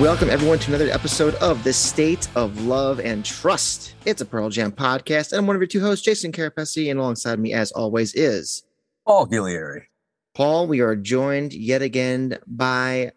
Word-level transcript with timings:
Welcome, 0.00 0.30
everyone, 0.30 0.60
to 0.60 0.68
another 0.70 0.90
episode 0.90 1.34
of 1.36 1.64
The 1.64 1.72
State 1.72 2.28
of 2.36 2.64
Love 2.66 3.00
and 3.00 3.24
Trust. 3.24 3.94
It's 4.04 4.20
a 4.20 4.24
Pearl 4.24 4.48
Jam 4.48 4.70
podcast, 4.70 5.32
and 5.32 5.40
I'm 5.40 5.46
one 5.48 5.56
of 5.56 5.60
your 5.60 5.66
two 5.66 5.80
hosts, 5.80 6.04
Jason 6.04 6.30
Carapesi, 6.30 6.88
and 6.88 7.00
alongside 7.00 7.40
me, 7.40 7.52
as 7.52 7.72
always, 7.72 8.14
is 8.14 8.62
Paul 9.04 9.26
Gillieri. 9.26 9.82
Paul. 10.34 10.68
We 10.68 10.80
are 10.80 10.94
joined 10.94 11.52
yet 11.52 11.82
again 11.82 12.38
by, 12.46 13.10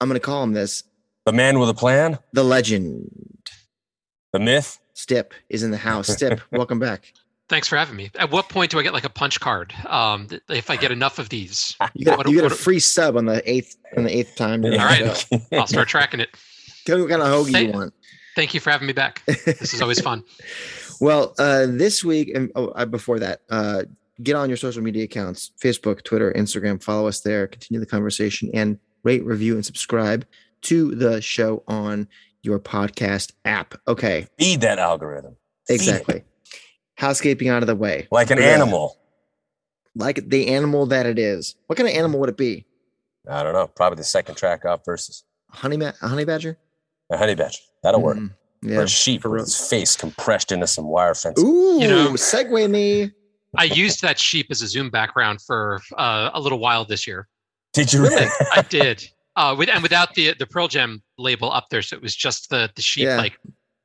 I'm 0.00 0.08
going 0.08 0.20
to 0.20 0.24
call 0.24 0.44
him 0.44 0.52
this, 0.52 0.84
The 1.26 1.32
man 1.32 1.58
with 1.58 1.68
a 1.68 1.74
plan, 1.74 2.20
the 2.32 2.44
legend. 2.44 3.10
the 4.32 4.38
myth. 4.38 4.78
Stip 4.94 5.34
is 5.48 5.64
in 5.64 5.72
the 5.72 5.76
house. 5.76 6.06
Stip, 6.08 6.40
welcome 6.52 6.78
back. 6.78 7.12
Thanks 7.50 7.66
for 7.68 7.76
having 7.76 7.96
me. 7.96 8.10
At 8.16 8.30
what 8.30 8.48
point 8.48 8.70
do 8.70 8.78
I 8.78 8.82
get 8.82 8.92
like 8.92 9.04
a 9.04 9.08
punch 9.10 9.40
card? 9.40 9.74
Um, 9.86 10.28
if 10.48 10.70
I 10.70 10.76
get 10.76 10.92
enough 10.92 11.18
of 11.18 11.28
these, 11.30 11.76
You 11.94 12.04
get, 12.04 12.16
What- 12.16 12.28
you 12.28 12.34
get 12.36 12.44
a 12.44 12.48
what- 12.48 12.56
free 12.56 12.78
sub 12.78 13.16
on 13.16 13.26
the 13.26 13.42
eighth 13.50 13.76
on 13.96 14.04
the 14.04 14.16
eighth 14.16 14.36
time. 14.36 14.62
you're 14.62 14.74
on 14.74 14.80
All 14.80 14.88
the 14.96 15.04
right. 15.04 15.16
show. 15.32 15.40
I'll 15.58 15.66
start 15.66 15.88
tracking 15.88 16.20
it. 16.20 16.28
Tell 16.86 16.96
me 16.96 17.02
what 17.02 17.10
kind 17.10 17.22
of 17.22 17.28
hoagie 17.28 17.46
you 17.48 17.52
Thank- 17.52 17.74
want. 17.74 17.92
Thank 18.36 18.54
you 18.54 18.60
for 18.60 18.70
having 18.70 18.86
me 18.86 18.92
back. 18.92 19.22
This 19.26 19.74
is 19.74 19.82
always 19.82 20.00
fun. 20.00 20.22
Well, 21.02 21.34
uh, 21.38 21.64
this 21.66 22.04
week 22.04 22.30
and 22.34 22.52
oh, 22.54 22.68
uh, 22.68 22.84
before 22.84 23.18
that, 23.20 23.40
uh, 23.48 23.84
get 24.22 24.36
on 24.36 24.50
your 24.50 24.58
social 24.58 24.82
media 24.82 25.04
accounts: 25.04 25.50
Facebook, 25.64 26.04
Twitter, 26.04 26.30
Instagram. 26.36 26.82
Follow 26.82 27.08
us 27.08 27.22
there. 27.22 27.46
Continue 27.46 27.80
the 27.80 27.86
conversation 27.86 28.50
and 28.52 28.78
rate, 29.02 29.24
review, 29.24 29.54
and 29.54 29.64
subscribe 29.64 30.26
to 30.62 30.94
the 30.94 31.22
show 31.22 31.62
on 31.66 32.06
your 32.42 32.58
podcast 32.60 33.32
app. 33.46 33.76
Okay, 33.88 34.26
Feed 34.38 34.60
that 34.60 34.78
algorithm. 34.78 35.36
Feed 35.66 35.74
exactly. 35.76 36.22
Housekeeping 37.00 37.48
out 37.48 37.62
of 37.62 37.66
the 37.66 37.74
way, 37.74 38.06
Like 38.10 38.30
an 38.30 38.38
Yeah. 38.38 38.44
animal. 38.44 38.98
like 39.96 40.28
the 40.28 40.48
animal 40.48 40.86
that 40.86 41.06
it 41.06 41.18
is. 41.18 41.56
What 41.66 41.76
kind 41.76 41.88
of 41.88 41.94
animal 41.94 42.20
would 42.20 42.28
it 42.28 42.36
be? 42.36 42.66
I 43.28 43.42
don't 43.42 43.54
know. 43.54 43.66
Probably 43.66 43.96
the 43.96 44.04
second 44.04 44.34
track 44.36 44.64
off 44.64 44.84
versus 44.84 45.24
honey, 45.50 45.76
ma- 45.76 45.92
a 46.02 46.08
honey 46.08 46.24
badger? 46.24 46.58
a 47.10 47.16
honey 47.16 47.34
badger. 47.34 47.58
That'll 47.82 48.02
work. 48.02 48.18
Mm, 48.18 48.76
Or 48.76 48.82
a 48.82 48.88
sheep 48.88 49.22
for 49.22 49.30
with 49.30 49.36
real. 49.36 49.44
his 49.46 49.56
face 49.68 49.96
compressed 49.96 50.52
into 50.52 50.66
some 50.66 50.86
wire 50.86 51.14
fence. 51.14 51.40
Ooh, 51.40 51.78
You 51.80 51.88
know- 51.88 52.10
segue 52.12 52.70
me. 52.70 53.10
I 53.56 53.64
used 53.64 54.00
that 54.02 54.18
sheep 54.18 54.46
as 54.50 54.62
a 54.62 54.68
Zoom 54.68 54.90
background 54.90 55.40
for 55.42 55.80
uh, 55.96 56.30
a 56.34 56.40
little 56.40 56.58
while 56.60 56.84
this 56.84 57.06
year. 57.06 57.26
Did 57.72 57.92
you 57.92 58.02
Really? 58.02 58.14
really? 58.14 58.30
I 58.54 58.62
did, 58.62 59.08
uh, 59.36 59.56
with 59.58 59.68
and 59.70 59.82
without 59.82 60.14
the 60.14 60.34
the 60.34 60.46
Pearl 60.46 60.68
Jam 60.68 61.02
label 61.18 61.50
up 61.50 61.68
there, 61.70 61.82
so 61.82 61.96
it 61.96 62.02
was 62.02 62.14
just 62.14 62.50
the 62.50 62.70
the 62.76 62.82
sheep 62.82 63.04
Yeah. 63.06 63.16
like 63.16 63.38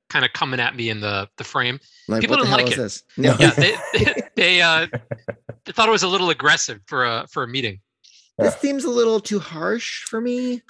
kind 0.09 0.23
of 0.25 0.33
coming 0.33 0.59
at 0.59 0.75
me 0.75 0.89
in 0.89 0.99
the 1.01 1.27
the 1.37 1.43
frame. 1.43 1.79
Like, 2.07 2.21
People 2.21 2.37
didn't 2.37 2.51
like 2.51 2.71
it. 2.71 2.75
this? 2.77 3.03
No. 3.17 3.35
Yeah, 3.39 3.51
they 3.51 3.75
they, 3.93 4.13
they 4.35 4.61
uh, 4.61 4.87
they 5.65 5.71
thought 5.71 5.87
it 5.87 5.91
was 5.91 6.03
a 6.03 6.07
little 6.07 6.29
aggressive 6.29 6.79
for 6.87 7.05
a 7.05 7.25
for 7.31 7.43
a 7.43 7.47
meeting. 7.47 7.79
this 8.37 8.55
seems 8.57 8.83
a 8.83 8.89
little 8.89 9.19
too 9.19 9.39
harsh 9.39 10.03
for 10.05 10.21
me. 10.21 10.61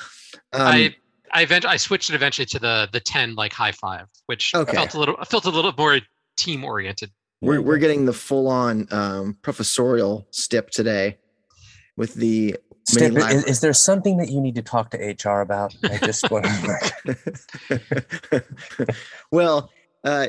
Um, 0.53 0.61
I 0.61 0.95
I 1.33 1.41
event 1.41 1.65
I 1.65 1.77
switched 1.77 2.09
it 2.09 2.15
eventually 2.15 2.45
to 2.47 2.59
the 2.59 2.87
the 2.91 2.99
ten 2.99 3.35
like 3.35 3.51
high 3.53 3.71
five, 3.73 4.07
which 4.27 4.53
Okay. 4.55 4.73
felt 4.75 4.93
a 4.93 4.99
little 4.99 5.17
felt 5.25 5.45
a 5.45 5.49
little 5.49 5.73
more 5.77 5.99
team 6.37 6.63
oriented. 6.63 7.11
we're, 7.41 7.61
we're 7.61 7.77
getting 7.77 8.05
the 8.05 8.13
full 8.13 8.47
on 8.47 8.87
um, 8.91 9.37
professorial 9.41 10.27
step 10.31 10.69
today 10.69 11.17
with 11.97 12.13
the 12.15 12.57
Is, 12.87 13.43
is 13.45 13.61
there 13.61 13.73
something 13.73 14.17
that 14.17 14.29
you 14.29 14.39
need 14.39 14.55
to 14.55 14.61
talk 14.61 14.91
to 14.91 14.97
HR 14.97 15.41
about? 15.41 15.75
I 15.83 15.97
just 15.97 16.29
want 16.29 16.45
to. 16.45 18.43
well, 19.31 19.71
uh, 20.03 20.27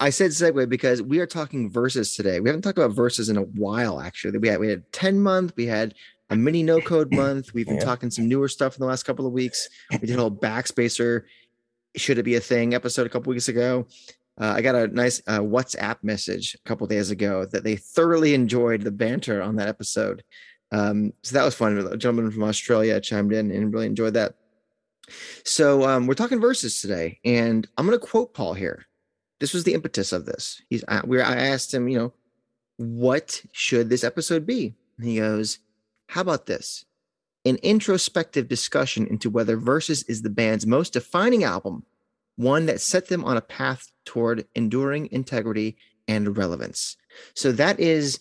I 0.00 0.10
said 0.10 0.30
segue 0.30 0.68
because 0.68 1.02
we 1.02 1.18
are 1.20 1.26
talking 1.26 1.70
verses 1.70 2.14
today. 2.14 2.40
We 2.40 2.48
haven't 2.48 2.62
talked 2.62 2.78
about 2.78 2.92
verses 2.92 3.28
in 3.28 3.36
a 3.36 3.42
while, 3.42 4.00
actually. 4.00 4.38
We 4.38 4.48
had 4.48 4.60
we 4.60 4.68
had 4.68 4.90
10 4.92 5.20
month, 5.20 5.52
we 5.56 5.66
had 5.66 5.94
a 6.30 6.36
mini 6.36 6.62
no 6.62 6.80
code 6.80 7.12
month. 7.12 7.54
We've 7.54 7.66
been 7.66 7.76
Yeah. 7.76 7.84
talking 7.84 8.10
some 8.10 8.28
newer 8.28 8.48
stuff 8.48 8.76
in 8.76 8.80
the 8.80 8.86
last 8.86 9.04
couple 9.04 9.26
of 9.26 9.32
weeks. 9.32 9.68
We 9.90 9.98
did 9.98 10.16
a 10.16 10.20
whole 10.20 10.30
backspacer. 10.30 11.22
Should 11.96 12.18
it 12.18 12.24
be 12.24 12.34
a 12.36 12.40
thing 12.40 12.74
episode 12.74 13.06
a 13.06 13.10
couple 13.10 13.30
weeks 13.30 13.48
ago? 13.48 13.86
Uh, 14.38 14.52
I 14.56 14.60
got 14.60 14.74
a 14.74 14.86
nice 14.88 15.22
uh, 15.26 15.38
WhatsApp 15.40 15.96
message 16.02 16.54
a 16.54 16.68
couple 16.68 16.86
days 16.86 17.10
ago 17.10 17.46
that 17.46 17.64
they 17.64 17.76
thoroughly 17.76 18.34
enjoyed 18.34 18.82
the 18.82 18.90
banter 18.90 19.40
on 19.40 19.56
that 19.56 19.68
episode. 19.68 20.22
Um, 20.72 21.12
so 21.22 21.34
that 21.34 21.44
was 21.44 21.54
fun. 21.54 21.78
A 21.78 21.96
gentleman 21.96 22.30
from 22.30 22.42
Australia 22.44 23.00
chimed 23.00 23.32
in 23.32 23.50
and 23.50 23.72
really 23.72 23.86
enjoyed 23.86 24.14
that. 24.14 24.34
So 25.44 25.84
um, 25.88 26.06
we're 26.06 26.14
talking 26.14 26.40
verses 26.40 26.80
today, 26.80 27.20
and 27.24 27.66
I'm 27.78 27.86
going 27.86 27.98
to 27.98 28.04
quote 28.04 28.34
Paul 28.34 28.54
here. 28.54 28.86
This 29.38 29.52
was 29.52 29.64
the 29.64 29.74
impetus 29.74 30.12
of 30.12 30.26
this. 30.26 30.62
He's 30.68 30.84
I, 30.88 31.02
we 31.04 31.20
I 31.20 31.36
asked 31.36 31.72
him, 31.72 31.88
you 31.88 31.98
know, 31.98 32.12
what 32.78 33.42
should 33.52 33.88
this 33.88 34.04
episode 34.04 34.46
be? 34.46 34.74
And 34.98 35.06
he 35.06 35.18
goes, 35.18 35.58
"How 36.08 36.22
about 36.22 36.46
this? 36.46 36.84
An 37.44 37.56
introspective 37.62 38.48
discussion 38.48 39.06
into 39.06 39.30
whether 39.30 39.56
Versus 39.56 40.02
is 40.04 40.22
the 40.22 40.30
band's 40.30 40.66
most 40.66 40.94
defining 40.94 41.44
album, 41.44 41.84
one 42.34 42.66
that 42.66 42.80
set 42.80 43.08
them 43.08 43.24
on 43.24 43.36
a 43.36 43.42
path 43.42 43.92
toward 44.04 44.46
enduring 44.56 45.08
integrity 45.12 45.76
and 46.08 46.36
relevance." 46.36 46.96
So 47.34 47.52
that 47.52 47.78
is 47.78 48.18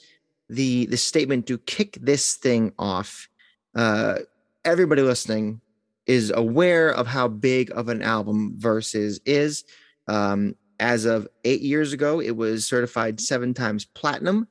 the 0.49 0.85
the 0.87 0.97
statement 0.97 1.47
to 1.47 1.57
kick 1.57 1.97
this 2.01 2.35
thing 2.35 2.73
off. 2.77 3.27
Uh, 3.75 4.19
everybody 4.63 5.01
listening 5.01 5.61
is 6.05 6.31
aware 6.35 6.89
of 6.89 7.07
how 7.07 7.27
big 7.27 7.71
of 7.71 7.89
an 7.89 8.01
album 8.01 8.53
Versus 8.57 9.19
is. 9.25 9.63
Um, 10.07 10.55
as 10.79 11.05
of 11.05 11.27
eight 11.45 11.61
years 11.61 11.93
ago, 11.93 12.19
it 12.21 12.35
was 12.35 12.67
certified 12.67 13.19
seven 13.19 13.53
times 13.53 13.85
platinum. 13.85 14.47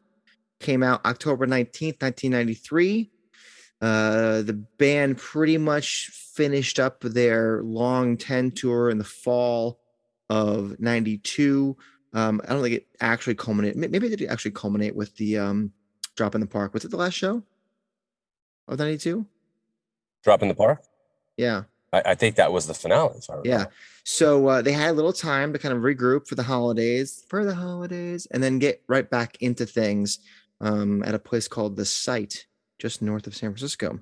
Came 0.61 0.83
out 0.83 1.05
October 1.05 1.47
19th, 1.47 2.03
1993. 2.03 3.11
Uh, 3.81 4.43
the 4.43 4.65
band 4.79 5.19
pretty 5.19 5.59
much 5.59 6.09
finished 6.09 6.81
up 6.81 7.01
their 7.01 7.63
long 7.63 8.17
10 8.17 8.51
tour 8.53 8.89
in 8.91 8.99
the 8.99 9.05
fall 9.05 9.79
of 10.31 10.79
92. 10.81 11.77
Um, 12.15 12.41
I 12.45 12.53
don't 12.53 12.63
think 12.63 12.77
it 12.77 12.87
actually 13.01 13.35
culminated. 13.35 13.77
Maybe 13.77 14.07
it 14.07 14.17
did 14.17 14.29
actually 14.29 14.53
culminate 14.53 14.97
with 14.97 15.15
the 15.17 15.39
um, 15.39 15.73
drop 16.17 16.35
in 16.35 16.41
the 16.41 16.47
park. 16.47 16.75
Was 16.75 16.85
it 16.85 16.91
the 16.91 16.97
last 16.97 17.15
show 17.15 17.43
of 18.69 18.79
92? 18.79 19.27
drop 20.25 20.43
in 20.43 20.49
the 20.49 20.55
park. 20.55 20.83
Yeah. 21.37 21.65
I, 21.93 22.03
I 22.07 22.15
think 22.15 22.37
that 22.37 22.53
was 22.53 22.67
the 22.67 22.75
finale. 22.75 23.19
If 23.19 23.31
I 23.31 23.37
Yeah. 23.45 23.67
So 24.05 24.49
uh, 24.49 24.63
they 24.63 24.73
had 24.73 24.91
a 24.91 24.95
little 24.95 25.13
time 25.13 25.53
to 25.53 25.59
kind 25.59 25.75
of 25.75 25.83
regroup 25.83 26.27
for 26.27 26.35
the 26.35 26.43
holidays, 26.43 27.25
for 27.29 27.45
the 27.45 27.55
holidays, 27.55 28.27
and 28.31 28.43
then 28.43 28.59
get 28.59 28.83
right 28.89 29.09
back 29.09 29.37
into 29.41 29.67
things 29.67 30.19
um, 30.61 31.03
at 31.05 31.15
a 31.15 31.19
place 31.19 31.47
called 31.47 31.77
The 31.77 31.85
Site, 31.85 32.47
just 32.79 33.03
north 33.03 33.27
of 33.27 33.37
San 33.37 33.51
Francisco. 33.51 34.01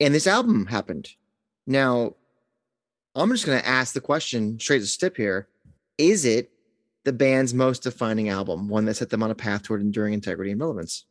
And 0.00 0.14
this 0.14 0.26
album 0.26 0.66
happened. 0.66 1.10
Now, 1.66 2.16
I'm 3.14 3.30
just 3.30 3.46
going 3.46 3.60
to 3.60 3.68
ask 3.68 3.92
the 3.92 4.00
question 4.00 4.58
straight 4.58 4.80
to 4.80 4.86
Stip 4.86 5.16
here. 5.16 5.48
Is 5.98 6.24
it 6.24 6.50
the 7.04 7.12
band's 7.12 7.54
most 7.54 7.82
defining 7.82 8.28
album, 8.28 8.68
one 8.68 8.84
that 8.84 8.94
set 8.94 9.10
them 9.10 9.22
on 9.22 9.30
a 9.30 9.34
path 9.34 9.62
toward 9.62 9.80
enduring 9.80 10.14
integrity 10.14 10.50
and 10.50 10.60
relevance? 10.60 11.04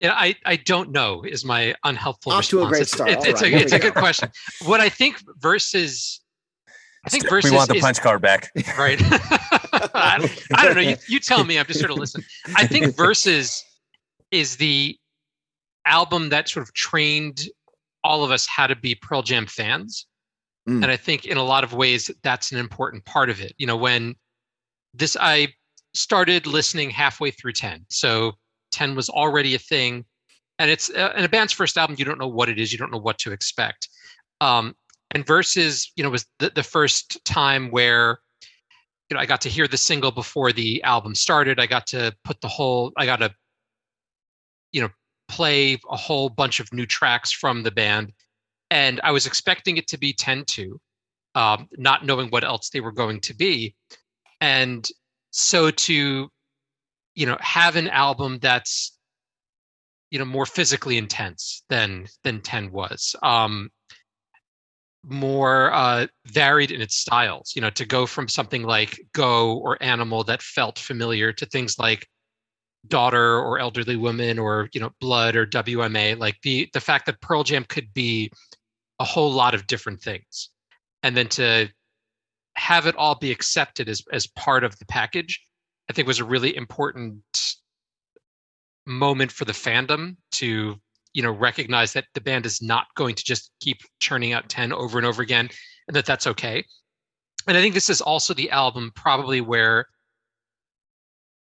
Yeah, 0.00 0.12
I, 0.14 0.36
I 0.44 0.56
don't 0.56 0.92
know 0.92 1.24
is 1.24 1.44
my 1.44 1.74
unhelpful 1.84 2.32
Off 2.32 2.46
to 2.48 2.60
a 2.60 2.68
response. 2.68 2.70
great 2.70 2.80
It's- 2.82 2.90
start. 2.92 3.10
It's, 3.10 3.26
it's 3.26 3.42
right, 3.42 3.52
a, 3.52 3.56
it's 3.56 3.72
we 3.72 3.78
a 3.78 3.80
good 3.80 3.94
question. 3.94 4.30
What 4.64 4.80
I 4.80 4.88
think 4.88 5.20
versus, 5.38 6.20
I 7.04 7.10
think 7.10 7.28
versus 7.28 7.50
we 7.50 7.56
want 7.56 7.68
the 7.68 7.76
is, 7.76 7.82
punch 7.82 8.00
card 8.00 8.22
back. 8.22 8.50
right. 8.78 9.00
I, 9.94 10.18
don't, 10.20 10.38
I 10.54 10.64
don't 10.64 10.74
know. 10.76 10.82
You, 10.82 10.96
you 11.08 11.18
tell 11.18 11.42
me. 11.44 11.58
I'm 11.58 11.66
just 11.66 11.80
sort 11.80 11.90
of 11.90 11.98
listening. 11.98 12.26
I 12.54 12.66
think 12.66 12.96
versus 12.96 13.64
is 14.30 14.56
the 14.56 14.96
album 15.84 16.28
that 16.28 16.48
sort 16.48 16.62
of 16.66 16.72
trained 16.74 17.48
all 18.04 18.24
of 18.24 18.30
us 18.30 18.46
how 18.46 18.66
to 18.68 18.76
be 18.76 18.94
Pearl 18.94 19.22
Jam 19.22 19.46
fans. 19.46 20.06
Mm. 20.68 20.82
And 20.82 20.86
I 20.86 20.96
think 20.96 21.24
in 21.24 21.36
a 21.36 21.42
lot 21.42 21.64
of 21.64 21.72
ways 21.72 22.10
that's 22.22 22.52
an 22.52 22.58
important 22.58 23.04
part 23.04 23.30
of 23.30 23.40
it. 23.40 23.54
You 23.58 23.66
know, 23.66 23.76
when 23.76 24.14
this 24.94 25.16
I 25.18 25.48
started 25.94 26.46
listening 26.46 26.90
halfway 26.90 27.30
through 27.30 27.52
10. 27.52 27.86
So 27.88 28.32
10 28.72 28.94
was 28.94 29.08
already 29.08 29.54
a 29.54 29.58
thing. 29.58 30.04
And 30.58 30.70
it's 30.70 30.90
uh, 30.90 31.12
in 31.16 31.24
a 31.24 31.28
band's 31.28 31.52
first 31.52 31.78
album, 31.78 31.96
you 31.98 32.04
don't 32.04 32.18
know 32.18 32.28
what 32.28 32.48
it 32.48 32.58
is, 32.58 32.72
you 32.72 32.78
don't 32.78 32.92
know 32.92 32.98
what 32.98 33.18
to 33.18 33.32
expect. 33.32 33.88
Um, 34.40 34.74
and 35.12 35.26
versus, 35.26 35.90
you 35.96 36.04
know, 36.04 36.10
was 36.10 36.26
the, 36.38 36.50
the 36.54 36.62
first 36.62 37.24
time 37.24 37.70
where 37.70 38.18
you 39.08 39.14
know, 39.14 39.20
I 39.20 39.26
got 39.26 39.40
to 39.42 39.48
hear 39.48 39.66
the 39.66 39.78
single 39.78 40.10
before 40.10 40.52
the 40.52 40.82
album 40.82 41.14
started. 41.14 41.58
I 41.58 41.66
got 41.66 41.86
to 41.88 42.14
put 42.24 42.40
the 42.40 42.48
whole, 42.48 42.92
I 42.96 43.06
got 43.06 43.20
to, 43.20 43.34
you 44.72 44.82
know, 44.82 44.90
play 45.28 45.78
a 45.90 45.96
whole 45.96 46.28
bunch 46.28 46.60
of 46.60 46.72
new 46.72 46.84
tracks 46.84 47.32
from 47.32 47.62
the 47.62 47.70
band. 47.70 48.12
And 48.70 49.00
I 49.02 49.12
was 49.12 49.26
expecting 49.26 49.76
it 49.78 49.88
to 49.88 49.98
be 49.98 50.12
10 50.12 50.44
2. 50.46 50.80
um, 51.34 51.68
not 51.76 52.04
knowing 52.04 52.28
what 52.30 52.44
else 52.44 52.70
they 52.70 52.80
were 52.80 52.92
going 52.92 53.20
to 53.20 53.34
be. 53.34 53.74
And 54.40 54.88
so 55.30 55.70
to, 55.70 56.28
you 57.14 57.26
know, 57.26 57.36
have 57.40 57.76
an 57.76 57.88
album 57.88 58.38
that's, 58.40 58.96
you 60.10 60.18
know, 60.18 60.24
more 60.24 60.46
physically 60.46 60.96
intense 60.98 61.62
than 61.68 62.06
than 62.24 62.40
10 62.40 62.72
was. 62.72 63.14
Um, 63.22 63.70
more 65.04 65.72
uh, 65.72 66.06
varied 66.26 66.70
in 66.70 66.80
its 66.80 66.96
styles. 66.96 67.52
You 67.54 67.62
know, 67.62 67.70
to 67.70 67.86
go 67.86 68.06
from 68.06 68.28
something 68.28 68.62
like 68.62 69.00
Go 69.12 69.58
or 69.58 69.82
Animal 69.82 70.24
that 70.24 70.42
felt 70.42 70.78
familiar 70.78 71.32
to 71.32 71.46
things 71.46 71.78
like 71.78 72.06
Daughter 72.86 73.38
or 73.38 73.58
Elderly 73.58 73.96
Woman 73.96 74.38
or 74.38 74.68
you 74.72 74.80
know 74.80 74.90
Blood 75.00 75.36
or 75.36 75.46
WMA. 75.46 76.18
Like 76.18 76.36
the 76.42 76.68
the 76.72 76.80
fact 76.80 77.06
that 77.06 77.20
Pearl 77.20 77.44
Jam 77.44 77.64
could 77.64 77.92
be 77.94 78.30
a 78.98 79.04
whole 79.04 79.32
lot 79.32 79.54
of 79.54 79.66
different 79.66 80.00
things, 80.00 80.50
and 81.02 81.16
then 81.16 81.28
to 81.28 81.68
have 82.56 82.86
it 82.86 82.96
all 82.96 83.14
be 83.14 83.30
accepted 83.30 83.88
as 83.88 84.02
as 84.12 84.26
part 84.26 84.64
of 84.64 84.78
the 84.78 84.86
package, 84.86 85.40
I 85.88 85.92
think 85.92 86.08
was 86.08 86.20
a 86.20 86.24
really 86.24 86.56
important 86.56 87.22
moment 88.86 89.30
for 89.30 89.44
the 89.44 89.52
fandom 89.52 90.16
to 90.32 90.76
you 91.12 91.22
know 91.22 91.30
recognize 91.30 91.92
that 91.92 92.06
the 92.14 92.20
band 92.20 92.46
is 92.46 92.62
not 92.62 92.86
going 92.96 93.14
to 93.14 93.24
just 93.24 93.50
keep 93.60 93.78
churning 94.00 94.32
out 94.32 94.48
10 94.48 94.72
over 94.72 94.98
and 94.98 95.06
over 95.06 95.22
again 95.22 95.48
and 95.86 95.94
that 95.96 96.06
that's 96.06 96.26
okay. 96.26 96.64
And 97.46 97.56
i 97.56 97.60
think 97.60 97.74
this 97.74 97.90
is 97.90 98.00
also 98.00 98.34
the 98.34 98.50
album 98.50 98.92
probably 98.94 99.40
where 99.40 99.86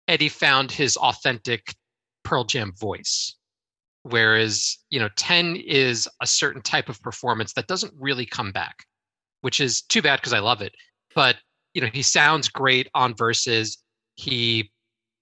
eddie 0.07 0.30
found 0.30 0.71
his 0.71 0.97
authentic 0.97 1.75
pearl 2.24 2.44
jam 2.44 2.74
voice 2.77 3.36
whereas 4.06 4.78
you 4.90 5.00
know 5.00 5.10
10 5.16 5.56
is 5.56 6.07
a 6.22 6.28
certain 6.28 6.62
type 6.62 6.90
of 6.90 7.02
performance 7.02 7.54
that 7.54 7.68
doesn't 7.68 7.94
really 7.98 8.25
come 8.25 8.52
back 8.52 8.86
which 9.46 9.62
is 9.62 9.84
too 9.84 10.02
bad 10.02 10.16
because 10.16 10.34
i 10.34 10.40
love 10.40 10.63
it. 10.63 10.74
But 11.13 11.36
you 11.75 11.81
know 11.81 11.88
he 11.94 12.02
sounds 12.02 12.50
great 12.50 12.90
on 12.96 13.16
verses. 13.16 13.78
He 14.16 14.72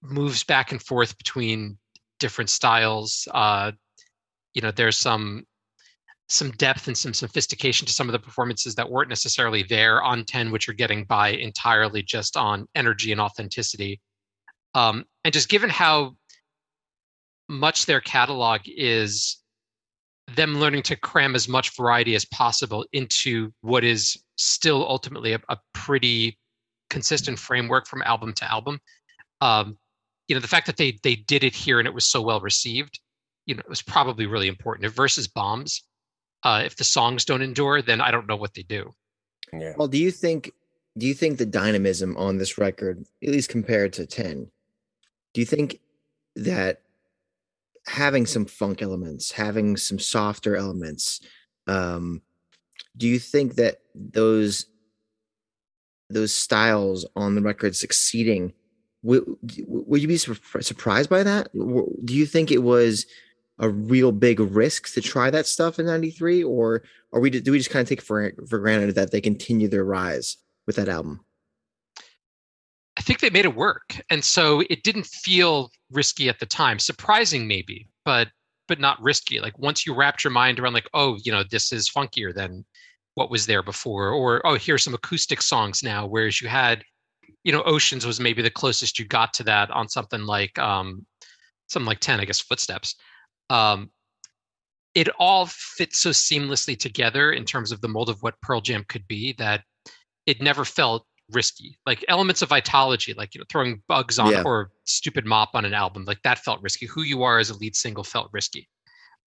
moves 0.02 0.44
back 0.44 0.72
and 0.72 0.82
forth 0.82 1.18
between 1.18 1.76
different 2.20 2.48
styles. 2.48 3.28
Uh 3.32 3.72
you 4.54 4.62
know 4.62 4.70
there's 4.70 4.96
some 4.96 5.44
some 6.30 6.52
depth 6.52 6.86
and 6.86 6.96
some 6.96 7.12
sophistication 7.12 7.86
to 7.86 7.92
some 7.92 8.08
of 8.08 8.14
the 8.14 8.18
performances 8.18 8.74
that 8.76 8.90
weren't 8.90 9.10
necessarily 9.10 9.62
there 9.62 10.02
on 10.02 10.24
10 10.24 10.50
which 10.50 10.70
are 10.70 10.72
getting 10.72 11.04
by 11.04 11.28
entirely 11.28 12.02
just 12.02 12.34
on 12.34 12.66
energy 12.74 13.12
and 13.12 13.20
authenticity. 13.20 14.00
Um, 14.72 15.04
and 15.22 15.34
just 15.34 15.50
given 15.50 15.68
how 15.68 16.16
much 17.48 17.86
their 17.86 18.00
catalog 18.00 18.60
is 18.66 19.38
them 20.34 20.58
learning 20.58 20.82
to 20.82 20.96
cram 20.96 21.34
as 21.34 21.48
much 21.48 21.76
variety 21.76 22.14
as 22.14 22.24
possible 22.24 22.84
into 22.92 23.52
what 23.60 23.84
is 23.84 24.16
still 24.36 24.88
ultimately 24.88 25.32
a, 25.34 25.40
a 25.48 25.58
pretty 25.74 26.38
consistent 26.88 27.38
framework 27.38 27.86
from 27.86 28.02
album 28.02 28.32
to 28.32 28.50
album 28.50 28.78
um, 29.40 29.76
you 30.28 30.34
know 30.34 30.40
the 30.40 30.48
fact 30.48 30.66
that 30.66 30.76
they 30.76 30.98
they 31.02 31.14
did 31.14 31.44
it 31.44 31.54
here 31.54 31.78
and 31.78 31.86
it 31.86 31.94
was 31.94 32.06
so 32.06 32.22
well 32.22 32.40
received 32.40 32.98
you 33.46 33.54
know 33.54 33.60
it 33.60 33.68
was 33.68 33.82
probably 33.82 34.26
really 34.26 34.48
important. 34.48 34.86
If 34.86 34.92
versus 34.92 35.28
bombs, 35.28 35.82
uh, 36.42 36.62
if 36.64 36.76
the 36.76 36.84
songs 36.84 37.24
don't 37.24 37.42
endure, 37.42 37.82
then 37.82 38.00
I 38.00 38.10
don't 38.10 38.26
know 38.26 38.36
what 38.36 38.54
they 38.54 38.62
do. 38.62 38.92
Yeah. 39.52 39.74
Well, 39.76 39.88
do 39.88 39.98
you 39.98 40.10
think 40.10 40.52
do 40.96 41.06
you 41.06 41.14
think 41.14 41.38
the 41.38 41.46
dynamism 41.46 42.16
on 42.16 42.38
this 42.38 42.56
record, 42.56 43.04
at 43.22 43.28
least 43.28 43.48
compared 43.48 43.92
to 43.94 44.06
ten, 44.06 44.50
do 45.32 45.40
you 45.40 45.46
think 45.46 45.80
that 46.36 46.82
having 47.86 48.26
some 48.26 48.46
funk 48.46 48.82
elements, 48.82 49.30
having 49.30 49.76
some 49.76 49.98
softer 49.98 50.56
elements, 50.56 51.20
um, 51.66 52.22
do 52.96 53.08
you 53.08 53.18
think 53.18 53.54
that 53.56 53.78
those 53.94 54.66
those 56.10 56.32
styles 56.34 57.06
on 57.16 57.34
the 57.34 57.42
record 57.42 57.74
succeeding 57.74 58.52
would, 59.02 59.24
would 59.66 60.00
you 60.00 60.08
be 60.08 60.16
surprised 60.16 61.10
by 61.10 61.22
that? 61.22 61.48
Do 61.52 62.14
you 62.14 62.26
think 62.26 62.50
it 62.50 62.62
was 62.62 63.06
a 63.58 63.68
real 63.68 64.12
big 64.12 64.40
risk 64.40 64.92
to 64.94 65.00
try 65.00 65.30
that 65.30 65.46
stuff 65.46 65.78
in 65.78 65.86
93 65.86 66.42
or 66.42 66.82
are 67.12 67.20
we 67.20 67.30
do 67.30 67.52
we 67.52 67.58
just 67.58 67.70
kind 67.70 67.82
of 67.82 67.88
take 67.88 68.02
for 68.02 68.32
for 68.48 68.58
granted 68.58 68.94
that 68.96 69.12
they 69.12 69.20
continue 69.20 69.68
their 69.68 69.84
rise 69.84 70.38
with 70.66 70.74
that 70.76 70.88
album 70.88 71.24
i 72.98 73.02
think 73.02 73.20
they 73.20 73.30
made 73.30 73.44
it 73.44 73.54
work 73.54 74.00
and 74.10 74.24
so 74.24 74.62
it 74.70 74.82
didn't 74.82 75.06
feel 75.06 75.70
risky 75.94 76.28
at 76.28 76.38
the 76.38 76.46
time. 76.46 76.78
Surprising 76.78 77.46
maybe 77.46 77.88
but 78.04 78.28
but 78.66 78.80
not 78.80 79.00
risky. 79.02 79.40
Like 79.40 79.58
once 79.58 79.86
you 79.86 79.94
wrapped 79.94 80.24
your 80.24 80.30
mind 80.30 80.58
around 80.58 80.74
like 80.74 80.88
oh 80.92 81.16
you 81.22 81.32
know 81.32 81.42
this 81.50 81.72
is 81.72 81.88
funkier 81.88 82.34
than 82.34 82.64
what 83.14 83.30
was 83.30 83.46
there 83.46 83.62
before 83.62 84.10
or 84.10 84.44
oh 84.46 84.56
here's 84.56 84.82
some 84.82 84.94
acoustic 84.94 85.40
songs 85.40 85.82
now 85.82 86.06
whereas 86.06 86.40
you 86.40 86.48
had 86.48 86.82
you 87.44 87.52
know 87.52 87.62
oceans 87.62 88.04
was 88.04 88.20
maybe 88.20 88.42
the 88.42 88.50
closest 88.50 88.98
you 88.98 89.04
got 89.06 89.32
to 89.34 89.44
that 89.44 89.70
on 89.70 89.88
something 89.88 90.24
like 90.26 90.58
um 90.58 91.06
something 91.68 91.86
like 91.86 92.00
10 92.00 92.20
i 92.20 92.24
guess 92.24 92.40
footsteps. 92.40 92.96
Um, 93.50 93.90
it 94.94 95.08
all 95.18 95.46
fits 95.46 95.98
so 95.98 96.10
seamlessly 96.10 96.78
together 96.78 97.32
in 97.32 97.44
terms 97.44 97.72
of 97.72 97.80
the 97.80 97.88
mold 97.88 98.08
of 98.08 98.22
what 98.22 98.40
Pearl 98.40 98.60
Jam 98.60 98.84
could 98.88 99.06
be 99.08 99.32
that 99.38 99.62
it 100.24 100.40
never 100.40 100.64
felt 100.64 101.04
risky. 101.32 101.78
Like 101.86 102.04
elements 102.08 102.42
of 102.42 102.50
vitology, 102.50 103.16
like 103.16 103.34
you 103.34 103.40
know, 103.40 103.44
throwing 103.48 103.82
bugs 103.88 104.18
on 104.18 104.30
yeah. 104.30 104.42
or 104.44 104.70
stupid 104.84 105.26
mop 105.26 105.50
on 105.54 105.64
an 105.64 105.74
album, 105.74 106.04
like 106.06 106.22
that 106.22 106.38
felt 106.38 106.62
risky. 106.62 106.86
Who 106.86 107.02
you 107.02 107.22
are 107.22 107.38
as 107.38 107.50
a 107.50 107.56
lead 107.56 107.76
single 107.76 108.04
felt 108.04 108.30
risky. 108.32 108.68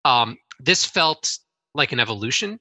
Um, 0.05 0.37
this 0.59 0.85
felt 0.85 1.37
like 1.73 1.91
an 1.91 1.99
evolution, 1.99 2.59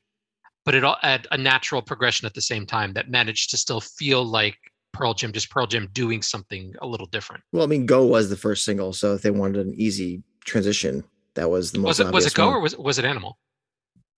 but 0.65 0.75
it 0.75 0.85
all 0.85 0.99
had 1.03 1.27
a 1.31 1.38
natural 1.38 1.83
progression 1.83 2.27
at 2.27 2.35
the 2.35 2.41
same 2.41 2.67
time 2.67 2.93
that 2.94 3.11
managed 3.11 3.50
to 3.50 3.56
still 3.56 3.81
feel 3.81 4.25
like 4.25 4.56
Pearl 4.93 5.15
Jam, 5.15 5.33
just 5.33 5.50
Pearl 5.50 5.67
Jam 5.67 5.88
doing 5.93 6.23
something 6.23 6.75
a 6.81 6.87
little 6.87 7.06
different. 7.06 7.43
Well, 7.53 7.62
I 7.62 7.67
mean, 7.67 7.87
Go 7.87 8.06
was 8.06 8.31
the 8.31 8.37
first 8.37 8.65
single, 8.65 8.93
so 8.93 9.15
if 9.15 9.23
they 9.23 9.31
wanted 9.31 9.67
an 9.67 9.75
easy 9.77 10.23
transition, 10.44 11.05
that 11.35 11.50
was 11.50 11.73
the 11.73 11.79
most. 11.79 11.99
Was 11.99 12.00
it 12.00 12.12
was 12.12 12.27
it 12.27 12.35
Go 12.35 12.47
one. 12.47 12.55
or 12.55 12.61
was 12.61 12.77
was 12.77 12.99
it 12.99 13.05
Animal? 13.05 13.38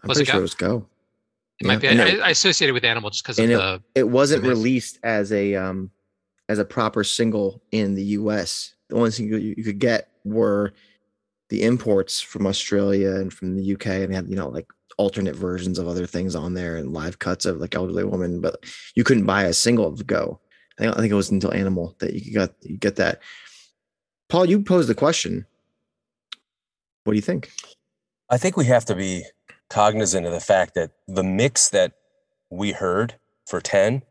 I'm 0.02 0.08
was 0.08 0.18
pretty 0.18 0.30
it 0.30 0.32
sure 0.32 0.40
it 0.40 0.42
was 0.42 0.54
Go. 0.54 0.86
It 1.60 1.66
yeah. 1.66 1.72
might 1.72 1.80
be. 1.80 1.88
I, 1.88 2.26
I, 2.26 2.30
associated 2.30 2.72
with 2.72 2.84
Animal 2.84 3.10
just 3.10 3.24
because 3.24 3.38
of 3.38 3.44
it, 3.44 3.48
the. 3.48 3.82
It 3.94 4.08
wasn't 4.08 4.44
released 4.44 4.98
as 5.02 5.32
a 5.32 5.54
um 5.56 5.90
as 6.48 6.58
a 6.58 6.64
proper 6.64 7.04
single 7.04 7.62
in 7.72 7.94
the 7.94 8.04
U.S. 8.04 8.74
The 8.88 8.96
only 8.96 9.10
thing 9.10 9.28
you, 9.28 9.36
you 9.36 9.64
could 9.64 9.78
get 9.78 10.08
were 10.24 10.72
the 11.50 11.62
imports 11.62 12.20
from 12.20 12.46
Australia 12.46 13.16
and 13.16 13.32
from 13.32 13.56
the 13.56 13.74
UK, 13.74 13.86
and 13.86 14.12
they 14.12 14.16
had 14.16 14.28
you 14.28 14.36
know 14.36 14.48
like 14.48 14.66
alternate 14.98 15.36
versions 15.36 15.78
of 15.78 15.86
other 15.86 16.06
things 16.06 16.34
on 16.34 16.54
there 16.54 16.76
and 16.76 16.92
live 16.92 17.18
cuts 17.18 17.44
of 17.44 17.58
like 17.58 17.74
Elderly 17.74 18.04
Woman, 18.04 18.40
but 18.40 18.64
you 18.94 19.04
couldn't 19.04 19.26
buy 19.26 19.44
a 19.44 19.52
single 19.52 19.86
of 19.86 20.06
Go. 20.06 20.40
I 20.78 20.82
think, 20.82 20.96
I 20.96 21.00
think 21.00 21.12
it 21.12 21.16
was 21.16 21.30
until 21.30 21.54
Animal 21.54 21.96
that 21.98 22.14
you 22.14 22.34
got 22.34 22.52
you 22.62 22.76
get 22.76 22.96
that. 22.96 23.20
Paul, 24.28 24.46
you 24.46 24.62
posed 24.62 24.88
the 24.88 24.94
question 24.94 25.46
what 27.04 27.12
do 27.12 27.16
you 27.16 27.22
think? 27.22 27.50
I 28.28 28.36
think 28.36 28.58
we 28.58 28.66
have 28.66 28.84
to 28.84 28.94
be 28.94 29.24
cognizant 29.70 30.26
of 30.26 30.32
the 30.32 30.40
fact 30.40 30.74
that 30.74 30.90
the 31.06 31.22
mix 31.22 31.68
that 31.70 31.92
we 32.50 32.72
heard 32.72 33.14
for 33.46 33.60
10 33.60 34.02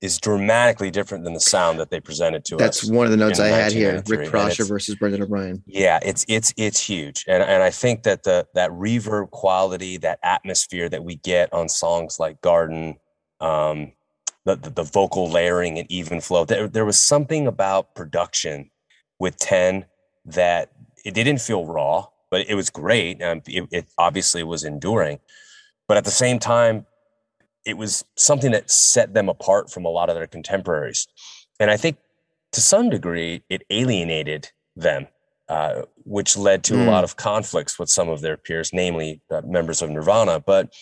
is 0.00 0.18
dramatically 0.18 0.90
different 0.90 1.24
than 1.24 1.34
the 1.34 1.40
sound 1.40 1.78
that 1.78 1.90
they 1.90 2.00
presented 2.00 2.44
to 2.46 2.56
That's 2.56 2.78
us. 2.78 2.82
That's 2.82 2.96
one 2.96 3.06
of 3.06 3.10
the 3.10 3.18
notes 3.18 3.38
I 3.38 3.48
had 3.48 3.72
here. 3.72 4.02
Rick 4.06 4.30
Parashar 4.30 4.66
versus 4.66 4.94
Brendan 4.94 5.22
O'Brien. 5.22 5.62
Yeah, 5.66 5.98
it's 6.02 6.24
it's 6.26 6.54
it's 6.56 6.80
huge. 6.80 7.24
And 7.28 7.42
and 7.42 7.62
I 7.62 7.70
think 7.70 8.04
that 8.04 8.22
the 8.22 8.46
that 8.54 8.70
reverb 8.70 9.30
quality, 9.30 9.98
that 9.98 10.18
atmosphere 10.22 10.88
that 10.88 11.04
we 11.04 11.16
get 11.16 11.52
on 11.52 11.68
songs 11.68 12.18
like 12.18 12.40
Garden, 12.40 12.96
um, 13.40 13.92
the, 14.46 14.56
the, 14.56 14.70
the 14.70 14.82
vocal 14.82 15.30
layering 15.30 15.78
and 15.78 15.90
even 15.90 16.20
flow, 16.20 16.44
there, 16.44 16.66
there 16.66 16.86
was 16.86 16.98
something 16.98 17.46
about 17.46 17.94
production 17.94 18.70
with 19.18 19.36
10 19.36 19.84
that 20.24 20.70
it 21.04 21.12
didn't 21.12 21.40
feel 21.40 21.66
raw 21.66 22.06
but 22.30 22.48
it 22.48 22.54
was 22.54 22.70
great. 22.70 23.22
Um, 23.22 23.42
it, 23.46 23.68
it 23.70 23.86
obviously 23.98 24.42
was 24.42 24.64
enduring, 24.64 25.20
but 25.88 25.96
at 25.96 26.04
the 26.04 26.10
same 26.10 26.38
time, 26.38 26.86
it 27.66 27.76
was 27.76 28.04
something 28.16 28.52
that 28.52 28.70
set 28.70 29.12
them 29.14 29.28
apart 29.28 29.70
from 29.70 29.84
a 29.84 29.88
lot 29.88 30.08
of 30.08 30.14
their 30.14 30.26
contemporaries. 30.26 31.06
And 31.58 31.70
I 31.70 31.76
think 31.76 31.98
to 32.52 32.60
some 32.60 32.90
degree, 32.90 33.42
it 33.48 33.62
alienated 33.70 34.50
them, 34.76 35.08
uh, 35.48 35.82
which 36.04 36.36
led 36.36 36.64
to 36.64 36.74
mm. 36.74 36.86
a 36.86 36.90
lot 36.90 37.00
hmm. 37.00 37.04
of 37.04 37.16
conflicts 37.16 37.78
with 37.78 37.90
some 37.90 38.08
of 38.08 38.22
their 38.22 38.36
peers, 38.36 38.72
namely 38.72 39.20
uh, 39.30 39.42
members 39.44 39.82
of 39.82 39.90
Nirvana. 39.90 40.40
But 40.40 40.72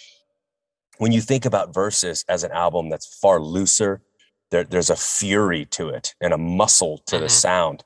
when 0.99 1.13
you 1.13 1.21
think 1.21 1.45
about 1.45 1.75
Versus 1.75 2.25
as 2.29 2.45
an 2.45 2.53
album 2.53 2.91
that's 2.91 3.19
far 3.19 3.41
looser, 3.41 4.03
there, 4.51 4.65
there's 4.65 4.91
a 4.91 4.97
fury 4.97 5.65
to 5.67 5.89
it 5.89 6.15
and 6.21 6.33
a 6.33 6.39
muscle 6.39 6.99
to 7.07 7.17
mm-hmm. 7.17 7.25
the 7.25 7.29
sound 7.29 7.85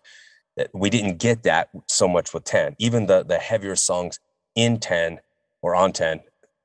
we 0.74 0.90
didn't 0.90 1.18
get 1.18 1.42
that 1.44 1.70
so 1.88 2.06
much 2.06 2.34
with 2.34 2.44
10 2.44 2.76
even 2.78 3.06
the 3.06 3.24
the 3.24 3.38
heavier 3.38 3.76
songs 3.76 4.20
in 4.54 4.78
10 4.78 5.20
or 5.62 5.74
on 5.74 5.92
10 5.92 6.20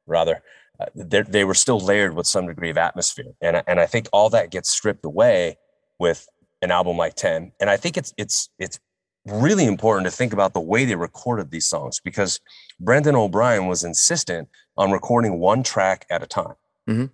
rather 0.06 0.42
uh, 0.80 0.86
they 0.96 1.44
were 1.44 1.54
still 1.54 1.80
layered 1.80 2.14
with 2.14 2.28
some 2.28 2.48
degree 2.48 2.70
of 2.70 2.78
atmosphere. 2.78 3.34
And 3.42 3.64
and 3.68 3.80
I 3.80 3.86
think 3.86 4.08
all 4.14 4.30
that 4.30 4.52
gets 4.52 4.70
stripped 4.70 5.06
away 5.06 5.58
with 6.00 6.28
an 6.62 6.72
album 6.72 6.98
like 6.98 7.16
10 7.16 7.52
and 7.60 7.70
I 7.70 7.78
think 7.78 7.98
it's 7.98 8.14
it's 8.18 8.50
it's 8.60 8.80
really 9.26 9.66
important 9.66 10.06
to 10.06 10.12
think 10.12 10.34
about 10.34 10.54
the 10.54 10.62
way 10.62 10.86
they 10.86 10.96
recorded 10.96 11.52
these 11.52 11.68
songs 11.68 12.00
because 12.00 12.40
Brendan 12.80 13.16
O'Brien 13.16 13.68
was 13.68 13.84
insistent 13.84 14.48
on 14.78 14.92
recording 14.92 15.40
one 15.40 15.64
track 15.64 16.06
at 16.10 16.24
a 16.24 16.28
time. 16.28 16.56
Mm-hmm. 16.90 17.06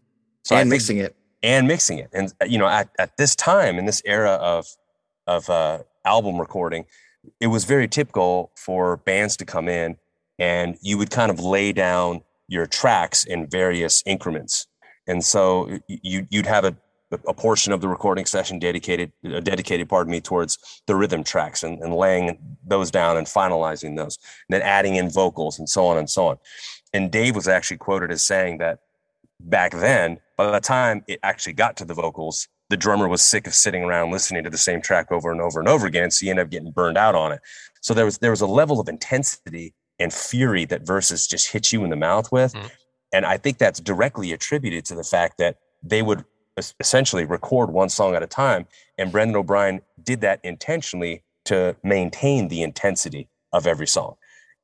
so 0.43 0.55
and 0.55 0.69
mixing 0.69 0.97
it. 0.97 1.15
And 1.41 1.67
mixing 1.67 1.97
it. 1.99 2.09
And 2.13 2.33
you 2.45 2.57
know, 2.57 2.67
at, 2.67 2.89
at 2.99 3.17
this 3.17 3.35
time 3.35 3.77
in 3.77 3.85
this 3.85 4.01
era 4.05 4.31
of 4.31 4.67
of 5.25 5.49
uh, 5.49 5.79
album 6.05 6.39
recording, 6.39 6.85
it 7.39 7.47
was 7.47 7.65
very 7.65 7.87
typical 7.87 8.51
for 8.55 8.97
bands 8.97 9.37
to 9.37 9.45
come 9.45 9.67
in 9.67 9.97
and 10.39 10.77
you 10.81 10.97
would 10.97 11.11
kind 11.11 11.31
of 11.31 11.39
lay 11.39 11.71
down 11.71 12.21
your 12.47 12.65
tracks 12.65 13.23
in 13.23 13.47
various 13.47 14.03
increments. 14.05 14.67
And 15.07 15.23
so 15.23 15.79
you 15.87 16.27
you'd 16.29 16.45
have 16.45 16.65
a 16.65 16.75
a 17.27 17.33
portion 17.33 17.71
of 17.73 17.81
the 17.81 17.87
recording 17.87 18.25
session 18.25 18.59
dedicated 18.59 19.11
uh, 19.25 19.39
dedicated 19.39 19.87
pardon 19.87 20.11
me 20.11 20.21
towards 20.21 20.57
the 20.87 20.95
rhythm 20.95 21.23
tracks 21.23 21.63
and, 21.63 21.79
and 21.81 21.93
laying 21.93 22.37
those 22.65 22.91
down 22.91 23.17
and 23.17 23.27
finalizing 23.27 23.95
those 23.95 24.17
and 24.49 24.55
then 24.55 24.61
adding 24.61 24.95
in 24.95 25.09
vocals 25.09 25.59
and 25.59 25.69
so 25.69 25.85
on 25.85 25.97
and 25.97 26.09
so 26.09 26.27
on 26.27 26.37
and 26.93 27.11
dave 27.11 27.35
was 27.35 27.47
actually 27.47 27.77
quoted 27.77 28.11
as 28.11 28.23
saying 28.23 28.57
that 28.57 28.79
back 29.39 29.71
then 29.71 30.19
by 30.37 30.49
the 30.49 30.59
time 30.59 31.03
it 31.07 31.19
actually 31.23 31.53
got 31.53 31.77
to 31.77 31.85
the 31.85 31.93
vocals 31.93 32.47
the 32.69 32.77
drummer 32.77 33.07
was 33.07 33.21
sick 33.21 33.45
of 33.47 33.53
sitting 33.53 33.83
around 33.83 34.11
listening 34.11 34.43
to 34.43 34.49
the 34.49 34.57
same 34.57 34.81
track 34.81 35.11
over 35.11 35.31
and 35.31 35.41
over 35.41 35.59
and 35.59 35.69
over 35.69 35.85
again 35.85 36.11
so 36.11 36.25
he 36.25 36.29
ended 36.29 36.45
up 36.45 36.51
getting 36.51 36.71
burned 36.71 36.97
out 36.97 37.15
on 37.15 37.31
it 37.31 37.41
so 37.81 37.93
there 37.93 38.05
was 38.05 38.17
there 38.19 38.31
was 38.31 38.41
a 38.41 38.47
level 38.47 38.79
of 38.79 38.87
intensity 38.87 39.73
and 39.99 40.13
fury 40.13 40.65
that 40.65 40.85
verses 40.85 41.27
just 41.27 41.51
hit 41.51 41.71
you 41.71 41.83
in 41.83 41.89
the 41.89 41.95
mouth 41.95 42.31
with 42.31 42.53
mm. 42.53 42.69
and 43.13 43.25
i 43.25 43.37
think 43.37 43.57
that's 43.57 43.79
directly 43.79 44.31
attributed 44.31 44.85
to 44.85 44.95
the 44.95 45.03
fact 45.03 45.37
that 45.37 45.57
they 45.83 46.01
would 46.01 46.23
essentially 46.79 47.25
record 47.25 47.71
one 47.71 47.89
song 47.89 48.15
at 48.15 48.23
a 48.23 48.27
time. 48.27 48.67
And 48.97 49.11
Brendan 49.11 49.35
O'Brien 49.35 49.81
did 50.01 50.21
that 50.21 50.39
intentionally 50.43 51.23
to 51.45 51.75
maintain 51.83 52.47
the 52.47 52.61
intensity 52.61 53.29
of 53.51 53.67
every 53.67 53.87
song. 53.87 54.15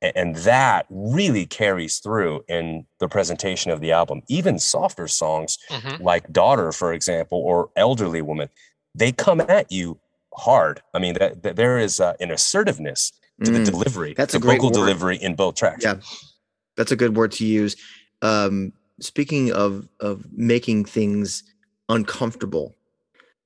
And 0.02 0.36
that 0.36 0.86
really 0.88 1.44
carries 1.44 1.98
through 1.98 2.42
in 2.48 2.86
the 3.00 3.08
presentation 3.08 3.70
of 3.70 3.80
the 3.80 3.92
album. 3.92 4.22
Even 4.28 4.58
softer 4.58 5.06
songs 5.06 5.58
mm-hmm. 5.68 6.02
like 6.02 6.32
Daughter, 6.32 6.72
for 6.72 6.92
example, 6.92 7.38
or 7.38 7.70
Elderly 7.76 8.22
Woman, 8.22 8.48
they 8.94 9.12
come 9.12 9.40
at 9.42 9.70
you 9.70 9.98
hard. 10.34 10.80
I 10.94 11.00
mean, 11.00 11.14
that, 11.14 11.42
that 11.42 11.56
there 11.56 11.78
is 11.78 12.00
uh, 12.00 12.14
an 12.18 12.30
assertiveness 12.30 13.12
to 13.44 13.50
mm, 13.50 13.64
the 13.64 13.70
delivery, 13.70 14.14
that's 14.16 14.32
the 14.32 14.38
a 14.38 14.40
vocal 14.40 14.68
word. 14.68 14.74
delivery 14.74 15.16
in 15.16 15.34
both 15.34 15.54
tracks. 15.54 15.84
Yeah, 15.84 15.96
that's 16.76 16.92
a 16.92 16.96
good 16.96 17.16
word 17.16 17.32
to 17.32 17.46
use. 17.46 17.76
Um, 18.22 18.72
speaking 19.00 19.52
of 19.52 19.88
of 20.00 20.26
making 20.32 20.84
things 20.84 21.42
uncomfortable 21.88 22.76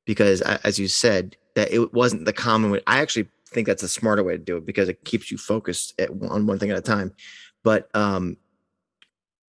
because 0.04 0.42
as 0.42 0.78
you 0.78 0.88
said 0.88 1.36
that 1.54 1.72
it 1.72 1.94
wasn't 1.94 2.24
the 2.24 2.32
common 2.32 2.70
way 2.70 2.80
i 2.86 2.98
actually 2.98 3.26
think 3.54 3.66
that's 3.66 3.82
a 3.82 3.88
smarter 3.88 4.22
way 4.22 4.36
to 4.36 4.42
do 4.42 4.56
it 4.56 4.66
because 4.66 4.88
it 4.88 5.04
keeps 5.04 5.30
you 5.30 5.38
focused 5.38 5.98
on 6.28 6.46
one 6.46 6.58
thing 6.58 6.70
at 6.70 6.78
a 6.78 6.82
time. 6.82 7.12
But 7.62 7.88
um, 7.94 8.36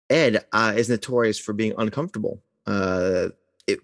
ed 0.09 0.45
uh, 0.51 0.73
is 0.75 0.89
notorious 0.89 1.39
for 1.39 1.53
being 1.53 1.73
uncomfortable. 1.77 2.41
Uh, 2.67 3.29
it, 3.65 3.79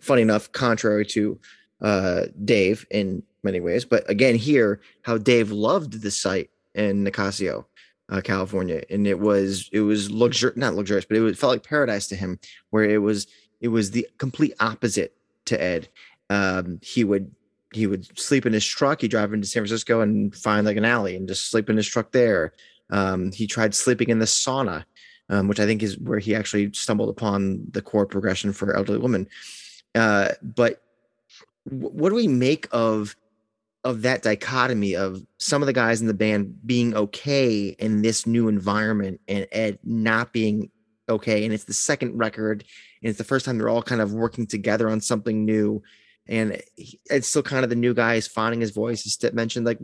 funny 0.00 0.22
enough 0.22 0.50
contrary 0.52 1.06
to 1.06 1.38
uh, 1.80 2.22
dave 2.44 2.86
in 2.90 3.22
many 3.42 3.60
ways 3.60 3.84
but 3.84 4.08
again 4.08 4.34
here 4.34 4.80
how 5.02 5.18
dave 5.18 5.50
loved 5.50 6.00
the 6.00 6.10
site 6.10 6.48
in 6.74 7.04
nicasio 7.04 7.66
uh, 8.10 8.20
California, 8.20 8.82
and 8.90 9.06
it 9.06 9.18
was 9.18 9.68
it 9.72 9.80
was 9.80 10.08
luxur 10.08 10.56
not 10.56 10.74
luxurious, 10.74 11.04
but 11.04 11.16
it 11.16 11.20
was, 11.20 11.38
felt 11.38 11.52
like 11.52 11.62
paradise 11.62 12.06
to 12.08 12.16
him, 12.16 12.38
where 12.70 12.84
it 12.84 12.98
was 12.98 13.26
it 13.60 13.68
was 13.68 13.90
the 13.90 14.06
complete 14.18 14.54
opposite 14.60 15.16
to 15.46 15.60
Ed. 15.60 15.88
Um, 16.30 16.80
he 16.82 17.04
would 17.04 17.34
he 17.74 17.86
would 17.86 18.18
sleep 18.18 18.46
in 18.46 18.52
his 18.52 18.64
truck. 18.64 19.00
He'd 19.00 19.10
drive 19.10 19.32
into 19.32 19.46
San 19.46 19.62
Francisco 19.62 20.00
and 20.00 20.34
find 20.34 20.66
like 20.66 20.76
an 20.76 20.84
alley 20.84 21.16
and 21.16 21.28
just 21.28 21.50
sleep 21.50 21.68
in 21.68 21.76
his 21.76 21.86
truck 21.86 22.12
there. 22.12 22.52
Um, 22.90 23.32
he 23.32 23.46
tried 23.46 23.74
sleeping 23.74 24.10
in 24.10 24.18
the 24.18 24.26
sauna, 24.26 24.84
um, 25.28 25.48
which 25.48 25.60
I 25.60 25.66
think 25.66 25.82
is 25.82 25.98
where 25.98 26.18
he 26.18 26.34
actually 26.34 26.72
stumbled 26.72 27.08
upon 27.08 27.64
the 27.70 27.82
chord 27.82 28.10
progression 28.10 28.52
for 28.52 28.74
elderly 28.74 28.98
women. 28.98 29.28
Uh, 29.94 30.30
but 30.42 30.82
w- 31.68 31.90
what 31.90 32.10
do 32.10 32.14
we 32.14 32.28
make 32.28 32.68
of 32.72 33.16
of 33.84 34.00
that 34.00 34.22
dichotomy 34.22 34.96
of 34.96 35.22
some 35.36 35.62
of 35.62 35.66
the 35.66 35.72
guys 35.72 36.00
in 36.00 36.06
the 36.06 36.14
band 36.14 36.66
being 36.66 36.94
okay 36.96 37.68
in 37.78 38.00
this 38.00 38.26
new 38.26 38.48
environment 38.48 39.20
and 39.28 39.46
Ed 39.52 39.78
not 39.84 40.32
being 40.32 40.70
okay? 41.08 41.44
And 41.44 41.52
it's 41.52 41.64
the 41.64 41.74
second 41.74 42.16
record 42.16 42.64
and 43.02 43.10
it's 43.10 43.18
the 43.18 43.24
first 43.24 43.44
time 43.44 43.58
they're 43.58 43.68
all 43.68 43.82
kind 43.82 44.00
of 44.00 44.14
working 44.14 44.46
together 44.46 44.88
on 44.88 45.02
something 45.02 45.44
new 45.44 45.82
and 46.26 46.60
it's 47.10 47.28
still 47.28 47.42
kind 47.42 47.64
of 47.64 47.70
the 47.70 47.76
new 47.76 47.94
guy 47.94 48.14
is 48.14 48.26
finding 48.26 48.60
his 48.60 48.70
voice 48.70 49.06
as 49.06 49.12
Stip 49.12 49.34
mentioned 49.34 49.66
like 49.66 49.78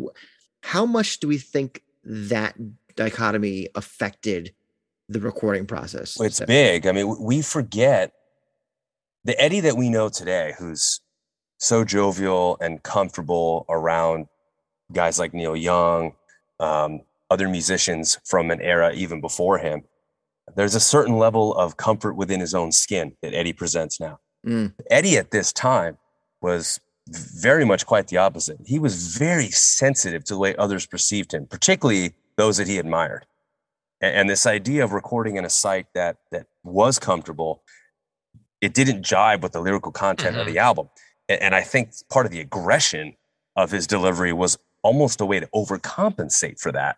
how 0.62 0.86
much 0.86 1.20
do 1.20 1.28
we 1.28 1.38
think 1.38 1.82
that 2.04 2.54
dichotomy 2.96 3.68
affected 3.74 4.54
the 5.08 5.20
recording 5.20 5.66
process 5.66 6.18
well, 6.18 6.26
it's 6.26 6.40
big 6.40 6.86
i 6.86 6.92
mean 6.92 7.16
we 7.20 7.42
forget 7.42 8.12
the 9.24 9.38
eddie 9.40 9.60
that 9.60 9.76
we 9.76 9.88
know 9.88 10.08
today 10.08 10.54
who's 10.58 11.00
so 11.58 11.84
jovial 11.84 12.56
and 12.60 12.82
comfortable 12.82 13.66
around 13.68 14.26
guys 14.92 15.18
like 15.18 15.34
neil 15.34 15.56
young 15.56 16.12
um, 16.58 17.00
other 17.30 17.48
musicians 17.48 18.18
from 18.24 18.50
an 18.50 18.60
era 18.60 18.92
even 18.92 19.20
before 19.20 19.58
him 19.58 19.82
there's 20.56 20.74
a 20.74 20.80
certain 20.80 21.16
level 21.16 21.54
of 21.54 21.76
comfort 21.76 22.14
within 22.14 22.40
his 22.40 22.54
own 22.54 22.72
skin 22.72 23.16
that 23.22 23.34
Eddie 23.34 23.52
presents 23.52 24.00
now. 24.00 24.18
Mm. 24.46 24.72
Eddie 24.90 25.16
at 25.16 25.30
this 25.30 25.52
time 25.52 25.98
was 26.40 26.80
very 27.08 27.64
much 27.64 27.86
quite 27.86 28.08
the 28.08 28.16
opposite. 28.16 28.58
He 28.64 28.78
was 28.78 29.16
very 29.16 29.50
sensitive 29.50 30.24
to 30.24 30.34
the 30.34 30.38
way 30.38 30.54
others 30.56 30.86
perceived 30.86 31.34
him, 31.34 31.46
particularly 31.46 32.14
those 32.36 32.56
that 32.58 32.68
he 32.68 32.78
admired. 32.78 33.26
And, 34.00 34.14
and 34.14 34.30
this 34.30 34.46
idea 34.46 34.84
of 34.84 34.92
recording 34.92 35.36
in 35.36 35.44
a 35.44 35.50
site 35.50 35.86
that 35.94 36.16
that 36.30 36.46
was 36.62 36.98
comfortable, 36.98 37.62
it 38.60 38.74
didn't 38.74 39.02
jibe 39.02 39.42
with 39.42 39.52
the 39.52 39.60
lyrical 39.60 39.92
content 39.92 40.32
mm-hmm. 40.32 40.40
of 40.40 40.46
the 40.46 40.58
album. 40.58 40.88
And, 41.28 41.42
and 41.42 41.54
I 41.54 41.62
think 41.62 41.92
part 42.08 42.26
of 42.26 42.32
the 42.32 42.40
aggression 42.40 43.16
of 43.56 43.70
his 43.70 43.86
delivery 43.86 44.32
was 44.32 44.58
almost 44.82 45.20
a 45.20 45.26
way 45.26 45.40
to 45.40 45.46
overcompensate 45.54 46.60
for 46.60 46.72
that 46.72 46.96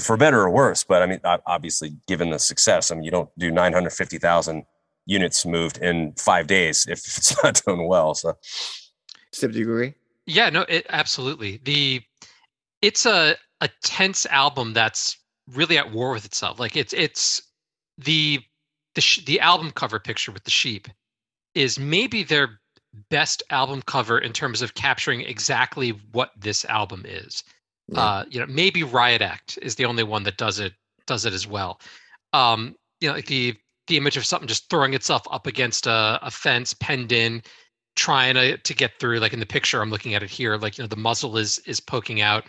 for 0.00 0.16
better 0.16 0.40
or 0.42 0.50
worse. 0.50 0.84
But 0.84 1.02
I 1.02 1.06
mean, 1.06 1.20
obviously, 1.24 1.96
given 2.06 2.30
the 2.30 2.38
success, 2.38 2.90
I 2.90 2.94
mean, 2.94 3.04
you 3.04 3.10
don't 3.10 3.30
do 3.38 3.50
950,000 3.50 4.64
units 5.08 5.46
moved 5.46 5.78
in 5.78 6.12
five 6.12 6.46
days 6.46 6.86
if 6.88 6.98
it's 7.16 7.42
not 7.42 7.60
done 7.66 7.86
well. 7.86 8.14
So, 8.14 8.34
Stip, 9.32 9.52
do 9.52 9.58
you 9.58 9.64
agree? 9.64 9.94
Yeah, 10.26 10.50
no, 10.50 10.62
it 10.68 10.86
absolutely. 10.90 11.60
The 11.64 12.02
it's 12.82 13.06
a 13.06 13.36
a 13.60 13.68
tense 13.82 14.26
album 14.26 14.74
that's 14.74 15.16
really 15.52 15.78
at 15.78 15.90
war 15.90 16.12
with 16.12 16.24
itself. 16.24 16.60
Like 16.60 16.76
it's 16.76 16.92
it's 16.92 17.42
the 17.96 18.40
the 18.94 19.00
sh- 19.00 19.24
the 19.24 19.40
album 19.40 19.70
cover 19.72 19.98
picture 19.98 20.30
with 20.30 20.44
the 20.44 20.50
sheep 20.50 20.86
is 21.54 21.78
maybe 21.78 22.22
their 22.22 22.60
best 23.10 23.42
album 23.50 23.82
cover 23.82 24.18
in 24.18 24.32
terms 24.32 24.62
of 24.62 24.74
capturing 24.74 25.22
exactly 25.22 25.90
what 26.12 26.30
this 26.36 26.64
album 26.66 27.04
is. 27.06 27.42
Yeah. 27.88 28.00
Uh, 28.00 28.24
you 28.28 28.40
know, 28.40 28.46
maybe 28.46 28.82
Riot 28.82 29.22
Act 29.22 29.58
is 29.62 29.74
the 29.76 29.86
only 29.86 30.02
one 30.02 30.22
that 30.24 30.36
does 30.36 30.58
it 30.58 30.74
does 31.06 31.24
it 31.24 31.32
as 31.32 31.46
well. 31.46 31.80
Um, 32.34 32.76
you 33.00 33.08
know, 33.08 33.14
like 33.14 33.26
the 33.26 33.56
the 33.88 33.96
image 33.96 34.16
of 34.16 34.24
something 34.24 34.48
just 34.48 34.70
throwing 34.70 34.94
itself 34.94 35.22
up 35.30 35.46
against 35.46 35.86
a, 35.86 36.18
a 36.22 36.30
fence, 36.30 36.74
penned 36.74 37.12
in, 37.12 37.42
trying 37.96 38.34
to 38.34 38.56
to 38.56 38.74
get 38.74 38.98
through. 39.00 39.18
Like 39.18 39.32
in 39.32 39.40
the 39.40 39.46
picture 39.46 39.82
I'm 39.82 39.90
looking 39.90 40.14
at 40.14 40.22
it 40.22 40.30
here, 40.30 40.56
like 40.56 40.78
you 40.78 40.84
know, 40.84 40.88
the 40.88 40.96
muzzle 40.96 41.36
is 41.36 41.58
is 41.66 41.80
poking 41.80 42.20
out. 42.20 42.46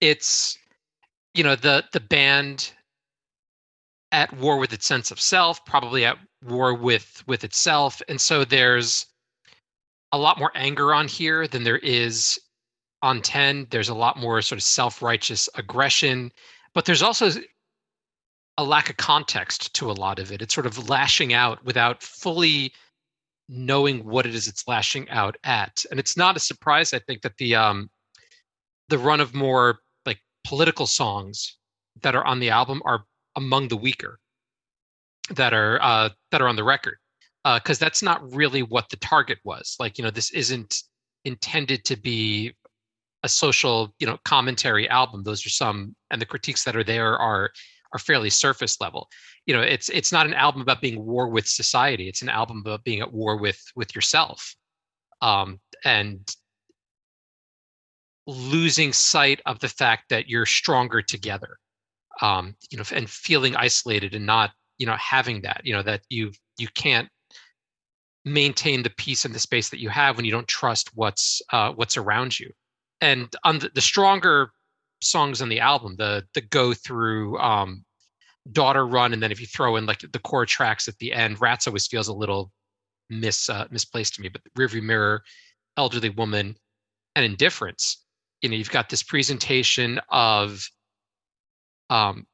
It's 0.00 0.58
you 1.34 1.44
know 1.44 1.56
the 1.56 1.84
the 1.92 2.00
band 2.00 2.72
at 4.10 4.32
war 4.38 4.58
with 4.58 4.72
its 4.72 4.86
sense 4.86 5.10
of 5.10 5.20
self, 5.20 5.64
probably 5.64 6.04
at 6.04 6.18
war 6.44 6.74
with 6.74 7.22
with 7.26 7.44
itself, 7.44 8.02
and 8.08 8.20
so 8.20 8.44
there's 8.44 9.06
a 10.12 10.18
lot 10.18 10.38
more 10.38 10.52
anger 10.54 10.92
on 10.92 11.08
here 11.08 11.48
than 11.48 11.64
there 11.64 11.78
is 11.78 12.38
on 13.02 13.20
10 13.20 13.66
there's 13.70 13.88
a 13.88 13.94
lot 13.94 14.16
more 14.16 14.40
sort 14.40 14.58
of 14.58 14.62
self-righteous 14.62 15.48
aggression 15.56 16.30
but 16.72 16.84
there's 16.84 17.02
also 17.02 17.30
a 18.58 18.64
lack 18.64 18.90
of 18.90 18.96
context 18.96 19.72
to 19.74 19.90
a 19.90 19.92
lot 19.92 20.18
of 20.18 20.30
it. 20.30 20.42
It's 20.42 20.54
sort 20.54 20.66
of 20.66 20.88
lashing 20.88 21.32
out 21.32 21.64
without 21.64 22.02
fully 22.02 22.72
knowing 23.48 24.04
what 24.04 24.26
it 24.26 24.34
is 24.34 24.46
it's 24.46 24.66
lashing 24.68 25.08
out 25.10 25.36
at. 25.44 25.84
And 25.90 25.98
it's 25.98 26.16
not 26.16 26.36
a 26.36 26.40
surprise 26.40 26.94
i 26.94 26.98
think 26.98 27.22
that 27.22 27.36
the 27.36 27.54
um 27.54 27.90
the 28.88 28.98
run 28.98 29.20
of 29.20 29.34
more 29.34 29.78
like 30.06 30.20
political 30.44 30.86
songs 30.86 31.56
that 32.02 32.14
are 32.14 32.24
on 32.24 32.40
the 32.40 32.50
album 32.50 32.80
are 32.84 33.04
among 33.36 33.68
the 33.68 33.76
weaker 33.76 34.18
that 35.30 35.52
are 35.52 35.80
uh 35.82 36.08
that 36.30 36.40
are 36.40 36.48
on 36.48 36.56
the 36.56 36.64
record 36.64 36.96
because 37.44 37.82
uh, 37.82 37.84
that's 37.84 38.02
not 38.02 38.32
really 38.32 38.62
what 38.62 38.88
the 38.88 38.96
target 38.96 39.38
was. 39.44 39.76
Like 39.80 39.98
you 39.98 40.04
know 40.04 40.10
this 40.10 40.30
isn't 40.30 40.82
intended 41.24 41.84
to 41.84 41.96
be 41.96 42.54
a 43.22 43.28
social 43.28 43.94
you 43.98 44.06
know 44.06 44.18
commentary 44.24 44.88
album. 44.88 45.22
Those 45.24 45.44
are 45.44 45.50
some 45.50 45.94
and 46.10 46.20
the 46.20 46.26
critiques 46.26 46.64
that 46.64 46.76
are 46.76 46.84
there 46.84 47.18
are 47.18 47.50
are 47.92 47.98
fairly 47.98 48.30
surface 48.30 48.80
level. 48.80 49.08
You 49.46 49.54
know 49.54 49.62
it's 49.62 49.88
it's 49.88 50.12
not 50.12 50.26
an 50.26 50.34
album 50.34 50.62
about 50.62 50.80
being 50.80 51.04
war 51.04 51.28
with 51.28 51.46
society. 51.46 52.08
It's 52.08 52.22
an 52.22 52.28
album 52.28 52.58
about 52.58 52.84
being 52.84 53.00
at 53.00 53.12
war 53.12 53.36
with 53.36 53.60
with 53.74 53.94
yourself. 53.94 54.54
Um 55.20 55.60
and 55.84 56.28
losing 58.26 58.92
sight 58.92 59.40
of 59.46 59.58
the 59.58 59.68
fact 59.68 60.04
that 60.10 60.28
you're 60.28 60.46
stronger 60.46 61.02
together 61.02 61.58
um 62.20 62.54
you 62.70 62.78
know 62.78 62.84
and 62.94 63.10
feeling 63.10 63.56
isolated 63.56 64.14
and 64.14 64.24
not 64.24 64.52
you 64.78 64.86
know 64.86 64.94
having 64.94 65.42
that 65.42 65.60
you 65.64 65.72
know 65.72 65.82
that 65.82 66.02
you 66.08 66.30
you 66.56 66.68
can't 66.76 67.08
maintain 68.24 68.82
the 68.82 68.90
peace 68.90 69.24
and 69.24 69.34
the 69.34 69.38
space 69.38 69.70
that 69.70 69.80
you 69.80 69.88
have 69.88 70.16
when 70.16 70.24
you 70.24 70.32
don't 70.32 70.48
trust 70.48 70.90
what's 70.94 71.42
uh, 71.52 71.72
what's 71.72 71.96
around 71.96 72.38
you. 72.38 72.50
And 73.00 73.34
on 73.44 73.58
the, 73.58 73.70
the 73.74 73.80
stronger 73.80 74.52
songs 75.02 75.42
on 75.42 75.48
the 75.48 75.60
album, 75.60 75.96
the 75.96 76.24
the 76.34 76.40
go 76.40 76.74
through 76.74 77.38
um, 77.38 77.84
daughter 78.50 78.86
run, 78.86 79.12
and 79.12 79.22
then 79.22 79.32
if 79.32 79.40
you 79.40 79.46
throw 79.46 79.76
in 79.76 79.86
like 79.86 80.00
the 80.00 80.18
core 80.18 80.46
tracks 80.46 80.88
at 80.88 80.98
the 80.98 81.12
end, 81.12 81.40
Rats 81.40 81.66
always 81.66 81.86
feels 81.86 82.08
a 82.08 82.14
little 82.14 82.50
mis 83.10 83.48
uh, 83.48 83.66
misplaced 83.70 84.14
to 84.14 84.22
me. 84.22 84.28
But 84.28 84.42
rearview 84.58 84.82
mirror, 84.82 85.22
elderly 85.76 86.10
woman, 86.10 86.56
and 87.16 87.24
indifference. 87.24 88.04
You 88.40 88.48
know, 88.48 88.56
you've 88.56 88.70
got 88.70 88.88
this 88.88 89.02
presentation 89.02 90.00
of 90.08 90.66
um, 91.90 92.26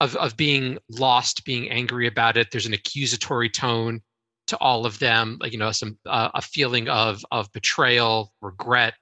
of 0.00 0.16
of 0.16 0.36
being 0.36 0.78
lost, 0.88 1.44
being 1.44 1.70
angry 1.70 2.06
about 2.06 2.36
it. 2.36 2.48
There's 2.50 2.66
an 2.66 2.74
accusatory 2.74 3.50
tone 3.50 4.00
to 4.48 4.58
all 4.58 4.84
of 4.84 4.98
them, 4.98 5.38
like 5.40 5.52
you 5.52 5.58
know, 5.58 5.70
some 5.70 5.98
uh, 6.06 6.30
a 6.34 6.42
feeling 6.42 6.88
of 6.88 7.24
of 7.30 7.52
betrayal, 7.52 8.32
regret, 8.40 8.96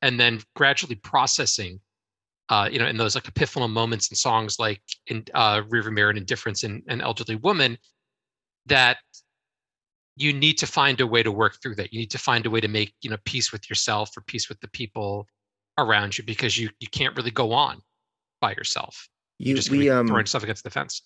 and 0.00 0.18
then 0.18 0.40
gradually 0.56 0.94
processing. 0.94 1.80
Uh, 2.50 2.68
you 2.70 2.78
know, 2.78 2.86
in 2.86 2.96
those 2.98 3.14
like 3.14 3.24
epiphanal 3.24 3.70
moments 3.70 4.10
in 4.10 4.16
songs 4.16 4.58
like 4.58 4.82
in 5.06 5.24
uh, 5.32 5.62
Rearviewmirror 5.62 6.10
and 6.10 6.18
Indifference 6.18 6.62
and, 6.62 6.82
and 6.88 7.00
Elderly 7.00 7.36
Woman, 7.36 7.78
that 8.66 8.98
you 10.16 10.32
need 10.32 10.58
to 10.58 10.66
find 10.66 11.00
a 11.00 11.06
way 11.06 11.22
to 11.22 11.32
work 11.32 11.56
through 11.62 11.74
that. 11.76 11.92
You 11.92 12.00
need 12.00 12.10
to 12.10 12.18
find 12.18 12.44
a 12.46 12.50
way 12.50 12.60
to 12.60 12.68
make 12.68 12.94
you 13.00 13.10
know 13.10 13.16
peace 13.24 13.50
with 13.52 13.68
yourself 13.70 14.16
or 14.16 14.20
peace 14.22 14.48
with 14.48 14.60
the 14.60 14.68
people 14.68 15.26
around 15.78 16.18
you 16.18 16.24
because 16.24 16.58
you 16.58 16.68
you 16.80 16.88
can't 16.88 17.16
really 17.16 17.30
go 17.30 17.52
on 17.52 17.80
by 18.40 18.52
yourself. 18.52 19.08
You, 19.38 19.56
just 19.56 19.70
we 19.70 19.90
um 19.90 20.06
throwing 20.06 20.26
stuff 20.26 20.42
against 20.42 20.64
the 20.64 20.70
fence. 20.70 21.02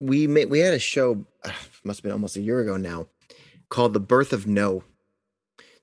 we 0.00 0.26
made 0.26 0.50
we 0.50 0.60
had 0.60 0.74
a 0.74 0.78
show 0.78 1.24
must 1.84 1.98
have 1.98 2.02
been 2.02 2.12
almost 2.12 2.36
a 2.36 2.40
year 2.40 2.60
ago 2.60 2.76
now 2.76 3.06
called 3.70 3.94
the 3.94 4.00
birth 4.00 4.32
of 4.32 4.46
no 4.46 4.84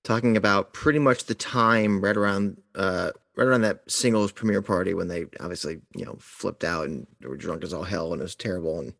talking 0.03 0.37
about 0.37 0.73
pretty 0.73 0.99
much 0.99 1.25
the 1.25 1.35
time 1.35 2.01
right 2.01 2.15
around 2.17 2.57
uh 2.75 3.11
right 3.37 3.47
around 3.47 3.61
that 3.61 3.89
singles 3.89 4.31
premiere 4.31 4.61
party 4.61 4.93
when 4.93 5.07
they 5.07 5.25
obviously 5.39 5.79
you 5.95 6.05
know 6.05 6.17
flipped 6.19 6.63
out 6.63 6.87
and 6.87 7.07
were 7.21 7.37
drunk 7.37 7.63
as 7.63 7.73
all 7.73 7.83
hell 7.83 8.13
and 8.13 8.21
it 8.21 8.23
was 8.23 8.35
terrible. 8.35 8.79
And 8.79 8.93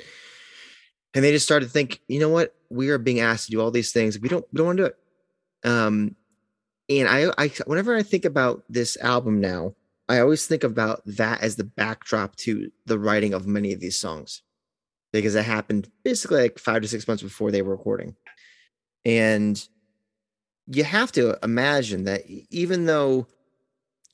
and 1.14 1.24
they 1.24 1.32
just 1.32 1.46
started 1.46 1.66
to 1.66 1.72
think 1.72 2.02
you 2.08 2.20
know 2.20 2.30
what? 2.30 2.56
We 2.70 2.90
are 2.90 2.98
being 2.98 3.20
asked 3.20 3.46
to 3.46 3.52
do 3.52 3.62
all 3.62 3.72
these 3.72 3.92
things. 3.92 4.20
We 4.20 4.30
don't 4.30 4.46
we 4.52 4.58
don't 4.58 4.68
want 4.68 4.78
to 4.78 4.84
do 4.84 4.88
it. 4.88 5.70
Um 5.70 6.16
and 6.90 7.08
i 7.08 7.32
i 7.38 7.48
whenever 7.66 7.96
i 7.96 8.04
think 8.04 8.26
about 8.26 8.64
this 8.68 8.98
album 8.98 9.40
now 9.40 9.74
i 10.10 10.20
always 10.20 10.46
think 10.46 10.64
about 10.64 11.02
that 11.06 11.42
as 11.42 11.56
the 11.56 11.64
backdrop 11.64 12.36
to 12.36 12.70
the 12.86 13.00
writing 13.00 13.34
of 13.34 13.48
many 13.48 13.72
of 13.72 13.80
these 13.80 13.98
songs 13.98 14.42
because 15.12 15.36
it 15.36 15.46
happened 15.46 15.90
basically 16.04 16.42
like 16.42 16.60
five 16.60 16.82
to 16.82 16.88
six 16.88 17.08
months 17.08 17.24
before 17.24 17.52
they 17.52 17.62
were 17.62 17.76
recording. 17.76 18.16
And 19.06 19.62
you 20.68 20.84
have 20.84 21.12
to 21.14 21.38
imagine 21.44 22.06
that 22.06 22.24
even 22.50 22.86
though 22.86 23.28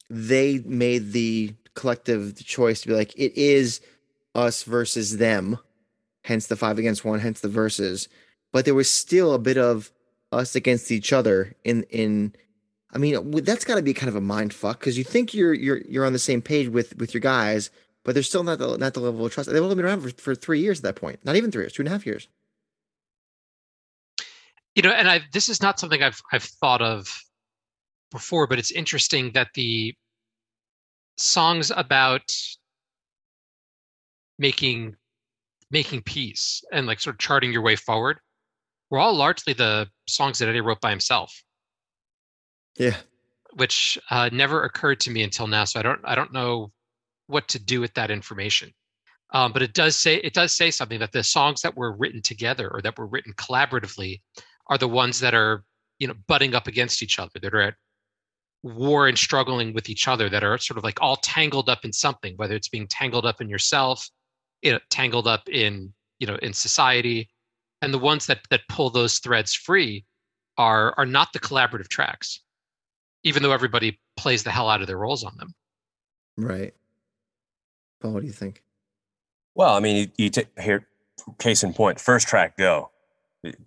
they 0.10 0.60
made 0.60 1.12
the 1.12 1.54
collective 1.76 2.36
choice 2.46 2.82
to 2.82 2.88
be 2.88 2.94
like, 2.94 3.14
it 3.16 3.38
is 3.38 3.82
us 4.36 4.64
versus 4.64 5.18
them, 5.18 5.58
hence 6.24 6.48
the 6.48 6.56
five 6.56 6.78
against 6.80 7.06
one, 7.06 7.20
hence 7.20 7.42
the 7.42 7.50
verses, 7.50 8.08
but 8.54 8.66
there 8.66 8.76
was 8.76 8.90
still 8.90 9.34
a 9.34 9.40
bit 9.40 9.58
of 9.58 9.92
us 10.32 10.56
against 10.56 10.92
each 10.92 11.14
other 11.14 11.56
in 11.64 11.84
in 11.84 12.34
I 12.94 13.00
mean, 13.00 13.44
that's 13.44 13.66
got 13.66 13.76
to 13.76 13.82
be 13.82 13.94
kind 13.94 14.10
of 14.10 14.16
a 14.16 14.22
mind 14.22 14.54
fuck 14.54 14.80
because 14.80 14.98
you 14.98 15.04
think 15.04 15.34
you're 15.34 15.54
you're 15.54 15.82
you're 15.88 16.06
on 16.06 16.14
the 16.14 16.20
same 16.20 16.42
page 16.42 16.70
with 16.70 16.98
with 16.98 17.14
your 17.14 17.22
guys, 17.22 17.70
but 18.04 18.14
they're 18.14 18.24
still 18.24 18.44
not 18.44 18.60
the 18.60 18.78
not 18.78 18.94
the 18.94 19.00
level 19.02 19.26
of 19.26 19.34
trust. 19.34 19.50
They've 19.52 19.62
only 19.62 19.76
been 19.76 19.86
around 19.86 20.02
for, 20.02 20.10
for 20.12 20.36
three 20.36 20.62
years 20.62 20.80
at 20.80 20.84
that 20.84 20.96
point. 20.96 21.20
Not 21.26 21.36
even 21.36 21.52
three 21.52 21.64
years, 21.64 21.74
two 21.74 21.82
and 21.82 21.90
a 21.90 21.92
half 21.92 22.06
years. 22.06 22.28
you 24.78 24.84
know 24.84 24.92
and 24.92 25.10
i 25.10 25.20
this 25.34 25.50
is 25.50 25.62
not 25.62 25.80
something 25.80 26.02
i've 26.02 26.22
i've 26.32 26.44
thought 26.44 26.82
of 26.82 27.22
before 28.12 28.48
but 28.48 28.60
it's 28.60 28.72
interesting 28.72 29.32
that 29.34 29.50
the 29.54 29.94
songs 31.18 31.72
about 31.76 32.24
making 34.40 34.96
making 35.72 36.02
peace 36.04 36.64
and 36.72 36.88
like 36.88 37.00
sort 37.00 37.16
of 37.16 37.20
charting 37.20 37.52
your 37.52 37.62
way 37.62 37.76
forward 37.76 38.20
were 38.90 39.00
all 39.00 39.16
largely 39.16 39.54
the 39.54 39.88
songs 40.08 40.40
that 40.40 40.48
eddie 40.48 40.62
wrote 40.62 40.80
by 40.82 40.90
himself 40.90 41.44
Yeah. 42.78 42.96
which 43.54 43.98
uh, 44.10 44.30
never 44.32 44.64
occurred 44.64 45.00
to 45.02 45.12
me 45.12 45.24
until 45.24 45.48
now 45.48 45.66
so 45.66 45.80
i 45.80 45.84
don't 45.84 46.02
i 46.04 46.16
don't 46.16 46.34
know 46.34 46.72
what 47.28 47.48
to 47.50 47.60
do 47.60 47.82
with 47.82 47.94
that 47.96 48.12
information 48.12 48.72
um, 49.34 49.52
but 49.52 49.62
it 49.62 49.74
does 49.74 49.98
say 49.98 50.16
it 50.18 50.34
does 50.34 50.54
say 50.54 50.72
something 50.72 51.00
that 51.00 51.12
the 51.12 51.24
songs 51.24 51.62
that 51.62 51.76
were 51.76 51.92
written 51.92 52.22
together 52.22 52.70
or 52.72 52.82
that 52.82 52.98
were 52.98 53.08
written 53.08 53.34
collaboratively 53.34 54.22
are 54.68 54.78
the 54.78 54.88
ones 54.88 55.20
that 55.20 55.34
are 55.34 55.64
you 56.00 56.08
know 56.08 56.14
butting 56.28 56.56
up 56.56 56.68
against 56.68 57.04
each 57.04 57.20
other 57.20 57.40
that 57.42 57.54
are 57.54 57.62
at 57.62 57.74
war 58.64 59.08
and 59.08 59.18
struggling 59.18 59.74
with 59.74 59.90
each 59.90 60.08
other 60.08 60.30
that 60.30 60.44
are 60.44 60.58
sort 60.58 60.78
of 60.78 60.84
like 60.84 61.00
all 61.02 61.16
tangled 61.18 61.70
up 61.70 61.86
in 61.86 61.94
something 61.94 62.34
whether 62.38 62.56
it's 62.56 62.70
being 62.70 62.88
tangled 62.88 63.26
up 63.26 63.40
in 63.40 63.50
yourself 63.50 64.10
you 64.62 64.72
know, 64.72 64.80
tangled 64.90 65.28
up 65.28 65.48
in 65.48 65.94
you 66.20 66.26
know 66.28 66.36
in 66.38 66.52
society 66.54 67.30
and 67.82 67.94
the 67.94 68.00
ones 68.00 68.26
that 68.26 68.40
that 68.50 68.62
pull 68.68 68.90
those 68.90 69.20
threads 69.20 69.54
free 69.54 70.04
are 70.58 70.94
are 70.98 71.06
not 71.06 71.32
the 71.34 71.40
collaborative 71.40 71.88
tracks 71.88 72.42
even 73.24 73.44
though 73.44 73.52
everybody 73.52 74.00
plays 74.18 74.44
the 74.44 74.52
hell 74.52 74.70
out 74.70 74.82
of 74.82 74.88
their 74.88 74.98
roles 74.98 75.24
on 75.24 75.36
them 75.38 75.54
Right. 76.38 76.74
Paul, 78.00 78.12
what 78.14 78.22
do 78.22 78.28
you 78.28 78.34
think? 78.34 78.62
Well, 79.56 79.74
I 79.74 79.80
mean, 79.80 79.96
you, 80.18 80.26
you 80.26 80.30
take 80.30 80.48
here, 80.60 80.88
case 81.40 81.64
in 81.64 81.74
point, 81.74 82.00
first 82.00 82.28
track 82.28 82.58
"Go" 82.58 82.92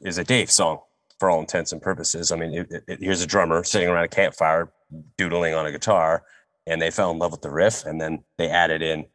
is 0.03 0.19
a 0.19 0.25
Dave 0.25 0.51
song 0.53 0.79
for 1.19 1.29
all 1.29 1.41
intents 1.41 1.73
and 1.73 1.83
purposes. 1.83 2.31
I 2.31 2.37
mean, 2.37 2.55
it, 2.55 2.71
it, 2.71 2.85
it- 2.87 2.99
here's 3.03 3.23
a 3.23 3.27
drummer 3.27 3.65
sitting 3.65 3.89
around 3.89 4.05
a 4.05 4.09
campfire 4.09 4.71
doodling 5.17 5.55
on 5.55 5.67
a 5.67 5.73
guitar, 5.73 6.25
and 6.67 6.81
they 6.81 6.91
fell 6.91 7.11
in 7.11 7.19
love 7.19 7.33
with 7.33 7.43
the 7.43 7.51
riff, 7.51 7.85
and 7.85 8.01
then 8.01 8.25
they 8.39 8.49
added 8.49 8.83
in 8.83 9.07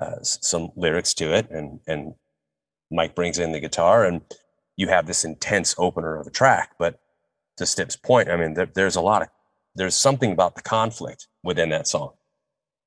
uh, 0.00 0.16
some 0.22 0.70
lyrics 0.76 1.14
to 1.14 1.34
it, 1.34 1.50
and 1.50 1.80
and 1.86 2.14
Mike 2.90 3.14
brings 3.14 3.38
in 3.38 3.52
the 3.52 3.60
guitar, 3.60 4.04
and 4.04 4.22
you 4.76 4.88
have 4.88 5.06
this 5.06 5.24
intense 5.24 5.74
opener 5.78 6.16
of 6.16 6.26
a 6.26 6.30
track. 6.30 6.72
But 6.78 7.00
to 7.56 7.66
Stip's 7.66 7.96
point, 7.96 8.30
I 8.30 8.36
mean, 8.36 8.54
there, 8.54 8.66
there's 8.66 8.96
a 8.96 9.00
lot 9.00 9.22
of 9.22 9.28
there's 9.74 9.94
something 9.94 10.32
about 10.32 10.54
the 10.54 10.62
conflict 10.62 11.28
within 11.42 11.68
that 11.70 11.86
song. 11.86 12.12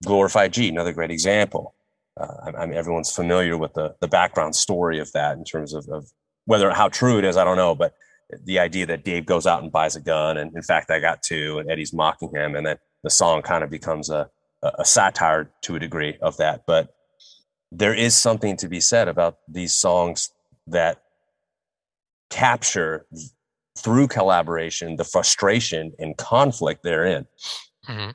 Glorified 0.06 0.54
G, 0.54 0.70
another 0.70 0.94
great 0.94 1.12
example. 1.12 1.76
Uh, 2.20 2.52
I 2.58 2.66
mean, 2.66 2.78
everyone's 2.78 3.12
familiar 3.12 3.58
with 3.58 3.74
the 3.74 3.96
the 4.02 4.08
background 4.08 4.56
story 4.56 5.00
of 5.00 5.12
that 5.14 5.38
in 5.38 5.44
terms 5.44 5.74
of, 5.74 5.88
of 5.90 6.12
whether 6.46 6.72
how 6.72 6.90
true 6.90 7.18
it 7.18 7.26
is, 7.26 7.38
I 7.38 7.44
don't 7.44 7.58
know, 7.58 7.76
but 7.76 7.94
the 8.44 8.60
idea 8.60 8.86
that 8.86 9.04
Dave 9.04 9.26
goes 9.26 9.48
out 9.48 9.64
and 9.64 9.72
buys 9.72 9.96
a 9.96 10.02
gun, 10.02 10.38
and 10.38 10.56
in 10.56 10.62
fact, 10.62 10.92
I 10.92 11.00
got 11.00 11.24
two, 11.24 11.60
and 11.60 11.70
Eddie's 11.70 11.94
mocking 11.94 12.30
him, 12.34 12.56
and 12.56 12.66
then 12.66 12.78
the 13.04 13.10
song 13.10 13.42
kind 13.42 13.64
of 13.64 13.70
becomes 13.70 14.10
a 14.10 14.30
a 14.62 14.72
a 14.80 14.86
satire 14.86 15.50
to 15.62 15.76
a 15.76 15.80
degree 15.80 16.18
of 16.22 16.38
that. 16.38 16.64
But 16.68 16.94
there 17.72 17.94
is 17.94 18.16
something 18.16 18.58
to 18.58 18.68
be 18.68 18.82
said 18.82 19.08
about 19.08 19.38
these 19.48 19.74
songs 19.76 20.32
that 20.68 21.02
capture 22.30 23.06
through 23.78 24.08
collaboration 24.08 24.98
the 24.98 25.04
frustration 25.04 25.94
and 26.00 26.18
conflict 26.18 26.84
therein. 26.84 27.26
Mhm. 27.88 28.14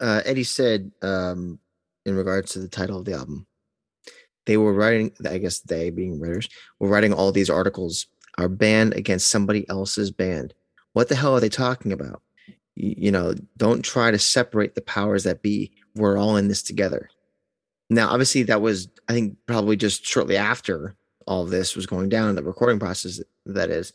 uh, 0.00 0.22
Eddie 0.24 0.44
said 0.44 0.90
um, 1.02 1.58
in 2.06 2.16
regards 2.16 2.52
to 2.52 2.58
the 2.58 2.68
title 2.68 2.98
of 2.98 3.04
the 3.04 3.12
album, 3.14 3.46
they 4.46 4.56
were 4.56 4.72
writing. 4.72 5.12
I 5.28 5.38
guess 5.38 5.60
they, 5.60 5.90
being 5.90 6.20
writers, 6.20 6.48
were 6.80 6.88
writing 6.88 7.12
all 7.12 7.30
these 7.32 7.50
articles. 7.50 8.06
Our 8.38 8.48
band 8.48 8.94
against 8.94 9.28
somebody 9.28 9.68
else's 9.68 10.10
band. 10.10 10.54
What 10.92 11.08
the 11.08 11.14
hell 11.14 11.34
are 11.34 11.40
they 11.40 11.48
talking 11.48 11.92
about? 11.92 12.22
You, 12.74 13.10
know, 13.10 13.34
don't 13.56 13.82
try 13.82 14.10
to 14.10 14.18
separate 14.18 14.74
the 14.74 14.80
powers 14.80 15.24
that 15.24 15.42
be. 15.42 15.72
We're 15.94 16.16
all 16.16 16.36
in 16.36 16.48
this 16.48 16.62
together. 16.62 17.10
Now, 17.90 18.08
obviously, 18.08 18.44
that 18.44 18.62
was 18.62 18.88
I 19.08 19.12
think 19.12 19.36
probably 19.46 19.76
just 19.76 20.04
shortly 20.04 20.36
after 20.36 20.96
all 21.26 21.44
this 21.44 21.76
was 21.76 21.86
going 21.86 22.08
down, 22.08 22.34
the 22.34 22.42
recording 22.42 22.78
process. 22.78 23.20
That 23.44 23.68
is, 23.68 23.92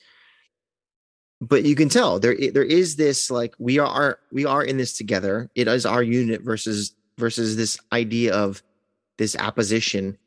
but 1.41 1.63
you 1.63 1.76
can 1.76 1.89
tell 1.89 2.19
there 2.19 2.36
there 2.52 2.63
is 2.63 2.95
this 2.95 3.30
like 3.30 3.54
we 3.60 3.80
are 3.80 4.19
we 4.32 4.45
are 4.45 4.63
in 4.63 4.78
this 4.78 4.93
together 4.93 5.50
it 5.56 5.67
is 5.67 5.86
our 5.86 6.02
unit 6.02 6.41
versus 6.41 6.95
versus 7.17 7.56
this 7.56 7.80
idea 7.91 8.34
of 8.34 8.63
this 9.17 9.36
apposition 9.36 10.17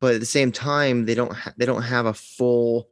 but 0.00 0.14
at 0.14 0.20
the 0.20 0.26
same 0.26 0.52
time 0.52 1.04
they 1.06 1.14
don't 1.14 1.32
ha- 1.32 1.54
they 1.56 1.66
don't 1.66 1.82
have 1.82 2.06
a 2.06 2.14
full 2.14 2.88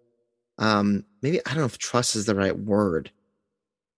um 0.58 1.04
maybe 1.22 1.40
i 1.46 1.50
don't 1.50 1.60
know 1.60 1.64
if 1.64 1.78
trust 1.78 2.16
is 2.16 2.26
the 2.26 2.34
right 2.34 2.58
word. 2.58 3.10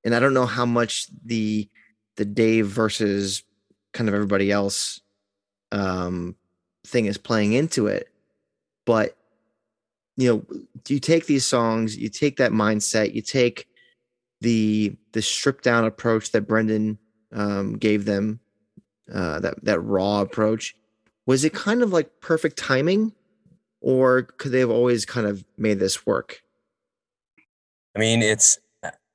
And 0.05 0.15
i 0.15 0.21
don't 0.21 0.35
know 0.35 0.47
how 0.47 0.67
much 0.67 1.09
the 1.25 1.69
the 2.17 2.25
dave 2.25 2.67
versus 2.67 3.43
kind 3.93 4.09
of 4.09 4.15
everybody 4.15 4.51
else 4.51 5.01
um 5.73 6.37
thing 6.87 7.07
is 7.07 7.19
playing 7.19 7.53
into 7.53 7.89
it. 7.89 8.09
But 8.85 9.17
you 10.17 10.29
know 10.29 10.59
you 10.89 10.99
take 10.99 11.27
these 11.27 11.45
songs 11.45 11.97
you 11.97 12.09
take 12.09 12.37
that 12.37 12.53
mindset 12.53 13.15
you 13.15 13.23
take 13.23 13.67
the 14.41 14.97
the 15.13 15.23
stripped 15.23 15.65
down 15.65 15.85
approach 15.85 16.33
that 16.33 16.43
brendan 16.43 16.99
um, 17.33 17.77
gave 17.77 18.05
them 18.05 18.41
uh, 19.13 19.41
that 19.41 19.63
that 19.65 19.81
raw 19.81 20.21
approach 20.21 20.75
was 21.27 21.45
it 21.45 21.53
kind 21.53 21.83
of 21.83 21.93
like 21.93 22.21
perfect 22.21 22.57
timing 22.57 23.13
or 23.81 24.23
could 24.23 24.53
they 24.53 24.61
have 24.61 24.71
always 24.71 25.05
kind 25.05 25.27
of 25.27 25.45
made 25.59 25.79
this 25.79 26.07
work? 26.07 26.41
I 27.95 27.99
mean, 27.99 28.23
it's 28.23 28.59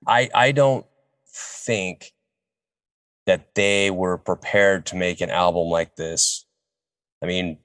I 0.08 0.30
I 0.34 0.52
don't 0.52 0.86
think 1.28 2.13
that 3.26 3.56
they 3.56 3.91
were 3.91 4.17
prepared 4.17 4.86
to 4.88 4.95
make 4.95 5.21
an 5.21 5.30
album 5.30 5.67
like 5.67 5.95
this. 5.95 6.45
I 7.21 7.28
mean, 7.28 7.60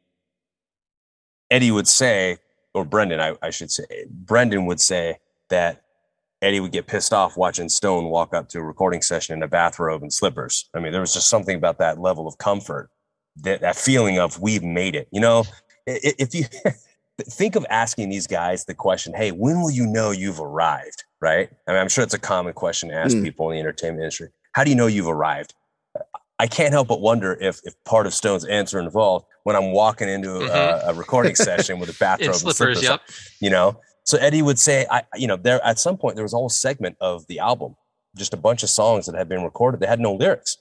Eddie 1.51 1.71
would 1.71 1.89
say, 1.89 2.39
or 2.75 2.85
Brendan, 2.85 3.21
I, 3.21 3.37
I 3.43 3.51
should 3.51 3.71
say, 3.71 3.85
Brendan 4.11 4.67
would 4.67 4.81
say 4.81 5.19
that 5.49 5.83
Eddie 6.43 6.61
would 6.61 6.73
get 6.73 6.87
pissed 6.87 7.13
off 7.13 7.37
watching 7.37 7.69
Stone 7.69 8.11
walk 8.11 8.35
up 8.35 8.49
to 8.51 8.59
a 8.59 8.63
recording 8.63 9.01
session 9.01 9.35
in 9.35 9.43
a 9.43 9.49
bathrobe 9.49 10.03
and 10.03 10.13
slippers. 10.13 10.69
I 10.75 10.81
mean, 10.81 10.93
there 10.93 11.01
was 11.01 11.15
just 11.15 11.31
something 11.31 11.57
about 11.57 11.79
that 11.79 11.99
level 11.99 12.29
of 12.29 12.37
comfort, 12.37 12.91
that, 13.43 13.61
that 13.61 13.77
feeling 13.77 14.19
of 14.19 14.41
we've 14.41 14.63
made 14.63 14.95
it. 14.95 15.09
You 15.13 15.21
know, 15.21 15.45
if 15.87 16.35
you 16.35 16.45
think 17.23 17.57
of 17.57 17.67
asking 17.71 18.09
these 18.11 18.27
guys 18.27 18.65
the 18.65 18.75
question, 18.75 19.15
hey, 19.15 19.31
when 19.33 19.61
will 19.61 19.71
you 19.71 19.87
know 19.87 20.11
you've 20.11 20.41
arrived? 20.41 21.05
Right. 21.21 21.51
I 21.67 21.73
mean, 21.73 21.81
I'm 21.81 21.89
sure 21.89 22.05
it's 22.05 22.15
a 22.15 22.19
common 22.19 22.53
question 22.53 22.91
to 22.91 22.95
ask 22.95 23.17
mm. 23.17 23.23
people 23.23 23.51
in 23.51 23.57
the 23.57 23.61
entertainment 23.61 24.03
industry. 24.03 24.29
How 24.53 24.65
do 24.65 24.71
you 24.71 24.77
know 24.77 24.87
you've 24.87 25.09
arrived? 25.09 25.55
I 26.39 26.47
can't 26.47 26.73
help 26.73 26.89
but 26.89 27.01
wonder 27.01 27.37
if, 27.41 27.61
if 27.65 27.73
part 27.85 28.07
of 28.07 28.13
Stone's 28.13 28.45
answer 28.45 28.79
involved 28.79 29.25
when 29.45 29.57
I'm 29.57 29.73
walking 29.73 30.09
into 30.09 30.29
mm-hmm. 30.29 30.89
a, 30.89 30.93
a, 30.93 30.95
recording 30.95 31.35
session 31.37 31.79
with 31.79 31.89
a 31.89 31.99
bathrobe 31.99 32.35
slippers, 32.35 32.61
and 32.61 32.77
slippers, 32.77 32.83
yep. 32.83 33.01
you 33.41 33.49
know, 33.49 33.81
so 34.05 34.19
Eddie 34.19 34.43
would 34.43 34.59
say, 34.59 34.87
I, 34.91 35.03
you 35.17 35.27
know, 35.27 35.37
there 35.37 35.65
at 35.65 35.79
some 35.79 35.97
point 35.97 36.15
there 36.15 36.25
was 36.25 36.33
a 36.33 36.37
whole 36.37 36.49
segment 36.49 36.97
of 37.01 37.27
the 37.27 37.41
album, 37.41 37.77
just 38.17 38.35
a 38.35 38.37
bunch 38.37 38.63
of 38.63 38.71
songs 38.71 39.07
that 39.07 39.17
had 39.17 39.29
been 39.29 39.43
recorded 39.43 39.81
that 39.81 39.89
had 39.89 39.99
no 40.01 40.15
lyrics. 40.15 40.59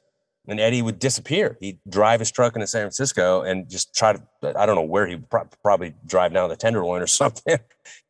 And 0.47 0.59
Eddie 0.59 0.81
would 0.81 0.99
disappear. 0.99 1.57
He'd 1.59 1.79
drive 1.89 2.19
his 2.19 2.31
truck 2.31 2.55
into 2.55 2.67
San 2.67 2.83
Francisco 2.83 3.41
and 3.41 3.69
just 3.69 3.95
try 3.95 4.13
to, 4.13 4.21
I 4.55 4.65
don't 4.65 4.75
know 4.75 4.83
where 4.83 5.07
he 5.07 5.17
pro- 5.17 5.49
probably 5.63 5.95
drive 6.05 6.33
down 6.33 6.49
the 6.49 6.55
Tenderloin 6.55 7.01
or 7.01 7.07
something 7.21 7.57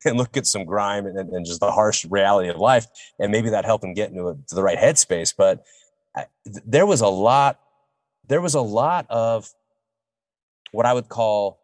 and 0.04 0.17
look 0.17 0.36
at 0.36 0.45
some 0.45 0.65
grime 0.65 1.06
and, 1.06 1.17
and, 1.17 1.45
just 1.45 1.62
the 1.62 1.71
harsh 1.71 2.06
reality 2.06 2.50
of 2.50 2.58
life. 2.58 2.88
And 3.19 3.32
maybe 3.32 3.50
that 3.52 3.63
helped 3.63 3.84
him 3.84 3.93
get 3.93 4.10
into 4.10 4.28
a, 4.28 4.36
the 4.52 4.63
right 4.63 4.78
headspace. 4.78 5.34
But 5.38 5.63
I, 6.15 6.26
there 6.45 6.86
was 6.86 7.02
a 7.02 7.08
lot, 7.08 7.60
there 8.28 8.41
was 8.41 8.54
a 8.54 8.62
lot 8.62 9.06
of 9.10 9.50
what 10.71 10.86
I 10.86 10.93
would 10.93 11.08
call 11.08 11.60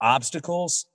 obstacles 0.00 0.86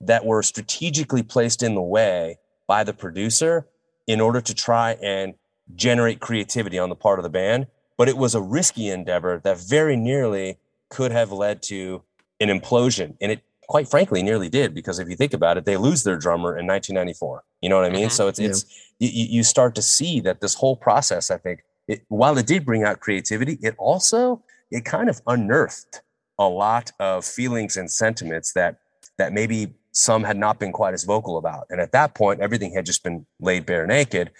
that 0.00 0.24
were 0.24 0.42
strategically 0.42 1.22
placed 1.22 1.62
in 1.62 1.74
the 1.74 1.82
way 1.82 2.38
by 2.66 2.84
the 2.84 2.94
producer 2.94 3.66
in 4.06 4.20
order 4.20 4.40
to 4.40 4.54
try 4.54 4.92
and 5.02 5.34
generate 5.74 6.20
creativity 6.20 6.78
on 6.78 6.88
the 6.88 6.94
part 6.96 7.18
of 7.18 7.22
the 7.22 7.28
band. 7.28 7.66
But 8.00 8.08
it 8.08 8.16
was 8.16 8.34
a 8.34 8.40
risky 8.40 8.88
endeavor 8.88 9.42
that 9.44 9.60
very 9.60 9.94
nearly 9.94 10.56
could 10.88 11.12
have 11.12 11.32
led 11.32 11.62
to 11.64 12.02
an 12.40 12.48
implosion. 12.48 13.14
And 13.20 13.30
it 13.30 13.42
quite 13.68 13.90
frankly 13.90 14.22
nearly 14.22 14.48
did 14.48 14.74
because 14.74 14.98
if 14.98 15.06
you 15.06 15.16
think 15.16 15.34
about 15.34 15.58
it, 15.58 15.66
they 15.66 15.76
lose 15.76 16.02
their 16.02 16.16
drummer 16.16 16.56
in 16.58 16.66
1994. 16.66 17.44
You 17.60 17.68
know 17.68 17.76
what 17.76 17.84
I 17.84 17.90
mean? 17.90 18.06
Mm-hmm. 18.06 18.10
So 18.12 18.28
it's, 18.28 18.40
yeah. 18.40 18.48
it's, 18.48 18.64
you, 19.00 19.26
you 19.36 19.42
start 19.42 19.74
to 19.74 19.82
see 19.82 20.18
that 20.20 20.40
this 20.40 20.54
whole 20.54 20.76
process, 20.76 21.30
I 21.30 21.36
think, 21.36 21.62
it, 21.88 22.00
while 22.08 22.38
it 22.38 22.46
did 22.46 22.64
bring 22.64 22.84
out 22.84 23.00
creativity, 23.00 23.58
it 23.60 23.74
also, 23.76 24.42
it 24.70 24.86
kind 24.86 25.10
of 25.10 25.20
unearthed 25.26 26.00
a 26.38 26.48
lot 26.48 26.92
of 27.00 27.26
feelings 27.26 27.76
and 27.76 27.90
sentiments 27.90 28.54
that 28.54 28.78
that 29.18 29.34
maybe 29.34 29.74
some 29.92 30.24
had 30.24 30.38
not 30.38 30.58
been 30.58 30.72
quite 30.72 30.94
as 30.94 31.04
vocal 31.04 31.36
about. 31.36 31.66
And 31.68 31.82
at 31.82 31.92
that 31.92 32.14
point, 32.14 32.40
everything 32.40 32.72
had 32.72 32.86
just 32.86 33.04
been 33.04 33.26
laid 33.40 33.66
bare 33.66 33.86
naked 33.86 34.30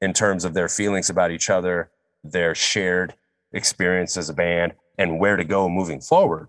in 0.00 0.12
terms 0.12 0.44
of 0.44 0.54
their 0.54 0.68
feelings 0.68 1.10
about 1.10 1.32
each 1.32 1.50
other, 1.50 1.90
their 2.32 2.54
shared 2.54 3.14
experience 3.52 4.16
as 4.16 4.28
a 4.28 4.34
band, 4.34 4.74
and 4.98 5.18
where 5.18 5.36
to 5.36 5.44
go 5.44 5.68
moving 5.68 6.00
forward. 6.00 6.48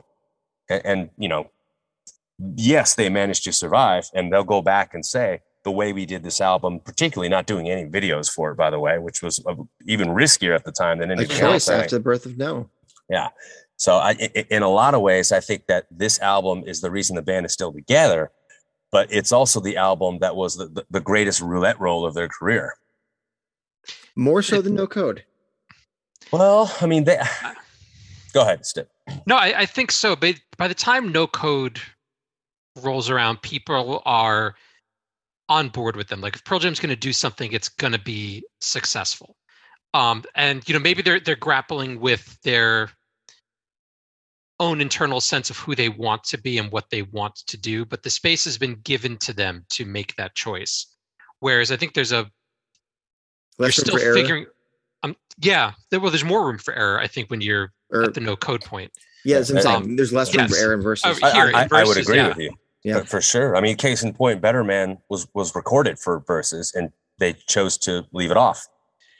And, 0.70 0.82
and 0.86 1.10
you 1.18 1.30
know, 1.30 1.50
yes, 2.56 2.96
they 2.96 3.10
managed 3.10 3.44
to 3.46 3.54
survive, 3.54 4.10
and 4.14 4.32
they'll 4.32 4.44
go 4.44 4.62
back 4.62 4.94
and 4.94 5.06
say, 5.06 5.42
the 5.66 5.72
way 5.72 5.92
we 5.92 6.06
did 6.06 6.24
this 6.24 6.40
album, 6.40 6.80
particularly 6.80 7.28
not 7.28 7.46
doing 7.46 7.70
any 7.70 7.86
videos 7.90 8.32
for 8.32 8.52
it, 8.52 8.56
by 8.56 8.70
the 8.70 8.80
way, 8.80 8.98
which 8.98 9.22
was 9.22 9.44
uh, 9.46 9.56
even 9.86 10.08
riskier 10.08 10.56
at 10.56 10.64
the 10.64 10.72
time 10.72 11.00
than 11.00 11.12
anything 11.12 11.36
a 11.36 11.40
choice 11.40 11.68
else. 11.68 11.84
after 11.84 11.98
the 11.98 12.04
birth 12.04 12.26
of 12.26 12.38
No. 12.38 12.70
Yeah. 13.10 13.30
So 13.76 13.96
I, 13.96 14.12
in 14.50 14.64
a 14.64 14.70
lot 14.70 14.94
of 14.94 15.02
ways, 15.02 15.32
I 15.32 15.42
think 15.42 15.68
that 15.68 15.86
this 15.92 16.20
album 16.22 16.64
is 16.66 16.80
the 16.80 16.90
reason 16.90 17.16
the 17.18 17.22
band 17.22 17.46
is 17.46 17.54
still 17.54 17.74
together 17.74 18.32
but 18.92 19.12
it's 19.12 19.32
also 19.32 19.60
the 19.60 19.78
album 19.78 20.20
that 20.20 20.36
was 20.36 20.56
the, 20.56 20.68
the, 20.68 20.86
the 20.90 21.00
greatest 21.00 21.42
roulette 21.42 21.80
roll 21.80 22.06
of 22.06 22.14
their 22.14 22.28
career. 22.28 22.76
More 24.16 24.42
so 24.42 24.62
than 24.62 24.76
No 24.76 24.88
Code. 24.88 25.24
Well, 26.32 26.74
I 26.82 26.86
mean, 26.86 27.04
they. 27.04 27.20
Go 28.34 28.42
ahead, 28.42 28.66
Stip. 28.66 28.92
No, 29.26 29.36
I, 29.36 29.62
I 29.62 29.66
think 29.66 29.92
so. 29.92 30.16
But 30.16 30.36
by 30.58 30.68
the 30.68 30.76
time 30.76 31.12
No 31.12 31.26
Code 31.26 31.80
rolls 32.82 33.10
around, 33.10 33.42
people 33.42 34.02
are 34.06 34.56
on 35.50 35.70
board 35.70 35.96
with 35.96 36.08
them. 36.08 36.22
Like 36.22 36.36
if 36.36 36.44
Pearl 36.44 36.60
Jam's 36.60 36.80
going 36.80 36.92
to 36.92 36.96
do 36.96 37.12
something, 37.12 37.52
it's 37.52 37.70
going 37.70 37.94
to 37.94 38.00
be 38.00 38.44
successful. 38.62 39.36
Um, 39.96 40.24
and 40.36 40.68
you 40.70 40.74
know 40.74 40.80
maybe 40.80 41.02
they're 41.02 41.20
they're 41.20 41.36
grappling 41.36 42.00
with 42.00 42.40
their 42.44 42.92
own 44.60 44.82
internal 44.82 45.22
sense 45.22 45.50
of 45.50 45.58
who 45.58 45.74
they 45.74 45.90
want 45.90 46.24
to 46.26 46.38
be 46.38 46.58
and 46.58 46.72
what 46.72 46.90
they 46.92 47.02
want 47.02 47.36
to 47.48 47.58
do, 47.58 47.86
but 47.86 48.04
the 48.04 48.10
space 48.10 48.44
has 48.46 48.58
been 48.58 48.76
given 48.84 49.18
to 49.18 49.34
them 49.34 49.66
to 49.70 49.86
make 49.86 50.16
that 50.16 50.36
choice. 50.36 50.86
Whereas 51.40 51.72
I 51.72 51.78
think 51.78 51.94
there's 51.94 52.12
a 52.12 52.30
Less 53.58 53.78
you're 53.78 53.86
still 53.86 54.14
figuring. 54.14 54.46
Um, 55.04 55.16
yeah, 55.40 55.74
there, 55.90 56.00
well, 56.00 56.12
there's 56.12 56.26
more 56.26 56.46
room 56.46 56.58
for 56.58 56.74
error. 56.74 57.00
I 57.00 57.08
think 57.08 57.30
when 57.30 57.42
you're 57.42 57.72
er, 57.94 58.04
at 58.04 58.14
the 58.14 58.22
no 58.22 58.36
code 58.36 58.62
point. 58.62 58.92
Yeah, 59.26 59.44
um, 59.66 59.96
there's 59.96 60.14
less 60.14 60.34
room 60.34 60.48
yes. 60.48 60.52
for 60.52 60.58
error 60.58 60.74
in 60.74 60.82
verses. 60.82 61.20
Uh, 61.22 61.32
here, 61.32 61.52
I, 61.54 61.64
I, 61.64 61.68
verses, 61.68 61.72
I, 61.72 61.84
would 61.84 61.98
agree 61.98 62.16
yeah. 62.18 62.28
with 62.30 62.38
you. 62.38 62.52
Yeah, 62.84 63.04
for 63.04 63.22
sure. 63.22 63.58
I 63.58 63.62
mean, 63.62 63.76
case 63.76 64.04
in 64.04 64.14
point, 64.14 64.42
Better 64.42 64.64
Man 64.64 64.98
was 65.10 65.28
was 65.34 65.54
recorded 65.54 66.00
for 66.00 66.22
verses, 66.22 66.72
and 66.74 66.92
they 67.20 67.34
chose 67.34 67.78
to 67.80 68.06
leave 68.14 68.32
it 68.32 68.38
off. 68.38 68.66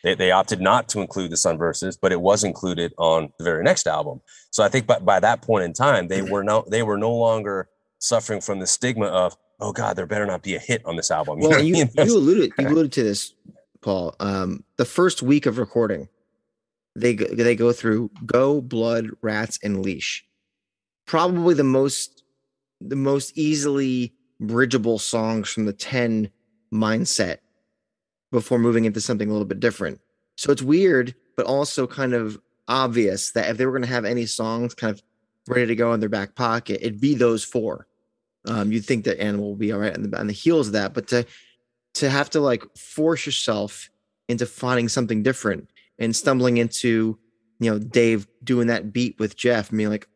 They, 0.04 0.16
they 0.16 0.32
opted 0.32 0.62
not 0.62 0.88
to 0.90 1.02
include 1.02 1.32
the 1.32 1.38
Sun 1.38 1.58
verses, 1.58 1.98
but 1.98 2.12
it 2.12 2.22
was 2.22 2.44
included 2.44 2.94
on 2.98 3.34
the 3.38 3.44
very 3.44 3.64
next 3.64 3.88
album. 3.88 4.22
So 4.52 4.64
I 4.64 4.70
think 4.70 4.88
by, 4.88 5.00
by 5.00 5.20
that 5.20 5.42
point 5.42 5.66
in 5.66 5.74
time, 5.74 6.08
they 6.08 6.22
were 6.22 6.44
no 6.44 6.64
they 6.70 6.84
were 6.84 6.98
no 6.98 7.14
longer 7.14 7.68
suffering 8.00 8.40
from 8.40 8.60
the 8.60 8.68
stigma 8.68 9.08
of 9.08 9.36
oh 9.60 9.74
god, 9.74 9.96
there 9.96 10.06
better 10.06 10.26
not 10.26 10.42
be 10.42 10.56
a 10.56 10.60
hit 10.60 10.82
on 10.86 10.96
this 10.96 11.12
album. 11.12 11.42
You 11.42 11.50
well, 11.50 11.62
you, 11.62 11.76
you, 11.76 12.18
alluded 12.18 12.52
you 12.58 12.68
alluded 12.70 12.92
to 12.94 13.04
this, 13.04 13.34
Paul. 13.82 14.16
Um, 14.20 14.64
the 14.78 14.86
first 14.86 15.22
week 15.22 15.46
of 15.46 15.58
recording, 15.58 16.10
they 16.96 17.14
they 17.16 17.56
go 17.56 17.72
through 17.72 18.12
Go, 18.26 18.62
Blood, 18.62 19.10
Rats, 19.22 19.60
and 19.64 19.82
Leash. 19.82 20.26
Probably 21.06 21.54
the 21.54 21.64
most 21.64 22.24
the 22.82 22.96
most 22.96 23.38
easily 23.38 24.14
bridgeable 24.40 25.00
songs 25.00 25.50
from 25.50 25.66
the 25.66 25.74
ten 25.74 26.30
mindset 26.74 27.38
before 28.32 28.60
moving 28.60 28.86
into 28.86 29.02
something 29.02 29.30
a 29.30 29.32
little 29.32 29.48
bit 29.48 29.60
different. 29.60 30.00
So 30.36 30.52
it's 30.52 30.62
weird, 30.62 31.16
but 31.36 31.46
also 31.46 31.88
kind 31.88 32.14
of 32.14 32.40
obvious 32.68 33.32
that 33.32 33.50
if 33.50 33.58
they 33.58 33.66
were 33.66 33.72
going 33.72 33.82
to 33.82 33.88
have 33.88 34.06
any 34.06 34.26
songs 34.26 34.74
kind 34.76 34.94
of 34.94 35.02
ready 35.48 35.66
to 35.66 35.76
go 35.76 35.94
in 35.94 36.00
their 36.00 36.10
back 36.10 36.36
pocket, 36.36 36.80
it'd 36.82 37.02
be 37.02 37.16
those 37.16 37.44
four. 37.44 37.88
Um, 38.46 38.72
you'd 38.72 38.86
think 38.86 39.06
that 39.06 39.20
Animal 39.20 39.50
will 39.50 39.56
be 39.56 39.72
all 39.72 39.80
right 39.80 39.94
on 39.94 40.04
the, 40.04 40.20
on 40.20 40.28
the 40.28 40.34
heels 40.34 40.68
of 40.68 40.74
that, 40.74 40.94
but 40.94 41.08
to 41.10 41.26
to 41.96 42.10
have 42.10 42.30
to 42.32 42.40
like 42.40 42.64
force 42.78 43.26
yourself 43.26 43.90
into 44.28 44.46
finding 44.46 44.88
something 44.88 45.24
different 45.24 45.70
and 45.98 46.16
stumbling 46.16 46.58
into, 46.58 47.18
you 47.60 47.72
know, 47.72 47.80
Dave 47.80 48.28
doing 48.44 48.68
that 48.68 48.94
beat 48.94 49.20
with 49.20 49.36
Jeff, 49.36 49.70
and 49.70 49.78
being 49.78 49.90
like, 49.90 50.08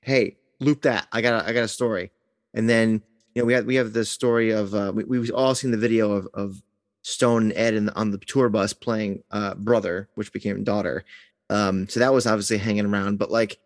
"Hey, 0.00 0.36
loop 0.60 0.82
that. 0.82 1.06
I 1.12 1.20
got 1.20 1.44
a, 1.44 1.48
I 1.48 1.52
got 1.52 1.64
a 1.64 1.68
story," 1.68 2.10
and 2.54 2.68
then 2.68 3.02
you 3.34 3.42
know 3.42 3.46
we 3.46 3.52
have 3.52 3.66
we 3.66 3.74
have 3.74 3.92
the 3.92 4.04
story 4.04 4.50
of 4.50 4.74
uh, 4.74 4.92
we 4.94 5.04
we've 5.04 5.30
all 5.32 5.54
seen 5.54 5.70
the 5.70 5.76
video 5.76 6.12
of 6.12 6.28
of 6.32 6.62
Stone 7.02 7.42
and 7.42 7.52
Ed 7.54 7.74
in, 7.74 7.88
on 7.90 8.10
the 8.10 8.18
tour 8.18 8.48
bus 8.48 8.72
playing 8.72 9.22
uh, 9.30 9.54
brother, 9.54 10.08
which 10.14 10.32
became 10.32 10.64
daughter. 10.64 11.04
Um, 11.50 11.88
so 11.88 12.00
that 12.00 12.12
was 12.12 12.26
obviously 12.26 12.58
hanging 12.58 12.86
around. 12.86 13.18
But 13.18 13.30
like, 13.30 13.58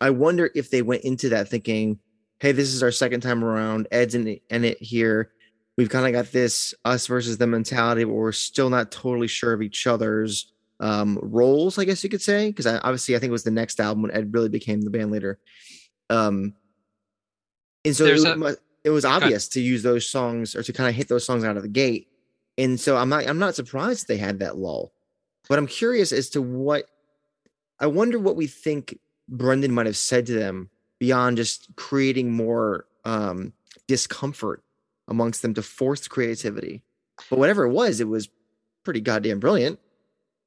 I 0.00 0.10
wonder 0.10 0.50
if 0.54 0.70
they 0.70 0.82
went 0.82 1.02
into 1.02 1.30
that 1.30 1.48
thinking, 1.48 1.98
"Hey, 2.40 2.52
this 2.52 2.74
is 2.74 2.82
our 2.82 2.92
second 2.92 3.22
time 3.22 3.42
around. 3.42 3.88
Ed's 3.90 4.14
in, 4.14 4.38
in 4.50 4.64
it 4.64 4.80
here. 4.82 5.30
We've 5.76 5.88
kind 5.88 6.06
of 6.06 6.12
got 6.12 6.32
this 6.32 6.74
us 6.84 7.06
versus 7.06 7.38
the 7.38 7.46
mentality, 7.46 8.04
but 8.04 8.12
we're 8.12 8.32
still 8.32 8.70
not 8.70 8.92
totally 8.92 9.26
sure 9.26 9.52
of 9.52 9.62
each 9.62 9.86
other's 9.86 10.52
um, 10.80 11.18
roles, 11.20 11.78
I 11.78 11.84
guess 11.84 12.04
you 12.04 12.10
could 12.10 12.22
say. 12.22 12.48
Because 12.48 12.66
obviously, 12.66 13.16
I 13.16 13.18
think 13.18 13.30
it 13.30 13.32
was 13.32 13.44
the 13.44 13.50
next 13.50 13.80
album 13.80 14.02
when 14.02 14.12
Ed 14.12 14.32
really 14.32 14.48
became 14.48 14.82
the 14.82 14.90
band 14.90 15.10
leader. 15.10 15.38
Um, 16.10 16.54
and 17.84 17.96
so 17.96 18.04
it, 18.06 18.24
a, 18.24 18.56
it, 18.84 18.90
was 18.90 19.04
obvious 19.04 19.48
to 19.48 19.60
use 19.60 19.82
those 19.82 20.08
songs 20.08 20.54
or 20.54 20.62
to 20.62 20.72
kind 20.72 20.88
of 20.88 20.94
hit 20.94 21.08
those 21.08 21.24
songs 21.24 21.44
out 21.44 21.56
of 21.56 21.62
the 21.62 21.68
gate 21.68 22.08
and 22.56 22.78
so 22.78 22.96
I'm 22.96 23.08
not 23.08 23.26
I'm 23.26 23.38
not 23.38 23.54
surprised 23.54 24.06
they 24.06 24.16
had 24.16 24.38
that 24.38 24.56
lull, 24.56 24.92
but 25.48 25.58
I'm 25.58 25.66
curious 25.66 26.12
as 26.12 26.30
to 26.30 26.42
what 26.42 26.86
I 27.80 27.86
wonder 27.86 28.18
what 28.18 28.36
we 28.36 28.46
think 28.46 28.98
Brendan 29.28 29.72
might 29.72 29.86
have 29.86 29.96
said 29.96 30.26
to 30.26 30.34
them 30.34 30.70
beyond 31.00 31.36
just 31.36 31.68
creating 31.76 32.32
more 32.32 32.86
um, 33.04 33.52
discomfort 33.88 34.62
amongst 35.08 35.42
them 35.42 35.54
to 35.54 35.62
force 35.62 36.08
creativity. 36.08 36.82
But 37.30 37.38
whatever 37.38 37.64
it 37.64 37.72
was, 37.72 38.00
it 38.00 38.08
was 38.08 38.28
pretty 38.84 39.00
goddamn 39.00 39.40
brilliant. 39.40 39.78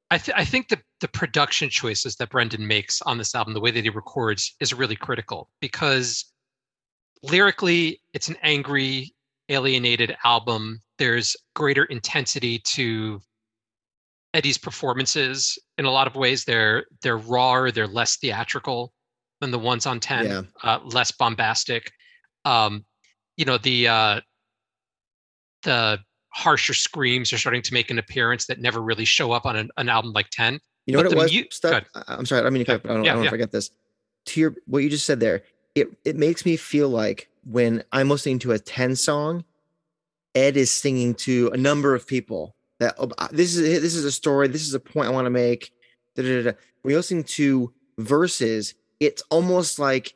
I, 0.10 0.18
th- 0.18 0.38
I 0.38 0.46
think 0.46 0.70
the 0.70 0.80
the 1.02 1.08
production 1.08 1.70
choices 1.70 2.16
that 2.16 2.30
Brendan 2.30 2.66
makes 2.66 3.02
on 3.04 3.18
this 3.18 3.36
album, 3.36 3.54
the 3.54 3.60
way 3.60 3.72
that 3.72 3.84
he 3.84 3.90
records, 3.90 4.56
is 4.60 4.74
really 4.74 4.96
critical 4.96 5.50
because 5.62 6.26
lyrically, 7.24 8.02
it's 8.14 8.28
an 8.30 8.38
angry, 8.42 9.14
alienated 9.50 10.16
album. 10.24 10.82
There's 10.98 11.36
greater 11.56 11.84
intensity 11.86 12.60
to 12.60 13.20
Eddie's 14.34 14.58
performances 14.58 15.58
in 15.78 15.86
a 15.86 15.92
lot 15.92 16.08
of 16.08 16.16
ways. 16.16 16.46
They're 16.46 16.86
they're 17.02 17.18
rawer, 17.18 17.72
they're 17.72 17.88
less 17.88 18.18
theatrical 18.18 18.94
than 19.42 19.52
the 19.52 19.60
ones 19.60 19.86
on 19.86 20.00
10, 20.00 20.26
Yeah. 20.26 20.42
uh, 20.64 20.80
less 20.84 21.12
bombastic. 21.12 21.92
Um, 22.44 22.86
you 23.36 23.46
know, 23.46 23.58
the 23.60 23.88
uh, 23.88 24.22
the 25.68 26.00
harsher 26.30 26.74
screams 26.74 27.34
are 27.34 27.38
starting 27.38 27.62
to 27.62 27.74
make 27.74 27.92
an 27.92 28.00
appearance 28.00 28.46
that 28.46 28.60
never 28.60 28.82
really 28.82 29.06
show 29.06 29.34
up 29.34 29.46
on 29.46 29.56
an, 29.56 29.70
an 29.78 29.90
album 29.90 30.14
like 30.14 30.30
10. 30.30 30.60
You 30.86 30.94
know 30.94 31.00
But 31.00 31.08
what 31.08 31.14
it 31.14 31.18
was? 31.18 31.34
mu- 31.34 32.04
I'm 32.08 32.26
sorry. 32.26 32.46
I 32.46 32.50
mean, 32.50 32.62
I 32.62 32.64
don't, 32.64 32.86
I 32.86 32.94
don't 32.94 33.04
know 33.04 33.22
yeah. 33.22 33.28
if 33.28 33.34
I 33.34 33.38
get 33.38 33.52
this. 33.52 33.70
To 34.28 34.40
your 34.40 34.56
what 34.66 34.80
you 34.80 34.90
just 34.90 35.06
said 35.06 35.20
there, 35.20 35.44
it 35.76 35.90
it 36.06 36.16
makes 36.16 36.46
me 36.46 36.56
feel 36.56 36.90
like 36.90 37.30
when 37.44 37.84
I'm 37.92 38.10
listening 38.10 38.40
to 38.40 38.54
a 38.54 38.60
10 38.60 38.96
song, 38.96 39.44
Ed 40.36 40.58
is 40.58 40.72
singing 40.72 41.14
to 41.16 41.50
a 41.54 41.58
number 41.58 41.94
of 41.94 42.08
people. 42.08 42.56
That 42.80 42.96
oh, 42.98 43.10
this 43.32 43.56
is 43.56 43.82
this 43.82 43.96
is 43.96 44.06
a 44.06 44.12
story. 44.12 44.48
This 44.48 44.66
is 44.68 44.74
a 44.74 44.80
point 44.80 45.08
I 45.08 45.12
want 45.12 45.26
to 45.26 45.30
make. 45.30 45.72
Da, 46.16 46.24
da, 46.24 46.44
da, 46.44 46.52
da. 46.52 46.58
When 46.82 46.92
you're 46.92 47.00
listening 47.00 47.24
to 47.24 47.74
verses, 47.98 48.74
it's 49.00 49.24
almost 49.30 49.80
like 49.80 50.14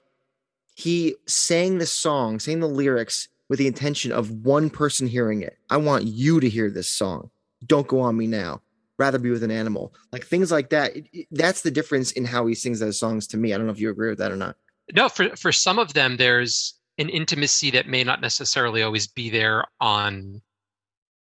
he 0.75 1.15
sang 1.25 1.77
the 1.77 1.85
song, 1.85 2.39
sang 2.39 2.59
the 2.61 2.67
lyrics 2.67 3.27
with 3.51 3.59
the 3.59 3.67
intention 3.67 4.13
of 4.13 4.31
one 4.45 4.69
person 4.69 5.05
hearing 5.05 5.41
it. 5.41 5.57
I 5.69 5.75
want 5.75 6.05
you 6.05 6.39
to 6.39 6.47
hear 6.47 6.69
this 6.69 6.87
song. 6.87 7.29
Don't 7.65 7.85
go 7.85 7.99
on 7.99 8.15
me 8.15 8.25
now. 8.25 8.61
Rather 8.97 9.19
be 9.19 9.29
with 9.29 9.43
an 9.43 9.51
animal. 9.51 9.93
Like 10.13 10.25
things 10.25 10.53
like 10.53 10.69
that. 10.69 10.95
It- 10.95 11.07
it- 11.11 11.27
that's 11.31 11.61
the 11.61 11.69
difference 11.69 12.13
in 12.13 12.23
how 12.23 12.47
he 12.47 12.55
sings 12.55 12.79
those 12.79 12.97
songs 12.97 13.27
to 13.27 13.35
me. 13.37 13.53
I 13.53 13.57
don't 13.57 13.65
know 13.65 13.73
if 13.73 13.79
you 13.81 13.89
agree 13.89 14.07
with 14.07 14.19
that 14.19 14.31
or 14.31 14.37
not. 14.37 14.55
No, 14.93 15.09
for 15.09 15.35
for 15.35 15.51
some 15.51 15.79
of 15.79 15.91
them, 15.91 16.15
there's 16.15 16.75
an 16.97 17.09
intimacy 17.09 17.71
that 17.71 17.89
may 17.89 18.05
not 18.05 18.21
necessarily 18.21 18.83
always 18.83 19.07
be 19.07 19.29
there 19.29 19.65
on 19.81 20.41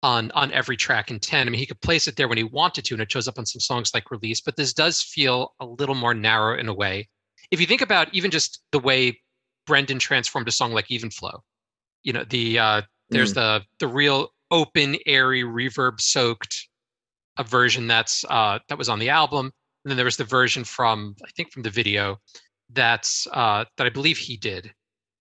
on 0.05 0.31
on 0.31 0.53
every 0.53 0.77
track 0.77 1.11
in 1.11 1.19
10. 1.19 1.49
I 1.49 1.51
mean, 1.51 1.59
he 1.59 1.67
could 1.67 1.81
place 1.81 2.07
it 2.07 2.15
there 2.15 2.29
when 2.29 2.39
he 2.39 2.45
wanted 2.45 2.85
to, 2.85 2.95
and 2.95 3.03
it 3.03 3.11
shows 3.11 3.27
up 3.27 3.37
on 3.37 3.47
some 3.47 3.59
songs 3.61 3.93
like 3.95 4.13
Release, 4.13 4.41
but 4.41 4.55
this 4.55 4.73
does 4.73 5.03
feel 5.03 5.55
a 5.59 5.67
little 5.67 5.97
more 5.97 6.15
narrow 6.15 6.57
in 6.57 6.69
a 6.69 6.75
way. 6.75 7.09
If 7.51 7.61
you 7.61 7.67
think 7.67 7.81
about 7.81 8.15
even 8.15 8.31
just 8.31 8.61
the 8.71 8.79
way 8.79 9.21
Brendan 9.67 9.99
transformed 9.99 10.47
a 10.47 10.53
song 10.53 10.73
like 10.73 10.89
Even 10.89 11.11
Flow, 11.11 11.43
you 12.05 12.12
know, 12.12 12.25
the 12.25 12.59
uh 12.59 12.83
there's 13.11 13.35
the 13.35 13.62
the 13.79 13.88
real 13.88 14.29
open, 14.51 14.97
airy, 15.07 15.43
reverb 15.43 16.01
soaked 16.01 16.69
a 17.38 17.45
version 17.45 17.87
that's 17.87 18.25
uh 18.29 18.59
that 18.69 18.79
was 18.79 18.88
on 18.88 18.99
the 18.99 19.09
album. 19.11 19.53
And 19.85 19.91
then 19.91 19.97
there 19.97 20.05
was 20.05 20.17
the 20.17 20.25
version 20.25 20.65
from 20.65 21.17
I 21.25 21.31
think 21.37 21.53
from 21.53 21.62
the 21.62 21.71
video 21.71 22.19
that's 22.71 23.27
uh 23.33 23.65
that 23.77 23.87
I 23.87 23.91
believe 23.91 24.19
he 24.19 24.37
did. 24.37 24.73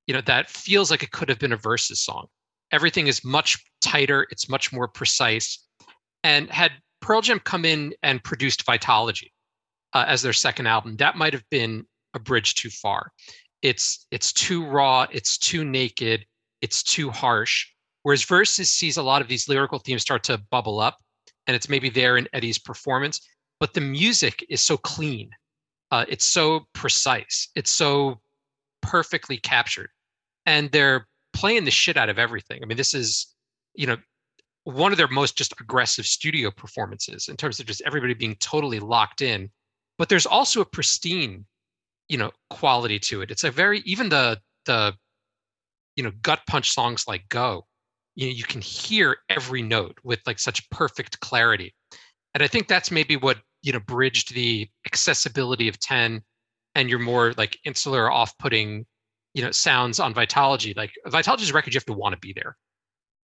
You 0.07 0.13
know, 0.13 0.21
that 0.21 0.49
feels 0.49 0.91
like 0.91 1.03
it 1.03 1.11
could 1.11 1.29
have 1.29 1.39
been 1.39 1.53
a 1.53 1.57
versus 1.57 2.01
song. 2.01 2.27
Everything 2.71 3.07
is 3.07 3.23
much 3.23 3.63
tighter, 3.81 4.27
it's 4.31 4.49
much 4.49 4.71
more 4.73 4.87
precise. 4.87 5.65
And 6.23 6.49
had 6.49 6.71
Pearl 7.01 7.21
Jam 7.21 7.39
come 7.39 7.65
in 7.65 7.93
and 8.03 8.23
produced 8.23 8.65
Vitology 8.65 9.29
uh, 9.93 10.05
as 10.07 10.21
their 10.21 10.33
second 10.33 10.67
album, 10.67 10.95
that 10.97 11.17
might 11.17 11.33
have 11.33 11.43
been 11.49 11.85
a 12.13 12.19
bridge 12.19 12.55
too 12.55 12.69
far. 12.69 13.11
It's 13.61 14.07
it's 14.11 14.33
too 14.33 14.65
raw, 14.65 15.05
it's 15.11 15.37
too 15.37 15.63
naked, 15.63 16.25
it's 16.61 16.83
too 16.83 17.09
harsh. 17.09 17.67
Whereas 18.03 18.23
Versus 18.23 18.71
sees 18.71 18.97
a 18.97 19.03
lot 19.03 19.21
of 19.21 19.27
these 19.27 19.47
lyrical 19.47 19.79
themes 19.79 20.01
start 20.01 20.23
to 20.25 20.41
bubble 20.49 20.79
up, 20.79 20.97
and 21.47 21.55
it's 21.55 21.69
maybe 21.69 21.89
there 21.89 22.17
in 22.17 22.27
Eddie's 22.33 22.59
performance, 22.59 23.21
but 23.59 23.73
the 23.73 23.81
music 23.81 24.45
is 24.49 24.61
so 24.61 24.77
clean. 24.77 25.29
Uh, 25.91 26.05
it's 26.07 26.25
so 26.25 26.61
precise. 26.73 27.49
It's 27.55 27.71
so 27.71 28.19
perfectly 28.81 29.37
captured. 29.37 29.89
And 30.45 30.71
they're 30.71 31.07
playing 31.33 31.65
the 31.65 31.71
shit 31.71 31.97
out 31.97 32.09
of 32.09 32.17
everything. 32.17 32.61
I 32.63 32.65
mean, 32.65 32.77
this 32.77 32.93
is, 32.93 33.35
you 33.75 33.87
know, 33.87 33.97
one 34.63 34.91
of 34.91 34.97
their 34.97 35.07
most 35.07 35.37
just 35.37 35.53
aggressive 35.59 36.05
studio 36.05 36.51
performances 36.51 37.27
in 37.27 37.35
terms 37.35 37.59
of 37.59 37.65
just 37.65 37.81
everybody 37.85 38.13
being 38.13 38.35
totally 38.35 38.79
locked 38.79 39.21
in. 39.21 39.49
But 39.97 40.09
there's 40.09 40.25
also 40.25 40.61
a 40.61 40.65
pristine, 40.65 41.45
you 42.09 42.17
know, 42.17 42.31
quality 42.49 42.99
to 42.99 43.21
it. 43.21 43.31
It's 43.31 43.43
a 43.43 43.51
very 43.51 43.79
even 43.81 44.09
the 44.09 44.39
the 44.65 44.93
you 46.01 46.07
know 46.07 46.13
gut 46.23 46.39
punch 46.47 46.71
songs 46.71 47.05
like 47.07 47.29
Go, 47.29 47.67
you 48.15 48.25
know, 48.25 48.33
you 48.33 48.43
can 48.43 48.59
hear 48.59 49.17
every 49.29 49.61
note 49.61 49.99
with 50.03 50.19
like 50.25 50.39
such 50.39 50.67
perfect 50.71 51.19
clarity. 51.19 51.75
And 52.33 52.41
I 52.41 52.47
think 52.47 52.67
that's 52.67 52.89
maybe 52.89 53.17
what 53.17 53.37
you 53.61 53.71
know 53.71 53.79
bridged 53.79 54.33
the 54.33 54.67
accessibility 54.87 55.67
of 55.67 55.79
10 55.79 56.23
and 56.73 56.89
your 56.89 56.97
more 56.97 57.35
like 57.37 57.59
insular 57.65 58.11
off-putting 58.11 58.87
you 59.35 59.43
know 59.43 59.51
sounds 59.51 59.99
on 59.99 60.11
vitology 60.15 60.75
like 60.75 60.91
vitology 61.05 61.43
is 61.43 61.51
a 61.51 61.53
record 61.53 61.71
you 61.71 61.77
have 61.77 61.85
to 61.85 61.93
want 61.93 62.13
to 62.13 62.19
be 62.19 62.33
there 62.33 62.57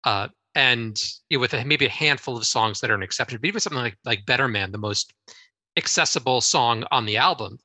uh 0.02 0.26
and 0.56 1.00
you 1.30 1.36
know, 1.36 1.40
with 1.40 1.54
a, 1.54 1.64
maybe 1.64 1.86
a 1.86 1.90
handful 1.90 2.36
of 2.36 2.44
songs 2.44 2.80
that 2.80 2.90
are 2.90 2.96
an 2.96 3.02
exception 3.04 3.38
but 3.40 3.46
even 3.46 3.60
something 3.60 3.80
like 3.80 3.96
like 4.04 4.26
better 4.26 4.48
man 4.48 4.72
the 4.72 4.78
most 4.78 5.12
accessible 5.76 6.40
song 6.40 6.82
on 6.90 7.06
the 7.06 7.16
album 7.16 7.56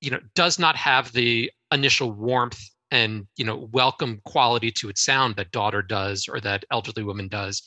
you 0.00 0.10
know 0.10 0.20
does 0.34 0.58
not 0.58 0.74
have 0.74 1.12
the 1.12 1.50
initial 1.70 2.10
warmth 2.10 2.62
and 2.90 3.26
you 3.36 3.44
know 3.44 3.68
welcome 3.72 4.20
quality 4.24 4.70
to 4.70 4.88
its 4.88 5.02
sound 5.02 5.36
that 5.36 5.50
daughter 5.50 5.82
does 5.82 6.28
or 6.28 6.40
that 6.40 6.64
elderly 6.70 7.02
woman 7.02 7.28
does 7.28 7.62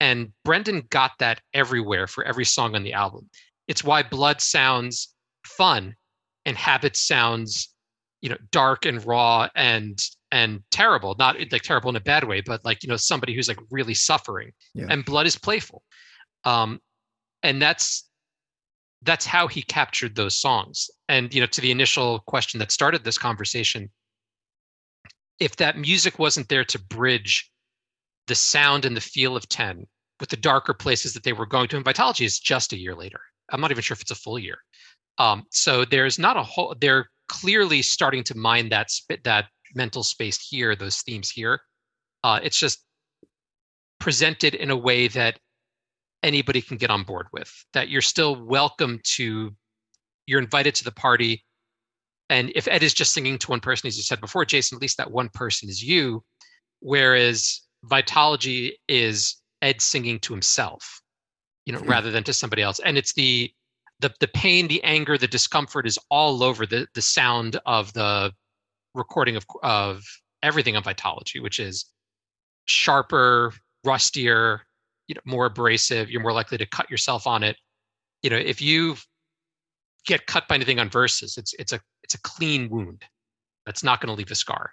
and 0.00 0.32
brendan 0.44 0.82
got 0.90 1.12
that 1.18 1.40
everywhere 1.54 2.06
for 2.06 2.24
every 2.24 2.44
song 2.44 2.74
on 2.74 2.82
the 2.82 2.92
album 2.92 3.28
it's 3.66 3.84
why 3.84 4.02
blood 4.02 4.40
sounds 4.40 5.14
fun 5.44 5.94
and 6.44 6.56
habit 6.56 6.96
sounds 6.96 7.72
you 8.20 8.28
know 8.28 8.36
dark 8.50 8.84
and 8.84 9.04
raw 9.06 9.48
and 9.54 9.98
and 10.30 10.60
terrible 10.70 11.14
not 11.18 11.36
like 11.50 11.62
terrible 11.62 11.88
in 11.90 11.96
a 11.96 12.00
bad 12.00 12.24
way 12.24 12.40
but 12.40 12.64
like 12.64 12.82
you 12.82 12.88
know 12.88 12.96
somebody 12.96 13.34
who's 13.34 13.48
like 13.48 13.60
really 13.70 13.94
suffering 13.94 14.50
Yeah. 14.74 14.86
and 14.90 15.04
blood 15.04 15.26
is 15.26 15.36
playful 15.36 15.82
um 16.44 16.80
and 17.42 17.62
that's 17.62 18.04
that's 19.02 19.24
how 19.24 19.46
he 19.46 19.62
captured 19.62 20.16
those 20.16 20.38
songs 20.38 20.90
and 21.08 21.32
you 21.32 21.40
know 21.40 21.46
to 21.46 21.60
the 21.60 21.70
initial 21.70 22.20
question 22.26 22.58
that 22.58 22.72
started 22.72 23.04
this 23.04 23.16
conversation 23.16 23.90
if 25.40 25.56
that 25.56 25.78
music 25.78 26.18
wasn't 26.18 26.48
there 26.48 26.64
to 26.64 26.78
bridge 26.78 27.50
the 28.26 28.34
sound 28.34 28.84
and 28.84 28.96
the 28.96 29.00
feel 29.00 29.36
of 29.36 29.48
10 29.48 29.86
with 30.20 30.28
the 30.28 30.36
darker 30.36 30.74
places 30.74 31.12
that 31.14 31.22
they 31.22 31.32
were 31.32 31.46
going 31.46 31.68
to 31.68 31.76
and 31.76 31.84
vitology 31.84 32.24
is 32.24 32.38
just 32.38 32.72
a 32.72 32.78
year 32.78 32.94
later. 32.94 33.20
I'm 33.50 33.60
not 33.60 33.70
even 33.70 33.82
sure 33.82 33.94
if 33.94 34.00
it's 34.00 34.10
a 34.10 34.16
full 34.16 34.38
year. 34.38 34.58
Um, 35.18 35.44
so 35.50 35.84
there's 35.84 36.18
not 36.18 36.36
a 36.36 36.42
whole 36.42 36.74
they're 36.80 37.10
clearly 37.28 37.82
starting 37.82 38.24
to 38.24 38.36
mine 38.36 38.68
that 38.70 38.88
that 39.24 39.46
mental 39.74 40.02
space 40.02 40.38
here 40.38 40.74
those 40.76 41.02
themes 41.02 41.30
here. 41.30 41.60
Uh, 42.24 42.40
it's 42.42 42.58
just 42.58 42.84
presented 43.98 44.54
in 44.54 44.70
a 44.70 44.76
way 44.76 45.08
that 45.08 45.38
anybody 46.22 46.60
can 46.60 46.76
get 46.76 46.90
on 46.90 47.02
board 47.04 47.26
with 47.32 47.52
that 47.72 47.88
you're 47.88 48.02
still 48.02 48.44
welcome 48.44 49.00
to 49.04 49.52
you're 50.26 50.40
invited 50.40 50.74
to 50.74 50.84
the 50.84 50.92
party 50.92 51.44
and 52.30 52.52
if 52.54 52.68
ed 52.68 52.82
is 52.82 52.94
just 52.94 53.12
singing 53.12 53.38
to 53.38 53.50
one 53.50 53.60
person 53.60 53.86
as 53.86 53.96
you 53.96 54.02
said 54.02 54.20
before 54.20 54.44
jason 54.44 54.76
at 54.76 54.82
least 54.82 54.96
that 54.98 55.10
one 55.10 55.28
person 55.30 55.68
is 55.68 55.82
you. 55.82 56.22
Whereas 56.80 57.62
vitology 57.86 58.72
is 58.88 59.36
ed 59.62 59.80
singing 59.80 60.18
to 60.20 60.32
himself 60.32 61.00
you 61.66 61.72
know 61.72 61.80
Hmm. 61.80 61.90
rather 61.90 62.10
than 62.10 62.24
to 62.24 62.32
somebody 62.32 62.62
else. 62.62 62.78
And 62.80 62.96
it's 62.96 63.12
the 63.14 63.50
the 64.00 64.12
the 64.20 64.28
pain 64.28 64.68
the 64.68 64.82
anger 64.84 65.18
the 65.18 65.26
discomfort 65.28 65.86
is 65.86 65.98
all 66.10 66.42
over 66.42 66.66
the 66.66 66.86
the 66.94 67.02
sound 67.02 67.58
of 67.66 67.92
the 67.94 68.32
recording 68.94 69.36
of 69.36 69.44
of 69.62 70.02
everything 70.42 70.76
on 70.76 70.82
vitology 70.82 71.42
which 71.42 71.58
is 71.58 71.86
sharper 72.66 73.52
rustier 73.84 74.60
you 75.08 75.14
know 75.14 75.20
more 75.24 75.46
abrasive. 75.46 76.10
You're 76.10 76.22
more 76.22 76.32
likely 76.32 76.58
to 76.58 76.66
cut 76.66 76.90
yourself 76.90 77.26
on 77.26 77.42
it. 77.42 77.56
You 78.22 78.30
know 78.30 78.36
if 78.36 78.60
you 78.62 78.96
get 80.06 80.26
cut 80.26 80.46
by 80.48 80.54
anything 80.54 80.78
on 80.78 80.88
verses 80.88 81.36
it's 81.36 81.54
it's 81.58 81.72
a 81.72 81.80
it's 82.08 82.14
a 82.14 82.20
clean 82.22 82.70
wound 82.70 83.04
that's 83.66 83.84
not 83.84 84.00
going 84.00 84.08
to 84.08 84.16
leave 84.16 84.30
a 84.30 84.34
scar 84.34 84.72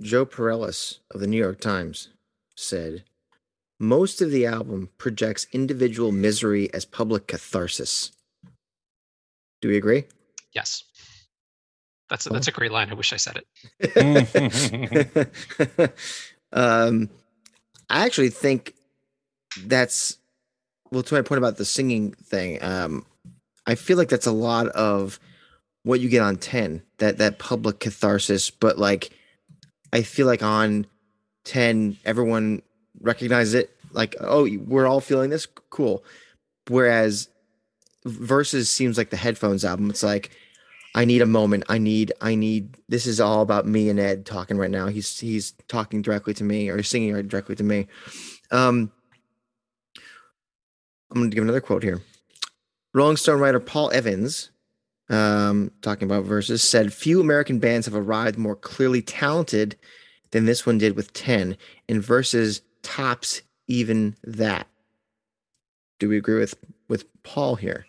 Jon 0.00 0.26
Pareles 0.26 1.00
of 1.10 1.20
the 1.20 1.26
New 1.26 1.36
York 1.36 1.60
Times 1.60 2.08
said, 2.56 3.04
Most 3.80 4.22
of 4.22 4.30
the 4.30 4.46
album 4.46 4.90
projects 4.96 5.46
individual 5.52 6.10
misery 6.10 6.72
as 6.72 6.84
public 6.84 7.26
catharsis. 7.26 8.12
Do 9.60 9.68
we 9.68 9.76
agree? 9.76 10.04
yes 10.52 10.84
that's 12.08 12.26
a, 12.26 12.30
that's 12.30 12.46
a 12.46 12.52
great 12.52 12.70
line 12.70 12.90
i 12.90 12.94
wish 12.94 13.12
i 13.12 13.16
said 13.16 13.40
it 13.82 15.20
um, 16.52 17.10
I 17.90 18.06
actually 18.06 18.30
think 18.30 18.74
that's 19.64 20.18
well 20.90 21.02
to 21.02 21.14
my 21.14 21.22
point 21.22 21.38
about 21.38 21.56
the 21.56 21.64
singing 21.64 22.12
thing. 22.12 22.62
Um, 22.62 23.06
I 23.66 23.74
feel 23.74 23.96
like 23.96 24.08
that's 24.08 24.26
a 24.26 24.32
lot 24.32 24.68
of 24.68 25.18
what 25.84 26.00
you 26.00 26.08
get 26.08 26.22
on 26.22 26.36
ten 26.36 26.82
that 26.98 27.18
that 27.18 27.38
public 27.38 27.78
catharsis, 27.78 28.50
but 28.50 28.78
like 28.78 29.10
I 29.92 30.02
feel 30.02 30.26
like 30.26 30.42
on 30.42 30.86
ten 31.44 31.96
everyone 32.04 32.62
recognizes 33.00 33.54
it. 33.54 33.70
Like 33.92 34.16
oh, 34.20 34.48
we're 34.66 34.86
all 34.86 35.00
feeling 35.00 35.30
this, 35.30 35.46
cool. 35.70 36.04
Whereas 36.68 37.28
versus 38.04 38.68
seems 38.68 38.98
like 38.98 39.10
the 39.10 39.16
headphones 39.16 39.64
album. 39.64 39.88
It's 39.90 40.02
like 40.02 40.30
I 40.94 41.04
need 41.04 41.22
a 41.22 41.26
moment. 41.26 41.64
I 41.68 41.78
need 41.78 42.12
I 42.20 42.34
need 42.34 42.76
this 42.88 43.06
is 43.06 43.20
all 43.20 43.42
about 43.42 43.66
me 43.66 43.88
and 43.88 44.00
Ed 44.00 44.26
talking 44.26 44.56
right 44.56 44.70
now. 44.70 44.88
He's 44.88 45.20
he's 45.20 45.52
talking 45.68 46.02
directly 46.02 46.34
to 46.34 46.44
me 46.44 46.68
or 46.70 46.82
singing 46.82 47.28
directly 47.28 47.54
to 47.56 47.64
me. 47.64 47.86
Um 48.50 48.90
I'm 51.10 51.20
going 51.20 51.30
to 51.30 51.34
give 51.34 51.44
another 51.44 51.60
quote 51.60 51.82
here. 51.82 52.00
Rolling 52.92 53.16
Stone 53.16 53.38
writer 53.38 53.60
Paul 53.60 53.90
Evans, 53.92 54.50
um, 55.10 55.70
talking 55.82 56.08
about 56.08 56.24
verses, 56.24 56.62
said 56.62 56.92
few 56.92 57.20
American 57.20 57.58
bands 57.58 57.86
have 57.86 57.94
arrived 57.94 58.38
more 58.38 58.56
clearly 58.56 59.02
talented 59.02 59.76
than 60.30 60.46
this 60.46 60.66
one 60.66 60.78
did 60.78 60.96
with 60.96 61.12
10, 61.12 61.56
and 61.88 62.02
verses 62.02 62.62
tops 62.82 63.42
even 63.66 64.16
that. 64.24 64.66
Do 65.98 66.08
we 66.08 66.18
agree 66.18 66.38
with 66.38 66.54
with 66.88 67.04
Paul 67.22 67.56
here? 67.56 67.86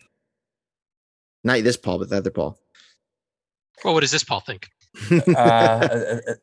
Not 1.44 1.64
this 1.64 1.78
Paul, 1.78 2.00
but 2.00 2.10
the 2.10 2.18
other 2.18 2.32
Paul. 2.32 2.58
Well, 3.84 3.94
what 3.94 4.02
does 4.02 4.12
this 4.12 4.24
Paul 4.24 4.40
think? 4.40 4.70
uh, 5.12 5.34
uh, 5.36 6.20
uh, 6.28 6.34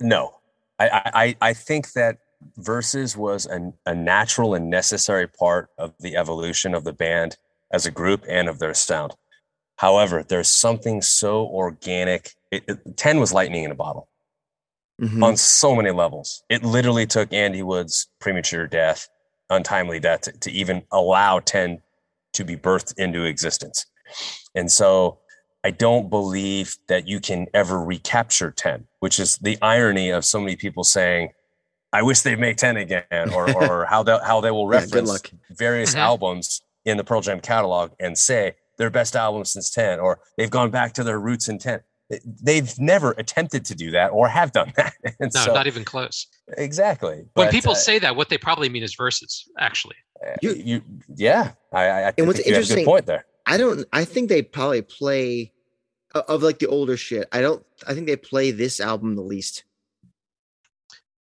no, 0.00 0.34
I, 0.78 1.36
I 1.40 1.48
I 1.48 1.52
think 1.54 1.92
that 1.92 2.18
verses 2.58 3.16
was 3.16 3.46
an, 3.46 3.72
a 3.86 3.94
natural 3.94 4.54
and 4.54 4.68
necessary 4.68 5.26
part 5.26 5.70
of 5.78 5.94
the 6.00 6.16
evolution 6.16 6.74
of 6.74 6.84
the 6.84 6.92
band 6.92 7.38
as 7.72 7.86
a 7.86 7.90
group 7.90 8.24
and 8.28 8.48
of 8.48 8.58
their 8.58 8.74
sound. 8.74 9.14
However, 9.76 10.22
there's 10.26 10.48
something 10.48 11.02
so 11.02 11.46
organic. 11.46 12.34
It, 12.50 12.64
it, 12.68 12.96
Ten 12.96 13.20
was 13.20 13.32
lightning 13.32 13.64
in 13.64 13.70
a 13.70 13.74
bottle 13.74 14.08
Mhm. 15.00 15.22
on 15.22 15.36
so 15.36 15.74
many 15.76 15.90
levels. 15.90 16.42
It 16.48 16.64
literally 16.64 17.06
took 17.06 17.30
Andy 17.32 17.62
Wood's 17.62 18.08
premature 18.18 18.66
death, 18.66 19.08
untimely 19.50 20.00
death, 20.00 20.22
to, 20.22 20.32
to 20.32 20.50
even 20.50 20.84
allow 20.90 21.40
10 21.40 21.82
to 22.32 22.44
be 22.44 22.56
birthed 22.56 22.94
into 22.96 23.24
existence. 23.24 23.84
And 24.54 24.72
so 24.72 25.18
I 25.62 25.70
don't 25.72 26.08
believe 26.08 26.76
that 26.88 27.06
you 27.06 27.20
can 27.20 27.46
ever 27.52 27.78
recapture 27.82 28.50
10, 28.52 28.86
which 29.00 29.20
is 29.20 29.36
the 29.38 29.58
irony 29.60 30.08
of 30.10 30.24
so 30.24 30.40
many 30.40 30.56
people 30.56 30.82
saying, 30.84 31.32
I 31.92 32.00
wish 32.02 32.20
they'd 32.22 32.38
make 32.38 32.56
10 32.56 32.78
again, 32.78 33.04
or, 33.34 33.46
or 33.82 33.84
how, 33.84 34.02
they, 34.02 34.18
how 34.24 34.40
they 34.40 34.50
will 34.50 34.66
reference 34.66 35.10
luck. 35.10 35.30
various 35.50 35.94
Mhm. 35.94 35.98
albums 35.98 36.62
in 36.86 36.96
the 36.96 37.04
Pearl 37.04 37.20
Jam 37.20 37.40
catalog 37.40 37.92
and 38.00 38.16
say 38.16 38.54
their 38.78 38.90
best 38.90 39.16
album 39.16 39.44
since 39.44 39.70
10, 39.70 40.00
or 40.00 40.20
they've 40.36 40.50
gone 40.50 40.70
back 40.70 40.92
to 40.94 41.04
their 41.04 41.18
roots 41.20 41.48
in 41.48 41.58
10 41.58 41.80
they've 42.40 42.78
never 42.78 43.16
attempted 43.18 43.64
to 43.64 43.74
do 43.74 43.90
that 43.90 44.10
or 44.12 44.28
have 44.28 44.52
done 44.52 44.72
that. 44.76 44.92
And 45.18 45.28
No, 45.34 45.40
so, 45.46 45.52
not 45.52 45.66
even 45.66 45.84
close. 45.84 46.28
exactly. 46.56 47.16
When 47.34 47.46
But, 47.46 47.50
people 47.50 47.72
uh, 47.72 47.74
say 47.74 47.98
that, 47.98 48.14
what 48.14 48.28
they 48.28 48.38
probably 48.38 48.68
mean 48.68 48.84
is 48.84 48.94
verses, 48.94 49.48
actually. 49.58 49.96
you, 50.40 50.50
You- 50.52 50.62
you, 50.64 50.82
yeah, 51.16 51.50
I, 51.72 51.82
I, 51.86 52.06
I 52.06 52.10
think 52.12 52.28
what's 52.28 52.38
you 52.38 52.44
have 52.44 52.52
a 52.52 52.56
interesting- 52.60 52.76
good 52.84 52.84
point 52.84 53.06
there. 53.06 53.26
I 53.44 53.56
don't. 53.56 53.84
I 53.92 54.04
think 54.04 54.28
they 54.28 54.42
probably 54.42 54.82
play 54.82 55.52
of 56.14 56.44
like 56.44 56.60
the 56.60 56.68
older 56.68 56.96
shit. 56.96 57.26
I 57.32 57.40
don't. 57.40 57.64
I 57.88 57.94
think 57.94 58.06
they 58.06 58.14
play 58.16 58.52
this 58.52 58.78
album 58.78 59.16
the 59.16 59.22
least. 59.22 59.64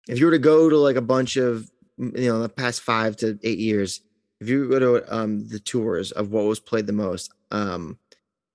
If 0.07 0.19
you 0.19 0.25
were 0.25 0.31
to 0.31 0.39
go 0.39 0.69
to 0.69 0.77
like 0.77 0.95
a 0.95 1.01
bunch 1.01 1.35
of 1.37 1.69
you 1.97 2.29
know 2.29 2.41
the 2.41 2.49
past 2.49 2.81
five 2.81 3.15
to 3.17 3.37
eight 3.43 3.59
years, 3.59 3.99
if 4.41 4.49
you 4.49 4.67
go 4.67 4.79
to 4.79 5.15
um 5.15 5.47
the 5.47 5.59
tours 5.59 6.11
of 6.11 6.31
what 6.31 6.43
was 6.45 6.59
played 6.59 6.87
the 6.87 6.93
most, 6.93 7.31
um, 7.51 7.97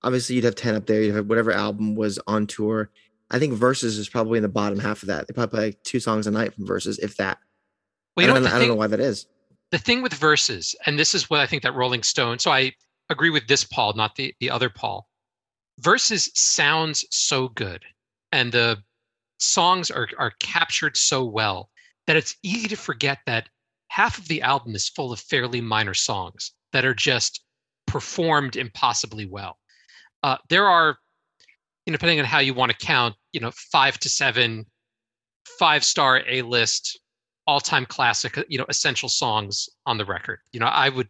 obviously 0.03 0.35
you'd 0.35 0.43
have 0.43 0.55
ten 0.55 0.75
up 0.75 0.85
there. 0.85 1.01
You'd 1.01 1.15
have 1.15 1.27
whatever 1.27 1.51
album 1.51 1.95
was 1.95 2.19
on 2.27 2.45
tour. 2.45 2.91
I 3.31 3.39
think 3.39 3.53
verses 3.55 3.97
is 3.97 4.07
probably 4.07 4.37
in 4.37 4.43
the 4.43 4.47
bottom 4.49 4.77
half 4.79 5.01
of 5.01 5.07
that. 5.07 5.27
They 5.27 5.33
probably 5.33 5.57
play 5.57 5.65
like 5.67 5.83
two 5.83 5.99
songs 5.99 6.27
a 6.27 6.31
night 6.31 6.53
from 6.53 6.65
verses, 6.67 6.99
if 6.99 7.17
that. 7.17 7.39
Well, 8.15 8.29
I 8.29 8.33
don't, 8.33 8.43
the 8.43 8.49
I 8.49 8.51
don't 8.51 8.59
thing- 8.61 8.69
know 8.69 8.75
why 8.75 8.87
that 8.87 8.99
is. 8.99 9.25
the 9.71 9.77
thing 9.77 10.01
with 10.01 10.13
verses, 10.13 10.75
and 10.85 10.97
this 10.99 11.13
is 11.15 11.29
what 11.29 11.39
I 11.39 11.47
think 11.47 11.63
that 11.63 11.73
Rolling 11.75 12.03
Stone. 12.03 12.39
So 12.39 12.51
I 12.51 12.73
agree 13.09 13.29
with 13.29 13.47
this 13.47 13.63
Paul, 13.63 13.93
not 13.93 14.15
the 14.15 14.33
the 14.39 14.49
other 14.51 14.69
Paul. 14.69 15.07
Verses 15.79 16.29
sounds 16.33 17.05
so 17.11 17.49
good, 17.49 17.83
and 18.31 18.51
the 18.51 18.77
songs 19.39 19.91
are 19.91 20.07
are 20.17 20.33
captured 20.39 20.97
so 20.97 21.23
well 21.23 21.69
that 22.07 22.15
it's 22.15 22.35
easy 22.43 22.67
to 22.69 22.75
forget 22.77 23.19
that 23.25 23.49
half 23.87 24.17
of 24.17 24.27
the 24.27 24.41
album 24.41 24.75
is 24.75 24.89
full 24.89 25.11
of 25.11 25.19
fairly 25.19 25.61
minor 25.61 25.93
songs 25.93 26.51
that 26.73 26.85
are 26.85 26.93
just 26.93 27.43
performed 27.85 28.55
impossibly 28.55 29.25
well. 29.25 29.57
Uh, 30.23 30.37
there 30.49 30.67
are, 30.67 30.97
you 31.85 31.91
know, 31.91 31.97
depending 31.97 32.19
on 32.19 32.25
how 32.25 32.39
you 32.39 32.53
want 32.53 32.71
to 32.71 32.77
count, 32.77 33.15
you 33.31 33.39
know, 33.39 33.51
five 33.51 33.97
to 33.99 34.09
seven, 34.09 34.65
five 35.59 35.83
star 35.83 36.21
A 36.27 36.41
list 36.41 36.99
all-time 37.45 37.85
classic, 37.85 38.37
uh, 38.37 38.43
you 38.49 38.57
know, 38.57 38.65
essential 38.67 39.07
songs 39.07 39.69
on 39.85 39.97
the 39.97 40.05
record. 40.05 40.39
You 40.51 40.59
know, 40.59 40.65
I 40.65 40.89
would 40.89 41.07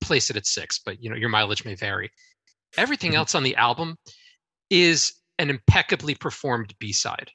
place 0.00 0.28
it 0.30 0.36
at 0.36 0.46
six, 0.46 0.78
but 0.78 1.02
you 1.02 1.08
know, 1.08 1.16
your 1.16 1.30
mileage 1.30 1.64
may 1.64 1.74
vary. 1.74 2.10
Everything 2.76 3.12
Mhm. 3.12 3.16
else 3.16 3.34
on 3.34 3.42
the 3.42 3.56
album 3.56 3.96
is 4.68 5.14
an 5.38 5.48
impeccably 5.48 6.14
performed 6.14 6.74
B-side 6.78 7.30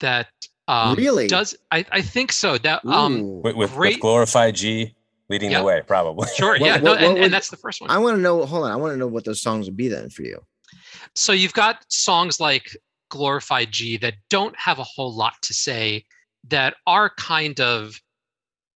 that 0.00 0.28
um, 0.68 0.94
Really? 0.96 1.26
does. 1.26 1.56
I, 1.72 1.84
I 1.90 2.00
think 2.02 2.30
so. 2.30 2.56
That 2.58 2.84
um, 2.86 3.42
With, 3.42 3.56
with, 3.56 3.72
great- 3.74 3.94
with 3.94 4.00
glorified 4.00 4.54
G 4.54 4.94
leading 5.28 5.50
Yeah. 5.50 5.58
the 5.58 5.64
way, 5.64 5.82
probably. 5.86 6.28
sure, 6.36 6.52
What- 6.52 6.60
yeah, 6.60 6.74
what- 6.74 6.82
no, 6.84 6.90
what 6.92 7.02
and, 7.02 7.14
would- 7.14 7.22
and 7.24 7.32
that's 7.32 7.50
the 7.50 7.56
first 7.56 7.80
one. 7.80 7.90
I 7.90 7.98
want 7.98 8.16
to 8.16 8.22
know. 8.22 8.44
Hold 8.46 8.64
on. 8.66 8.70
I 8.70 8.76
want 8.76 8.92
to 8.92 8.96
know 8.96 9.08
what 9.08 9.24
those 9.24 9.42
songs 9.42 9.66
would 9.66 9.76
be 9.76 9.88
then 9.88 10.08
for 10.10 10.22
you. 10.22 10.38
so 11.16 11.32
you've 11.32 11.52
got 11.54 11.84
songs 11.88 12.38
like 12.38 12.76
glorified 13.10 13.72
g 13.72 13.96
that 13.96 14.12
don't 14.28 14.54
have 14.58 14.78
a 14.78 14.84
whole 14.84 15.14
lot 15.16 15.32
to 15.40 15.54
say 15.54 16.04
that 16.46 16.74
are 16.86 17.10
kind 17.16 17.58
of 17.58 17.98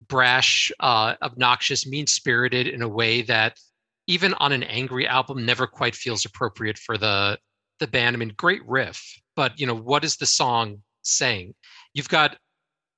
brash 0.09 0.73
uh, 0.81 1.15
obnoxious 1.23 1.87
mean 1.87 2.07
spirited 2.07 2.67
in 2.67 2.83
a 2.83 2.89
way 2.89 3.23
that 3.23 3.59
even 4.07 4.35
on 4.35 4.53
an 4.53 4.63
angry 4.65 5.07
album 5.07 5.45
never 5.47 5.67
quite 5.67 5.95
feels 5.95 6.25
appropriate 6.25 6.79
for 6.79 6.97
the 6.99 7.39
the 7.79 7.87
band 7.87 8.17
i 8.17 8.19
mean 8.19 8.33
great 8.37 8.63
riff 8.67 9.21
but 9.37 9.59
you 9.61 9.67
know 9.67 9.75
what 9.75 10.05
is 10.05 10.17
the 10.17 10.27
song 10.27 10.79
saying 11.03 11.55
you've 11.95 12.09
got 12.09 12.37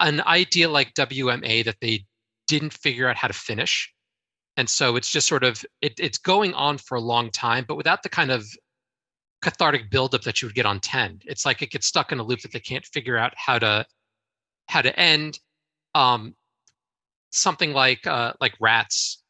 an 0.01 0.21
idea 0.23 0.69
like 0.69 0.93
wma 0.95 1.65
that 1.65 1.77
they 1.81 2.05
didn't 2.47 2.73
figure 2.73 3.09
out 3.09 3.17
how 3.17 3.29
to 3.29 3.35
finish. 3.35 3.91
And 4.57 4.69
so 4.69 4.97
it's 4.97 5.11
just 5.11 5.27
sort 5.27 5.43
of 5.43 5.65
it, 5.81 5.95
it's 5.99 6.19
going 6.19 6.55
on 6.55 6.79
for 6.79 6.97
a 6.97 7.01
long 7.01 7.31
time 7.31 7.65
but 7.67 7.77
without 7.77 8.03
the 8.03 8.09
kind 8.09 8.31
of 8.31 8.47
cathartic 9.43 9.91
buildup 9.91 10.23
that 10.23 10.41
you 10.41 10.49
would 10.49 10.55
get 10.55 10.65
on 10.65 10.81
10 10.81 11.21
it's 11.25 11.45
like 11.45 11.61
it 11.61 11.71
gets 11.71 11.87
stuck 11.87 12.13
in 12.13 12.19
a 12.19 12.23
loop 12.23 12.41
that 12.41 12.53
they 12.53 12.61
can't 12.61 12.87
figure 12.87 13.19
out 13.19 13.35
how 13.37 13.59
to 13.59 13.85
how 14.69 14.81
to 14.81 14.99
end. 14.99 15.39
Um 15.95 16.35
something 17.31 17.73
like 17.73 18.07
uh 18.07 18.33
like 18.41 18.55
rats 18.61 19.23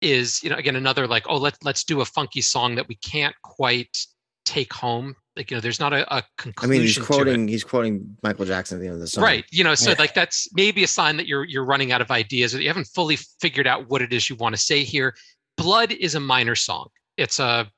is 0.00 0.42
you 0.42 0.50
know 0.50 0.56
again 0.56 0.76
another 0.76 1.06
like 1.06 1.24
oh 1.28 1.36
let's 1.36 1.58
let's 1.62 1.84
do 1.84 2.00
a 2.00 2.04
funky 2.04 2.40
song 2.40 2.74
that 2.74 2.88
we 2.88 2.96
can't 2.96 3.34
quite 3.42 3.96
take 4.44 4.72
home 4.72 5.14
like 5.40 5.50
you 5.50 5.56
know 5.56 5.60
there's 5.62 5.80
not 5.80 5.94
a, 5.94 6.14
a 6.14 6.22
conclusion 6.36 6.70
I 6.70 6.78
mean, 6.78 6.82
he's 6.82 6.98
quoting. 6.98 7.48
He's 7.48 7.64
quoting 7.64 8.14
Michael 8.22 8.44
Jackson 8.44 8.76
at 8.76 8.80
the 8.82 8.86
end 8.88 8.96
of 8.96 9.00
the 9.00 9.06
song. 9.06 9.24
Right. 9.24 9.46
You 9.50 9.64
know, 9.64 9.74
so 9.74 9.90
Yeah. 9.90 9.96
like 9.98 10.12
that's 10.12 10.46
maybe 10.52 10.84
a 10.84 10.86
sign 10.86 11.16
that 11.16 11.26
you're 11.26 11.44
you're 11.44 11.64
running 11.64 11.92
out 11.92 12.02
of 12.02 12.10
ideas 12.10 12.52
or 12.52 12.58
that 12.58 12.62
you 12.62 12.68
haven't 12.68 12.88
fully 12.94 13.16
figured 13.40 13.66
out 13.66 13.88
what 13.88 14.02
it 14.02 14.12
is 14.12 14.28
you 14.28 14.36
want 14.36 14.54
to 14.54 14.60
say 14.60 14.84
here. 14.84 15.14
Blood 15.56 15.92
is 15.92 16.14
a 16.14 16.20
minor 16.20 16.54
song. 16.54 16.88
It's 17.16 17.40
a 17.40 17.70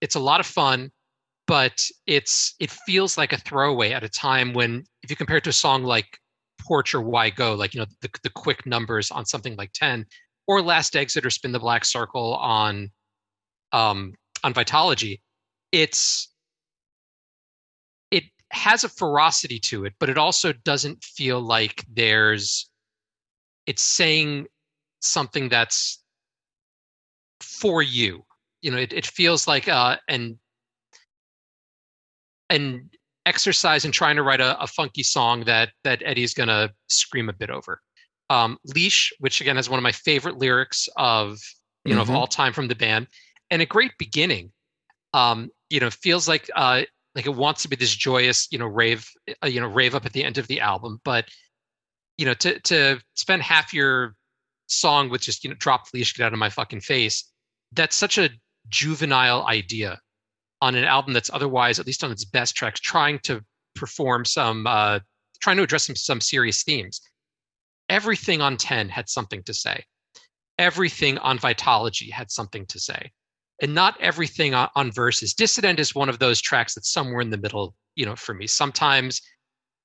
it's 0.00 0.14
a 0.14 0.20
lot 0.20 0.38
of 0.38 0.46
fun, 0.46 0.92
but 1.48 1.84
it's 2.06 2.54
it 2.60 2.70
feels 2.70 3.18
like 3.18 3.32
a 3.32 3.38
throwaway 3.38 3.90
at 3.90 4.04
a 4.04 4.08
time 4.08 4.52
when 4.52 4.84
if 5.02 5.10
you 5.10 5.16
compare 5.16 5.38
it 5.38 5.44
to 5.44 5.50
a 5.50 5.52
song 5.52 5.82
like 5.82 6.06
Porch 6.60 6.94
or 6.94 7.00
Why 7.00 7.30
Go, 7.30 7.54
like 7.54 7.74
you 7.74 7.80
know, 7.80 7.86
the 8.00 8.10
the 8.22 8.30
quick 8.30 8.64
numbers 8.64 9.10
on 9.10 9.26
something 9.26 9.56
like 9.56 9.72
10, 9.72 10.06
or 10.46 10.62
Last 10.62 10.94
Exit 10.94 11.26
or 11.26 11.30
Spin 11.30 11.50
the 11.50 11.58
Black 11.58 11.84
Circle 11.84 12.34
on 12.36 12.92
um 13.72 14.14
on 14.44 14.54
Vitalogy, 14.54 15.20
it's 15.72 16.28
it 16.28 16.37
has 18.50 18.84
a 18.84 18.88
ferocity 18.88 19.58
to 19.58 19.84
it, 19.84 19.94
but 19.98 20.08
it 20.08 20.18
also 20.18 20.52
doesn't 20.52 21.02
feel 21.04 21.40
like 21.40 21.84
there's 21.92 22.70
it's 23.66 23.82
saying 23.82 24.46
something 25.00 25.48
that's 25.48 26.02
for 27.40 27.82
you. 27.82 28.24
You 28.62 28.70
know, 28.70 28.78
it, 28.78 28.92
it 28.92 29.06
feels 29.06 29.46
like 29.46 29.68
uh 29.68 29.96
an 30.08 30.38
an 32.50 32.90
exercise 33.26 33.84
in 33.84 33.92
trying 33.92 34.16
to 34.16 34.22
write 34.22 34.40
a, 34.40 34.58
a 34.60 34.66
funky 34.66 35.02
song 35.02 35.44
that 35.44 35.70
that 35.84 36.02
Eddie's 36.04 36.34
gonna 36.34 36.70
scream 36.88 37.28
a 37.28 37.32
bit 37.32 37.50
over. 37.50 37.80
Um, 38.30 38.58
Leash, 38.74 39.12
which 39.18 39.40
again 39.40 39.56
has 39.56 39.68
one 39.70 39.78
of 39.78 39.82
my 39.82 39.92
favorite 39.92 40.38
lyrics 40.38 40.88
of 40.96 41.38
you 41.84 41.94
know 41.94 42.02
Mhm. 42.02 42.08
of 42.08 42.10
all 42.10 42.26
time 42.26 42.52
from 42.52 42.68
the 42.68 42.74
band, 42.74 43.06
and 43.50 43.62
a 43.62 43.66
great 43.66 43.92
beginning. 43.98 44.52
Um, 45.14 45.50
you 45.70 45.80
know, 45.80 45.90
feels 45.90 46.28
like 46.28 46.50
uh 46.54 46.82
like 47.18 47.26
it 47.26 47.34
wants 47.34 47.62
to 47.62 47.68
be 47.68 47.76
this 47.76 47.94
joyous 47.94 48.46
you 48.50 48.58
know 48.58 48.66
rave 48.66 49.06
uh, 49.42 49.48
you 49.48 49.60
know 49.60 49.66
rave 49.66 49.94
up 49.94 50.06
at 50.06 50.12
the 50.12 50.24
end 50.24 50.38
of 50.38 50.46
the 50.46 50.60
album 50.60 51.00
but 51.04 51.26
you 52.16 52.24
know 52.24 52.34
to 52.34 52.58
to 52.60 53.00
spend 53.14 53.42
half 53.42 53.74
your 53.74 54.14
song 54.68 55.10
with 55.10 55.20
just 55.20 55.42
you 55.42 55.50
know 55.50 55.56
drop 55.58 55.90
the 55.90 55.98
leash 55.98 56.14
get 56.14 56.24
out 56.24 56.32
of 56.32 56.38
my 56.38 56.48
fucking 56.48 56.80
face 56.80 57.30
that's 57.72 57.96
such 57.96 58.18
a 58.18 58.30
juvenile 58.68 59.44
idea 59.46 59.98
on 60.62 60.74
an 60.74 60.84
album 60.84 61.12
that's 61.12 61.30
otherwise 61.32 61.78
at 61.78 61.86
least 61.86 62.04
on 62.04 62.12
its 62.12 62.24
best 62.24 62.54
tracks 62.54 62.80
trying 62.80 63.18
to 63.18 63.42
perform 63.74 64.24
some 64.24 64.66
uh 64.66 64.98
trying 65.40 65.56
to 65.56 65.62
address 65.62 65.86
some 65.86 65.96
some 65.96 66.20
serious 66.20 66.62
themes. 66.62 67.00
Everything 67.88 68.42
on 68.42 68.56
10 68.56 68.88
had 68.88 69.08
something 69.08 69.42
to 69.44 69.54
say. 69.54 69.84
Everything 70.58 71.18
on 71.18 71.38
vitalogy 71.38 72.10
had 72.10 72.30
something 72.30 72.66
to 72.66 72.78
say 72.78 73.12
and 73.60 73.74
not 73.74 74.00
everything 74.00 74.54
on, 74.54 74.68
on 74.76 74.92
verses. 74.92 75.34
Dissident 75.34 75.78
is 75.78 75.94
one 75.94 76.08
of 76.08 76.18
those 76.18 76.40
tracks 76.40 76.74
that's 76.74 76.92
somewhere 76.92 77.20
in 77.20 77.30
the 77.30 77.36
middle, 77.36 77.74
you 77.96 78.06
know, 78.06 78.16
for 78.16 78.34
me. 78.34 78.46
Sometimes 78.46 79.20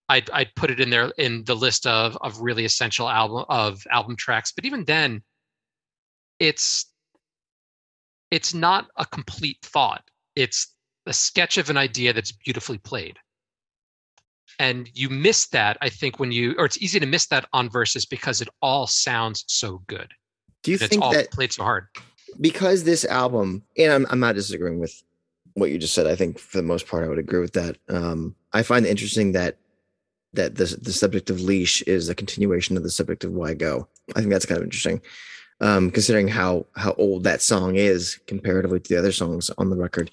I'd, 0.10 0.30
I'd 0.32 0.54
put 0.56 0.72
it 0.72 0.80
in 0.80 0.90
there 0.90 1.12
in 1.18 1.44
the 1.46 1.56
list 1.56 1.88
of 1.88 2.18
of 2.22 2.40
really 2.42 2.66
essential 2.66 3.10
album 3.10 3.46
of 3.50 3.84
album 3.90 4.16
tracks, 4.16 4.52
but 4.52 4.66
even 4.66 4.84
then, 4.86 5.24
it's 6.40 6.92
it's 8.32 8.54
not 8.54 8.88
a 8.98 9.06
complete 9.06 9.58
thought. 9.62 10.04
It's 10.36 10.76
a 11.06 11.14
sketch 11.14 11.58
of 11.58 11.70
an 11.70 11.78
idea 11.78 12.14
that's 12.14 12.32
beautifully 12.32 12.78
played. 12.78 13.18
And 14.60 14.90
you 14.94 15.10
miss 15.10 15.48
that, 15.48 15.78
I 15.82 15.90
think, 15.90 16.20
when 16.20 16.32
you 16.32 16.54
or 16.58 16.66
it's 16.66 16.82
easy 16.82 17.00
to 17.00 17.06
miss 17.06 17.28
that 17.28 17.46
on 17.54 17.70
verses 17.70 18.06
because 18.06 18.42
it 18.42 18.50
all 18.62 18.88
sounds 18.88 19.46
so 19.48 19.82
good. 19.88 20.12
Do 20.64 20.72
you 20.72 20.78
think 20.78 20.94
it's 20.94 21.02
all 21.02 21.14
that 21.14 21.32
played 21.32 21.52
so 21.52 21.64
hard? 21.64 21.88
Because 22.40 22.84
this 22.84 23.06
album, 23.06 23.64
and 23.78 23.92
I'm, 23.92 24.08
I'm 24.10 24.20
not 24.20 24.36
disagreeing 24.36 24.80
with 24.80 25.04
what 25.54 25.72
you 25.72 25.78
just 25.78 25.94
said. 25.94 26.08
I 26.08 26.16
think 26.16 26.40
for 26.40 26.58
the 26.58 26.64
most 26.64 26.88
part, 26.88 27.04
I 27.04 27.08
would 27.08 27.20
agree 27.20 27.40
with 27.40 27.54
that. 27.54 27.78
Um, 27.90 28.36
I 28.54 28.64
find 28.64 28.86
it 28.86 28.90
interesting 28.90 29.34
that 29.34 29.58
that 30.34 30.56
the 30.56 30.78
the 30.82 30.94
subject 30.94 31.30
of 31.30 31.42
leash 31.42 31.82
is 31.84 32.10
a 32.10 32.16
continuation 32.16 32.76
of 32.76 32.84
the 32.84 32.90
subject 32.90 33.24
of 33.24 33.32
why 33.32 33.54
go. 33.54 33.88
I 34.16 34.20
think 34.20 34.32
that's 34.32 34.46
kind 34.46 34.58
of 34.58 34.64
interesting, 34.64 35.02
um, 35.62 35.92
considering 35.92 36.28
how 36.28 36.66
how 36.76 36.94
old 36.94 37.24
that 37.24 37.42
song 37.42 37.76
is 37.76 38.20
comparatively 38.28 38.80
to 38.80 38.90
the 38.90 39.00
other 39.00 39.12
songs 39.12 39.50
on 39.58 39.70
the 39.70 39.78
record. 39.78 40.10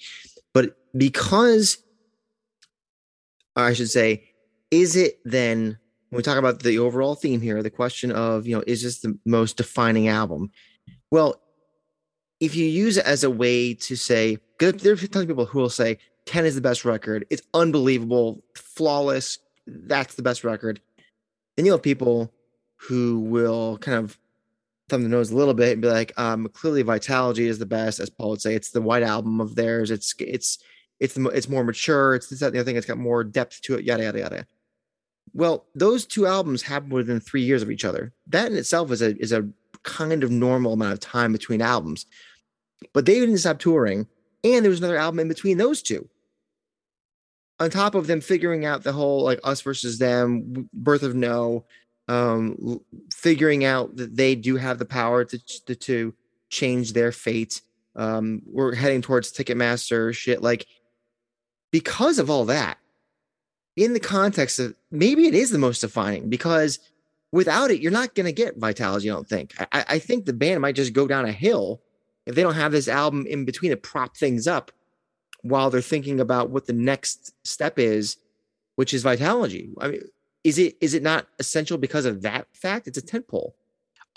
But 0.53 0.77
because, 0.97 1.79
I 3.57 3.73
should 3.73 3.91
say, 3.91 4.25
is 4.71 4.97
it 4.97 5.21
then 5.25 5.79
when 6.11 6.19
we 6.19 6.23
talk 6.23 6.39
about 6.39 6.63
the 6.63 6.79
overall 6.79 7.15
theme 7.15 7.41
here, 7.41 7.63
the 7.63 7.71
question 7.71 8.13
of 8.13 8.47
you 8.47 8.57
know 8.57 8.65
is 8.67 8.83
this 8.83 9.01
the 9.01 9.19
most 9.25 9.57
defining 9.57 10.09
album? 10.09 10.51
Well, 11.11 11.41
if 12.41 12.57
you 12.57 12.65
use 12.65 12.97
it 12.97 13.05
as 13.05 13.23
a 13.23 13.31
way 13.31 13.75
to 13.75 13.97
say, 13.97 14.39
there 14.59 14.71
are 14.71 14.73
tons 14.73 14.87
of 14.87 15.29
people 15.29 15.45
who 15.47 15.59
will 15.59 15.71
say 15.71 15.99
10 16.27 16.47
is 16.47 16.55
the 16.55 16.61
best 16.61 16.85
record, 16.85 17.27
it's 17.31 17.43
unbelievable, 17.55 18.43
flawless, 18.55 19.39
that's 19.67 20.15
the 20.15 20.23
best 20.23 20.45
record. 20.45 20.81
Then 21.57 21.67
you'll 21.67 21.77
have 21.77 21.83
people 21.83 22.33
who 22.77 23.21
will 23.21 23.79
kind 23.79 23.99
of 23.99 24.19
thumb 24.89 25.03
the 25.03 25.09
nose 25.09 25.31
a 25.31 25.37
little 25.37 25.55
bit 25.55 25.73
and 25.73 25.83
be 25.83 25.89
like, 25.89 26.13
um, 26.19 26.49
clearly 26.49 26.83
Vitalogy 26.83 27.47
is 27.47 27.59
the 27.59 27.67
best, 27.67 28.01
as 28.01 28.11
Paul 28.11 28.31
would 28.31 28.41
say. 28.41 28.55
It's 28.55 28.71
the 28.71 28.81
white 28.81 29.03
album 29.03 29.41
of 29.41 29.55
theirs. 29.55 29.91
It's 29.91 30.15
it's 30.19 30.59
it's 30.99 31.17
it's 31.17 31.49
more 31.49 31.65
mature. 31.65 32.15
It's 32.15 32.29
this 32.29 32.41
that, 32.41 32.53
the 32.53 32.59
other 32.59 32.65
thing. 32.65 32.77
It's 32.77 32.87
got 32.87 32.99
more 32.99 33.25
depth 33.25 33.63
to 33.63 33.77
it. 33.77 33.85
Yada 33.85 34.05
yada 34.05 34.19
yada. 34.19 34.47
Well, 35.33 35.67
those 35.75 36.07
two 36.07 36.27
albums 36.27 36.63
happened 36.63 36.93
within 36.93 37.21
three 37.21 37.43
years 37.43 37.63
of 37.63 37.71
each 37.71 37.85
other. 37.85 38.13
That 38.27 38.51
in 38.51 38.59
itself 38.59 38.91
is 38.91 39.03
a 39.03 39.17
is 39.21 39.33
a 39.33 39.49
kind 39.83 40.23
of 40.23 40.31
normal 40.31 40.75
amount 40.75 40.93
of 40.93 41.01
time 41.01 41.33
between 41.33 41.63
albums. 41.63 42.07
But 42.93 43.07
they 43.07 43.21
didn't 43.21 43.39
stop 43.39 43.59
touring, 43.59 44.07
and 44.45 44.65
there 44.65 44.71
was 44.71 44.79
another 44.81 44.97
album 44.97 45.21
in 45.21 45.29
between 45.29 45.59
those 45.59 45.83
two. 45.83 46.09
On 47.59 47.69
top 47.69 47.95
of 47.95 48.07
them 48.07 48.21
figuring 48.23 48.65
out 48.65 48.83
the 48.85 48.93
whole 48.93 49.23
like 49.23 49.41
us 49.45 49.61
versus 49.61 49.99
them, 49.99 50.69
birth 50.73 51.03
of 51.03 51.15
no, 51.15 51.67
um, 52.09 52.81
figuring 53.13 53.65
out 53.65 53.97
that 53.97 54.17
they 54.17 54.35
do 54.35 54.57
have 54.57 54.79
the 54.79 54.87
power 54.87 55.25
to 55.27 55.39
to, 55.67 55.75
to 55.75 56.15
change 56.49 56.93
their 56.95 57.13
fate. 57.13 57.61
Um, 57.97 58.43
we're 58.47 58.75
heading 58.75 59.03
towards 59.03 59.31
Ticketmaster 59.33 60.15
shit. 60.15 60.41
Like 60.43 60.67
because 61.71 62.19
of 62.19 62.31
all 62.31 62.47
that, 62.47 62.79
in 63.77 63.93
the 63.93 64.01
context 64.01 64.59
of 64.59 64.75
maybe 64.91 65.27
it 65.27 65.35
is 65.35 65.51
the 65.51 65.59
most 65.59 65.81
defining 65.81 66.31
because 66.31 66.79
without 67.31 67.71
it, 67.71 67.81
you're 67.83 67.93
not 67.93 68.15
going 68.15 68.27
to 68.27 68.33
get 68.33 68.59
vitalogy. 68.59 69.05
I 69.05 69.15
don't 69.15 69.29
think. 69.29 69.55
I, 69.61 69.67
I- 69.73 69.85
I 69.91 69.99
think 69.99 70.25
the 70.25 70.33
band 70.33 70.63
might 70.63 70.77
just 70.77 70.95
go 70.95 71.07
down 71.07 71.27
a 71.27 71.33
hill 71.33 71.83
if 72.27 72.35
they 72.35 72.43
don't 72.43 72.55
have 72.55 72.73
this 72.73 72.89
album 72.89 73.27
in 73.27 73.45
between 73.45 73.71
to 73.71 73.77
prop 73.77 74.17
things 74.17 74.47
up 74.47 74.71
while 75.43 75.71
they're 75.71 75.81
thinking 75.81 76.21
about 76.21 76.51
what 76.51 76.67
the 76.67 76.73
next 76.73 77.33
step 77.47 77.79
is, 77.79 78.17
which 78.77 78.93
is 78.95 79.05
Vitalogy. 79.05 79.71
I 79.81 79.89
mean, 79.89 80.03
is 80.45 80.59
it 80.59 80.77
is 80.81 80.95
it 80.95 81.03
not 81.03 81.27
essential 81.39 81.79
because 81.79 82.05
of 82.05 82.23
that 82.23 82.47
fact? 82.55 82.87
It's 82.89 82.99
a 82.99 83.03
tentpole. 83.03 83.53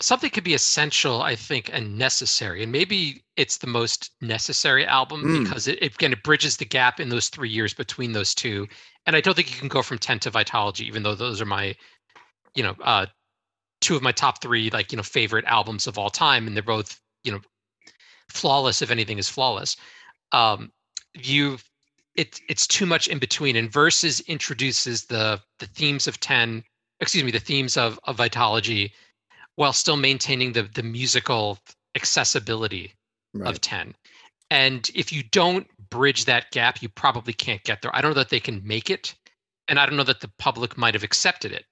something 0.00 0.28
could 0.30 0.44
be 0.44 0.54
essential, 0.54 1.22
I 1.22 1.36
think, 1.36 1.70
and 1.72 1.96
necessary. 1.96 2.62
And 2.62 2.72
maybe 2.72 3.24
it's 3.36 3.58
the 3.58 3.66
most 3.68 4.10
necessary 4.20 4.84
album 4.86 5.22
Mm. 5.22 5.44
because 5.44 5.68
it, 5.68 5.78
it 5.82 5.94
again 5.94 6.12
it 6.12 6.22
bridges 6.22 6.56
the 6.56 6.64
gap 6.64 6.98
in 7.00 7.08
those 7.10 7.28
three 7.28 7.48
years 7.50 7.72
between 7.74 8.12
those 8.12 8.34
two. 8.34 8.66
And 9.06 9.14
I 9.16 9.20
don't 9.20 9.34
think 9.34 9.52
you 9.52 9.58
can 9.58 9.68
go 9.68 9.82
from 9.82 9.98
10 9.98 10.18
to 10.20 10.30
Vitalogy, 10.30 10.82
even 10.86 11.02
though 11.04 11.14
those 11.14 11.40
are 11.40 11.46
my, 11.46 11.74
you 12.54 12.62
know, 12.62 12.74
uh 12.82 13.06
two 13.80 13.96
of 13.96 14.02
my 14.02 14.12
top 14.12 14.40
three, 14.42 14.70
like, 14.70 14.92
you 14.92 14.96
know, 14.96 15.02
favorite 15.02 15.44
albums 15.46 15.86
of 15.86 15.98
all 15.98 16.10
time. 16.10 16.46
And 16.46 16.56
they're 16.56 16.62
both, 16.62 16.98
you 17.22 17.32
know, 17.32 17.40
flawless 18.28 18.82
if 18.82 18.90
anything 18.90 19.18
is 19.18 19.28
flawless. 19.28 19.76
Um 20.32 20.72
you 21.14 21.58
it 22.14 22.40
it's 22.48 22.66
too 22.66 22.86
much 22.86 23.08
in 23.08 23.18
between. 23.18 23.56
And 23.56 23.70
verses 23.72 24.20
introduces 24.20 25.04
the 25.06 25.40
the 25.58 25.66
themes 25.66 26.06
of 26.06 26.20
10, 26.20 26.62
excuse 27.00 27.24
me, 27.24 27.30
the 27.32 27.38
themes 27.40 27.76
of, 27.76 27.98
of 28.04 28.16
Vitalogy 28.18 28.92
while 29.56 29.72
still 29.72 29.96
maintaining 29.96 30.52
the 30.52 30.62
the 30.62 30.82
musical 30.82 31.58
accessibility 31.96 32.92
of 33.48 33.60
10 33.60 33.94
and 34.50 34.90
if 34.94 35.12
you 35.12 35.22
don't 35.30 35.66
bridge 35.90 36.24
that 36.24 36.50
gap 36.52 36.82
you 36.82 36.88
probably 36.88 37.32
can't 37.32 37.62
get 37.64 37.80
there 37.82 37.94
i 37.96 38.00
don't 38.00 38.10
know 38.10 38.20
that 38.20 38.28
they 38.30 38.40
can 38.40 38.60
make 38.64 38.90
it 38.90 39.14
and 39.68 39.78
i 39.78 39.86
don't 39.86 39.96
know 39.96 40.02
that 40.04 40.20
the 40.20 40.30
public 40.38 40.76
might 40.76 40.94
have 40.94 41.02
accepted 41.04 41.52
it 41.52 41.64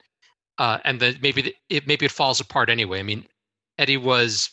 uh, 0.58 0.78
and 0.84 1.00
then 1.00 1.16
maybe 1.22 1.42
the- 1.42 1.56
it 1.68 1.86
maybe 1.86 2.06
it 2.06 2.12
falls 2.12 2.40
apart 2.40 2.70
anyway 2.70 3.00
i 3.00 3.02
mean 3.02 3.26
eddie 3.78 3.96
was 3.96 4.50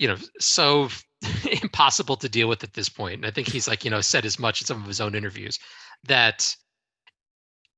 you 0.00 0.08
know 0.08 0.16
so 0.40 0.88
impossible 1.62 2.16
to 2.16 2.28
deal 2.28 2.48
with 2.48 2.64
at 2.64 2.72
this 2.72 2.88
point. 2.88 3.16
and 3.16 3.26
i 3.26 3.30
think 3.30 3.46
he's 3.46 3.68
like 3.68 3.84
you 3.84 3.90
know 3.90 4.00
said 4.00 4.24
as 4.24 4.38
much 4.38 4.60
in 4.60 4.66
some 4.66 4.80
of 4.80 4.88
his 4.88 5.00
own 5.00 5.14
interviews 5.14 5.60
that 6.04 6.56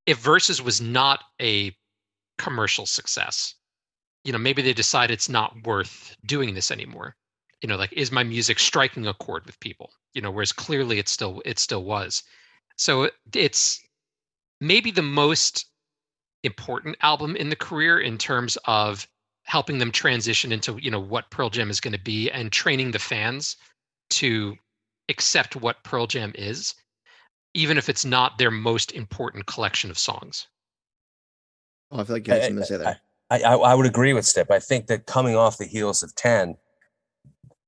if 0.06 0.18
versus 0.18 0.62
was 0.62 0.80
not 0.80 1.24
a 1.40 1.76
commercial 2.38 2.86
success 2.86 3.54
you 4.24 4.32
know 4.32 4.38
maybe 4.38 4.62
they 4.62 4.72
decide 4.72 5.10
it's 5.10 5.28
not 5.28 5.54
worth 5.66 6.16
doing 6.24 6.54
this 6.54 6.70
anymore 6.70 7.14
you 7.60 7.68
know 7.68 7.76
like 7.76 7.92
is 7.92 8.12
my 8.12 8.22
music 8.22 8.58
striking 8.58 9.06
a 9.06 9.14
chord 9.14 9.44
with 9.44 9.60
people 9.60 9.90
you 10.14 10.22
know 10.22 10.30
whereas 10.30 10.52
clearly 10.52 10.98
it 10.98 11.08
still 11.08 11.42
it 11.44 11.58
still 11.58 11.84
was 11.84 12.22
so 12.76 13.10
it's 13.34 13.80
maybe 14.60 14.90
the 14.90 15.02
most 15.02 15.66
important 16.44 16.96
album 17.02 17.36
in 17.36 17.48
the 17.48 17.56
career 17.56 18.00
in 18.00 18.16
terms 18.16 18.56
of 18.64 19.06
helping 19.44 19.78
them 19.78 19.92
transition 19.92 20.52
into 20.52 20.78
you 20.80 20.90
know 20.90 21.00
what 21.00 21.30
pearl 21.30 21.50
jam 21.50 21.70
is 21.70 21.80
going 21.80 21.92
to 21.92 22.00
be 22.00 22.30
and 22.30 22.52
training 22.52 22.90
the 22.90 22.98
fans 22.98 23.56
to 24.10 24.56
accept 25.08 25.56
what 25.56 25.82
pearl 25.84 26.06
jam 26.06 26.32
is 26.34 26.74
even 27.54 27.76
if 27.76 27.88
it's 27.88 28.04
not 28.04 28.38
their 28.38 28.50
most 28.50 28.92
important 28.92 29.46
collection 29.46 29.90
of 29.90 29.98
songs 29.98 30.46
Oh, 31.92 32.00
I 32.00 32.04
feel 32.04 32.16
like 32.16 32.26
you 32.26 32.32
had 32.32 32.44
something 32.44 32.58
to 32.58 32.66
say 32.66 32.76
there. 32.78 33.00
I, 33.30 33.42
I, 33.42 33.54
I 33.54 33.74
would 33.74 33.86
agree 33.86 34.14
with 34.14 34.26
Stip. 34.26 34.50
I 34.50 34.58
think 34.58 34.86
that 34.86 35.06
coming 35.06 35.36
off 35.36 35.58
the 35.58 35.66
heels 35.66 36.02
of 36.02 36.14
10, 36.14 36.56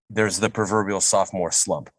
there's 0.09 0.41
the 0.41 0.49
proverbial 0.49 1.01
sophomore 1.01 1.53
slump. 1.53 1.91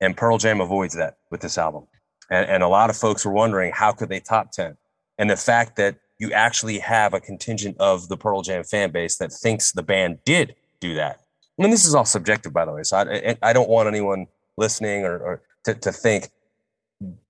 And 0.00 0.16
Pearl 0.16 0.38
Jam 0.38 0.60
avoids 0.60 0.94
that 0.96 1.18
with 1.30 1.40
this 1.40 1.58
album. 1.58 1.86
And, 2.30 2.48
and 2.48 2.62
a 2.62 2.68
lot 2.68 2.88
of 2.88 2.96
folks 2.96 3.24
were 3.24 3.32
wondering 3.32 3.72
how 3.74 3.92
could 3.92 4.08
they 4.08 4.20
top 4.20 4.52
10? 4.52 4.76
And 5.18 5.28
the 5.28 5.36
fact 5.36 5.76
that 5.76 5.96
you 6.18 6.32
actually 6.32 6.78
have 6.80 7.14
a 7.14 7.20
contingent 7.20 7.76
of 7.78 8.08
the 8.08 8.16
Pearl 8.16 8.42
Jam 8.42 8.64
fan 8.64 8.90
base 8.90 9.16
that 9.18 9.32
thinks 9.32 9.72
the 9.72 9.82
band 9.82 10.18
did 10.24 10.54
do 10.80 10.94
that. 10.94 11.20
I 11.58 11.62
mean, 11.62 11.70
this 11.70 11.86
is 11.86 11.94
all 11.94 12.04
subjective, 12.04 12.52
by 12.52 12.64
the 12.64 12.72
way. 12.72 12.82
So 12.82 12.96
I, 12.98 13.36
I- 13.42 13.52
don't 13.52 13.68
want 13.68 13.88
anyone 13.88 14.26
listening 14.56 15.04
or, 15.04 15.18
or 15.18 15.42
to, 15.64 15.74
to 15.74 15.92
think 15.92 16.30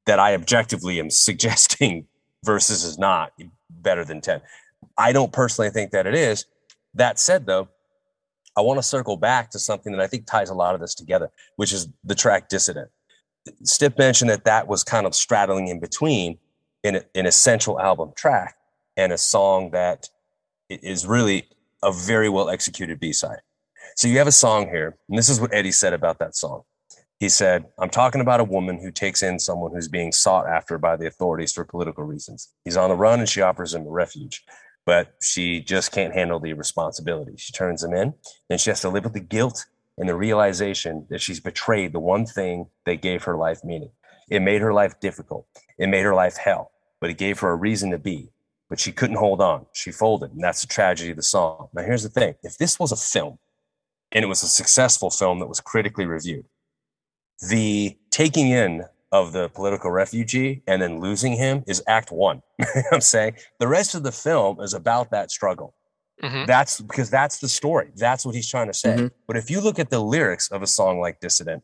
that 0.06 0.18
I 0.18 0.34
objectively 0.34 0.98
am 0.98 1.10
suggesting 1.10 2.06
versus 2.44 2.84
is 2.84 2.98
not 2.98 3.32
better 3.68 4.04
than 4.04 4.20
10. 4.20 4.40
I 4.96 5.12
don't 5.12 5.32
personally 5.32 5.70
think 5.70 5.90
that 5.92 6.06
it 6.06 6.14
is. 6.14 6.46
That 6.94 7.18
said, 7.18 7.46
though, 7.46 7.68
I 8.56 8.60
want 8.60 8.78
to 8.78 8.82
circle 8.82 9.16
back 9.16 9.50
to 9.50 9.58
something 9.58 9.92
that 9.92 10.00
I 10.00 10.06
think 10.06 10.26
ties 10.26 10.50
a 10.50 10.54
lot 10.54 10.74
of 10.74 10.80
this 10.80 10.94
together, 10.94 11.30
which 11.56 11.72
is 11.72 11.88
the 12.04 12.14
track 12.14 12.48
Dissident. 12.48 12.88
Stip 13.62 13.98
mentioned 13.98 14.30
that 14.30 14.44
that 14.44 14.66
was 14.66 14.82
kind 14.82 15.06
of 15.06 15.14
straddling 15.14 15.68
in 15.68 15.78
between 15.78 16.38
in 16.82 17.02
an 17.14 17.26
essential 17.26 17.80
album 17.80 18.12
track 18.16 18.56
and 18.98 19.12
a 19.12 19.18
song 19.18 19.70
that 19.70 20.10
is 20.68 21.06
really 21.06 21.48
a 21.82 21.92
very 21.92 22.28
well 22.28 22.50
executed 22.50 23.00
B 23.00 23.12
side. 23.12 23.40
So 23.96 24.08
you 24.08 24.18
have 24.18 24.26
a 24.26 24.32
song 24.32 24.68
here, 24.68 24.98
and 25.08 25.16
this 25.16 25.28
is 25.28 25.40
what 25.40 25.54
Eddie 25.54 25.72
said 25.72 25.94
about 25.94 26.18
that 26.18 26.36
song. 26.36 26.64
He 27.18 27.28
said, 27.28 27.66
I'm 27.78 27.90
talking 27.90 28.20
about 28.20 28.40
a 28.40 28.44
woman 28.44 28.78
who 28.78 28.90
takes 28.90 29.22
in 29.22 29.38
someone 29.38 29.72
who's 29.72 29.88
being 29.88 30.12
sought 30.12 30.46
after 30.46 30.78
by 30.78 30.96
the 30.96 31.06
authorities 31.06 31.52
for 31.52 31.64
political 31.64 32.04
reasons. 32.04 32.52
He's 32.64 32.76
on 32.76 32.90
the 32.90 32.96
run 32.96 33.20
and 33.20 33.28
she 33.28 33.40
offers 33.40 33.74
him 33.74 33.86
a 33.86 33.90
refuge, 33.90 34.44
but 34.84 35.14
she 35.22 35.60
just 35.60 35.90
can't 35.90 36.14
handle 36.14 36.38
the 36.38 36.52
responsibility. 36.52 37.34
She 37.36 37.52
turns 37.52 37.82
him 37.82 37.94
in, 37.94 38.14
and 38.50 38.60
she 38.60 38.70
has 38.70 38.80
to 38.82 38.88
live 38.88 39.04
with 39.04 39.14
the 39.14 39.20
guilt 39.20 39.64
and 39.96 40.08
the 40.08 40.14
realization 40.16 41.06
that 41.10 41.20
she's 41.20 41.40
betrayed 41.40 41.92
the 41.92 42.00
one 42.00 42.26
thing 42.26 42.66
that 42.84 43.02
gave 43.02 43.24
her 43.24 43.36
life 43.36 43.64
meaning. 43.64 43.90
It 44.28 44.40
made 44.40 44.60
her 44.60 44.72
life 44.72 45.00
difficult, 45.00 45.46
it 45.78 45.88
made 45.88 46.02
her 46.02 46.14
life 46.14 46.36
hell, 46.36 46.72
but 47.00 47.10
it 47.10 47.18
gave 47.18 47.40
her 47.40 47.50
a 47.50 47.56
reason 47.56 47.90
to 47.92 47.98
be. 47.98 48.30
But 48.68 48.78
she 48.78 48.92
couldn't 48.92 49.16
hold 49.16 49.40
on. 49.40 49.66
She 49.72 49.90
folded, 49.90 50.32
and 50.32 50.42
that's 50.42 50.60
the 50.60 50.66
tragedy 50.66 51.10
of 51.10 51.16
the 51.16 51.22
song. 51.22 51.68
Now, 51.72 51.82
here's 51.82 52.02
the 52.02 52.10
thing 52.10 52.34
if 52.42 52.58
this 52.58 52.78
was 52.78 52.92
a 52.92 52.96
film, 52.96 53.38
and 54.12 54.24
it 54.24 54.28
was 54.28 54.42
a 54.42 54.48
successful 54.48 55.10
film 55.10 55.38
that 55.40 55.46
was 55.46 55.60
critically 55.60 56.06
reviewed. 56.06 56.44
The 57.48 57.96
taking 58.10 58.50
in 58.50 58.84
of 59.10 59.32
the 59.32 59.48
political 59.48 59.90
refugee 59.90 60.62
and 60.66 60.82
then 60.82 61.00
losing 61.00 61.32
him 61.32 61.64
is 61.66 61.82
act 61.86 62.12
one. 62.12 62.42
I'm 62.92 63.00
saying 63.00 63.36
the 63.58 63.68
rest 63.68 63.94
of 63.94 64.02
the 64.02 64.12
film 64.12 64.60
is 64.60 64.74
about 64.74 65.10
that 65.10 65.30
struggle. 65.30 65.74
Mm-hmm. 66.22 66.46
That's 66.46 66.80
because 66.80 67.10
that's 67.10 67.38
the 67.38 67.48
story. 67.48 67.90
That's 67.96 68.26
what 68.26 68.34
he's 68.34 68.48
trying 68.48 68.66
to 68.66 68.74
say. 68.74 68.96
Mm-hmm. 68.96 69.06
But 69.26 69.36
if 69.36 69.50
you 69.50 69.60
look 69.60 69.78
at 69.78 69.90
the 69.90 70.00
lyrics 70.00 70.50
of 70.50 70.62
a 70.62 70.66
song 70.66 71.00
like 71.00 71.20
Dissident, 71.20 71.62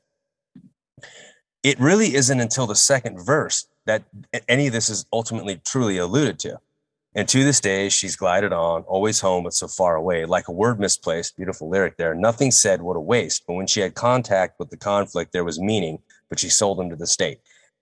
it 1.62 1.78
really 1.80 2.14
isn't 2.14 2.40
until 2.40 2.66
the 2.66 2.76
second 2.76 3.24
verse 3.24 3.66
that 3.86 4.04
any 4.48 4.66
of 4.66 4.72
this 4.72 4.88
is 4.88 5.06
ultimately 5.12 5.60
truly 5.66 5.98
alluded 5.98 6.38
to. 6.40 6.60
And 7.16 7.28
to 7.28 7.44
this 7.44 7.60
day, 7.60 7.88
she's 7.88 8.16
glided 8.16 8.52
on, 8.52 8.82
always 8.82 9.20
home, 9.20 9.44
but 9.44 9.54
so 9.54 9.68
far 9.68 9.94
away. 9.94 10.24
Like 10.24 10.48
a 10.48 10.52
word 10.52 10.80
misplaced, 10.80 11.36
beautiful 11.36 11.68
lyric 11.68 11.96
there. 11.96 12.14
Nothing 12.14 12.50
said, 12.50 12.82
what 12.82 12.96
a 12.96 13.00
waste. 13.00 13.44
But 13.46 13.54
when 13.54 13.68
she 13.68 13.80
had 13.80 13.94
contact 13.94 14.58
with 14.58 14.70
the 14.70 14.76
conflict, 14.76 15.32
there 15.32 15.44
was 15.44 15.60
meaning, 15.60 16.00
but 16.28 16.40
she 16.40 16.48
sold 16.48 16.80
him 16.80 16.90
to 16.90 16.96
the 16.96 17.06
state. 17.06 17.38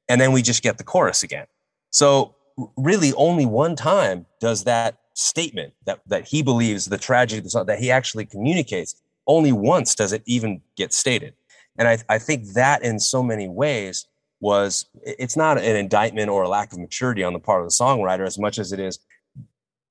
And 0.09 0.21
then 0.21 0.33
we 0.33 0.43
just 0.43 0.63
get 0.63 0.77
the 0.77 0.85
chorus 0.85 1.23
again. 1.23 1.47
So, 1.91 2.35
really, 2.77 3.15
only 3.15 3.47
one 3.47 3.77
time 3.77 4.27
does 4.41 4.65
that 4.65 4.99
statement 5.15 5.73
that, 5.87 6.01
that 6.07 6.29
he 6.29 6.43
believes 6.43 6.85
the 6.85 6.99
tragedy 6.99 7.47
that 7.67 7.79
he 7.79 7.91
actually 7.91 8.27
communicates, 8.27 9.01
only 9.27 9.53
once 9.53 9.95
does 9.95 10.13
it 10.13 10.23
even 10.27 10.61
get 10.77 10.93
stated. 10.93 11.35
And 11.79 11.89
I, 11.89 11.99
I 12.09 12.19
think 12.19 12.53
that 12.53 12.83
in 12.83 12.99
so 13.01 13.23
many 13.23 13.49
ways 13.49 14.07
was 14.41 14.87
it's 15.03 15.37
not 15.37 15.57
an 15.57 15.77
indictment 15.77 16.29
or 16.29 16.43
a 16.43 16.49
lack 16.49 16.73
of 16.73 16.79
maturity 16.79 17.23
on 17.23 17.33
the 17.33 17.39
part 17.39 17.63
of 17.63 17.69
the 17.69 17.73
songwriter 17.73 18.27
as 18.27 18.39
much 18.39 18.59
as 18.59 18.73
it 18.73 18.81
is 18.81 18.99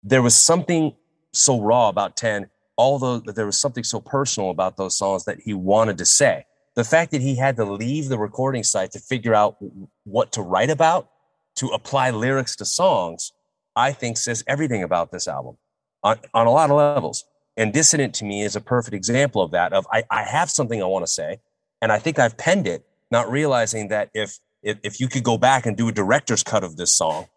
there 0.04 0.22
was 0.22 0.36
something 0.36 0.95
so 1.32 1.62
raw 1.62 1.89
about 1.89 2.16
10 2.16 2.49
although 2.78 3.20
there 3.20 3.45
was 3.45 3.60
something 3.60 3.84
so 3.84 3.99
personal 3.99 4.49
about 4.49 4.76
those 4.76 4.97
songs 4.97 5.26
that 5.26 5.39
he 5.41 5.54
wanted 5.54 5.99
to 5.99 6.06
say. 6.06 6.45
The 6.76 6.84
fact 6.84 7.12
that 7.12 7.22
he 7.22 7.36
had 7.36 7.56
to 7.58 7.66
leave 7.66 8.08
the 8.08 8.18
recording 8.18 8.64
site 8.64 8.91
to 8.91 8.99
figure 8.99 9.36
out 9.36 9.58
what 10.04 10.32
to 10.32 10.41
write 10.41 10.72
about 10.72 11.10
to 11.58 11.68
apply 11.68 12.10
lyrics 12.10 12.56
to 12.56 12.66
songs 12.66 13.34
i 13.76 13.91
think 13.91 14.18
says 14.18 14.43
everything 14.47 14.84
about 14.84 15.12
this 15.12 15.28
album 15.28 15.58
on, 16.04 16.18
on 16.34 16.47
a 16.47 16.52
lot 16.52 16.70
of 16.70 16.78
levels. 16.78 17.24
And 17.58 17.74
dissident 17.74 18.16
to 18.16 18.26
me 18.26 18.41
is 18.41 18.56
a 18.56 18.62
perfect 18.62 18.95
example 18.95 19.41
of 19.41 19.52
that 19.52 19.74
of 19.74 19.86
I, 19.91 20.04
I 20.10 20.24
have 20.24 20.49
something 20.49 20.82
i 20.82 20.86
want 20.86 21.06
to 21.06 21.12
say 21.12 21.39
and 21.82 21.91
i 21.91 21.99
think 21.99 22.18
i've 22.18 22.38
penned 22.38 22.68
it 22.68 22.86
not 23.12 23.30
realizing 23.30 23.89
that 23.89 24.10
if 24.14 24.39
if, 24.64 24.78
if 24.84 24.99
you 24.99 25.08
could 25.08 25.24
go 25.24 25.38
back 25.38 25.66
and 25.66 25.76
do 25.76 25.89
a 25.89 25.91
director's 25.91 26.43
cut 26.43 26.64
of 26.64 26.78
this 26.78 26.93
song 26.93 27.28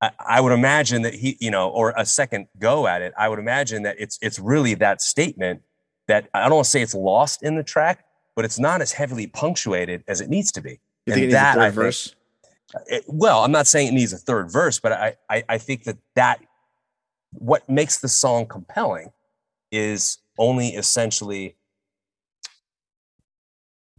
I, 0.00 0.10
I 0.18 0.40
would 0.40 0.52
imagine 0.52 1.02
that 1.02 1.14
he, 1.14 1.36
you 1.40 1.50
know, 1.50 1.68
or 1.68 1.92
a 1.96 2.06
second 2.06 2.46
go 2.58 2.86
at 2.86 3.02
it, 3.02 3.12
I 3.18 3.28
would 3.28 3.38
imagine 3.38 3.82
that 3.82 3.96
it's 3.98 4.18
it's 4.22 4.38
really 4.38 4.74
that 4.74 5.02
statement 5.02 5.62
that 6.08 6.28
I 6.34 6.42
don't 6.42 6.54
want 6.56 6.64
to 6.64 6.70
say 6.70 6.82
it's 6.82 6.94
lost 6.94 7.42
in 7.42 7.56
the 7.56 7.62
track, 7.62 8.04
but 8.34 8.44
it's 8.44 8.58
not 8.58 8.80
as 8.80 8.92
heavily 8.92 9.26
punctuated 9.26 10.04
as 10.08 10.20
it 10.20 10.28
needs 10.28 10.52
to 10.52 10.60
be. 10.60 10.80
You 11.06 11.14
think 11.14 11.24
and 11.24 11.32
that 11.34 11.58
I 11.58 11.70
verse? 11.70 12.14
It, 12.86 13.04
well, 13.08 13.44
I'm 13.44 13.52
not 13.52 13.66
saying 13.66 13.88
it 13.88 13.92
needs 13.92 14.12
a 14.12 14.18
third 14.18 14.50
verse, 14.50 14.80
but 14.80 14.92
I, 14.92 15.16
I 15.28 15.44
I 15.48 15.58
think 15.58 15.84
that 15.84 15.98
that 16.14 16.40
what 17.32 17.68
makes 17.68 17.98
the 17.98 18.08
song 18.08 18.46
compelling 18.46 19.12
is 19.70 20.18
only 20.38 20.68
essentially 20.68 21.56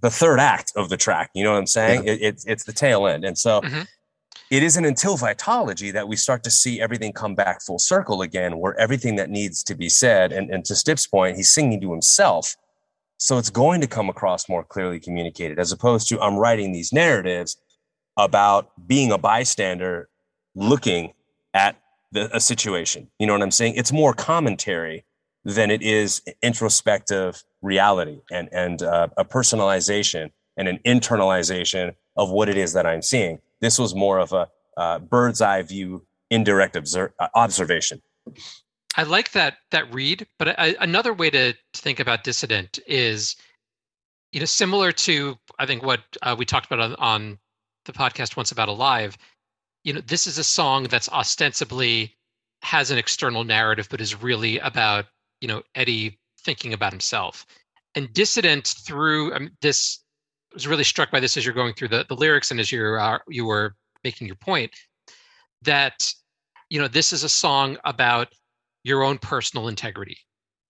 the 0.01 0.09
third 0.09 0.39
act 0.39 0.73
of 0.75 0.89
the 0.89 0.97
track. 0.97 1.29
You 1.35 1.43
know 1.43 1.51
what 1.51 1.59
I'm 1.59 1.67
saying? 1.67 2.05
Yeah. 2.05 2.13
It, 2.13 2.21
it's 2.21 2.45
it's 2.45 2.63
the 2.63 2.73
tail 2.73 3.05
end, 3.05 3.23
and 3.23 3.37
so 3.37 3.61
mm-hmm 3.61 3.81
it 4.51 4.63
isn't 4.63 4.83
until 4.83 5.17
vitalogy 5.17 5.93
that 5.93 6.09
we 6.09 6.17
start 6.17 6.43
to 6.43 6.51
see 6.51 6.81
everything 6.81 7.13
come 7.13 7.35
back 7.35 7.61
full 7.61 7.79
circle 7.79 8.21
again, 8.21 8.59
where 8.59 8.77
everything 8.77 9.15
that 9.15 9.29
needs 9.29 9.63
to 9.63 9.75
be 9.75 9.87
said, 9.87 10.33
and, 10.33 10.49
and 10.49 10.65
to 10.65 10.75
Stip's 10.75 11.07
point, 11.07 11.37
he's 11.37 11.49
singing 11.49 11.79
to 11.79 11.91
himself. 11.91 12.57
So 13.15 13.37
it's 13.37 13.49
going 13.49 13.79
to 13.79 13.87
come 13.87 14.09
across 14.09 14.49
more 14.49 14.65
clearly 14.65 14.99
communicated, 14.99 15.57
as 15.57 15.71
opposed 15.71 16.09
to 16.09 16.19
I'm 16.19 16.35
writing 16.35 16.73
these 16.73 16.91
narratives 16.91 17.55
about 18.17 18.71
being 18.87 19.13
a 19.13 19.17
bystander 19.17 20.09
looking 20.53 21.13
at 21.53 21.77
the, 22.11 22.35
a 22.35 22.41
situation. 22.41 23.07
You 23.19 23.27
know 23.27 23.33
what 23.33 23.43
I'm 23.43 23.51
saying? 23.51 23.75
It's 23.77 23.93
more 23.93 24.13
commentary 24.13 25.05
than 25.45 25.71
it 25.71 25.81
is 25.81 26.21
introspective 26.41 27.41
reality 27.61 28.19
and, 28.29 28.49
and 28.51 28.83
uh, 28.83 29.07
a 29.15 29.23
personalization 29.23 30.31
and 30.57 30.67
an 30.67 30.79
internalization 30.85 31.95
of 32.17 32.29
what 32.29 32.49
it 32.49 32.57
is 32.57 32.73
that 32.73 32.85
I'm 32.85 33.01
seeing. 33.01 33.39
This 33.61 33.77
was 33.79 33.95
more 33.95 34.19
of 34.19 34.33
a 34.33 34.49
uh, 34.77 34.99
bird's 34.99 35.41
eye 35.41 35.61
view, 35.61 36.05
indirect 36.29 36.75
obser- 36.75 37.13
uh, 37.19 37.27
observation. 37.35 38.01
I 38.97 39.03
like 39.03 39.31
that 39.31 39.57
that 39.71 39.93
read, 39.93 40.27
but 40.37 40.59
I, 40.59 40.75
another 40.79 41.13
way 41.13 41.29
to, 41.29 41.53
think 41.73 41.99
about 41.99 42.23
dissident 42.23 42.79
is, 42.85 43.35
you 44.31 44.39
know, 44.39 44.45
similar 44.45 44.91
to 44.91 45.37
I 45.59 45.65
think 45.65 45.83
what 45.83 46.01
uh, 46.21 46.35
we 46.37 46.45
talked 46.45 46.65
about 46.71 46.79
on, 46.79 46.95
on 46.95 47.39
the 47.85 47.93
podcast 47.93 48.35
once 48.35 48.51
about 48.51 48.67
alive. 48.67 49.17
You 49.83 49.93
know, 49.93 50.01
this 50.01 50.27
is 50.27 50.37
a 50.37 50.43
song 50.43 50.83
that's 50.83 51.09
ostensibly 51.09 52.15
has 52.61 52.91
an 52.91 52.97
external 52.97 53.43
narrative, 53.43 53.87
but 53.89 54.01
is 54.01 54.21
really 54.21 54.59
about 54.59 55.05
you 55.39 55.47
know 55.47 55.63
Eddie 55.75 56.19
thinking 56.41 56.73
about 56.73 56.91
himself. 56.91 57.45
And 57.95 58.11
dissident 58.13 58.67
through 58.67 59.33
um, 59.33 59.51
this 59.61 59.99
was 60.53 60.67
really 60.67 60.83
struck 60.83 61.11
by 61.11 61.19
this 61.19 61.37
as 61.37 61.45
you're 61.45 61.53
going 61.53 61.73
through 61.73 61.87
the, 61.87 62.05
the 62.07 62.15
lyrics 62.15 62.51
and 62.51 62.59
as 62.59 62.71
you're 62.71 62.99
uh, 62.99 63.17
you 63.27 63.45
were 63.45 63.75
making 64.03 64.27
your 64.27 64.35
point 64.35 64.71
that 65.61 65.93
you 66.69 66.79
know 66.79 66.87
this 66.87 67.13
is 67.13 67.23
a 67.23 67.29
song 67.29 67.77
about 67.85 68.27
your 68.83 69.03
own 69.03 69.17
personal 69.17 69.67
integrity 69.67 70.17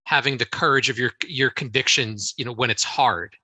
having 0.05 0.37
the 0.37 0.45
courage 0.45 0.89
of 0.89 0.97
your 0.97 1.11
your 1.27 1.49
convictions 1.49 2.33
you 2.37 2.45
know 2.45 2.53
when 2.53 2.69
it's 2.69 2.83
hard 2.83 3.35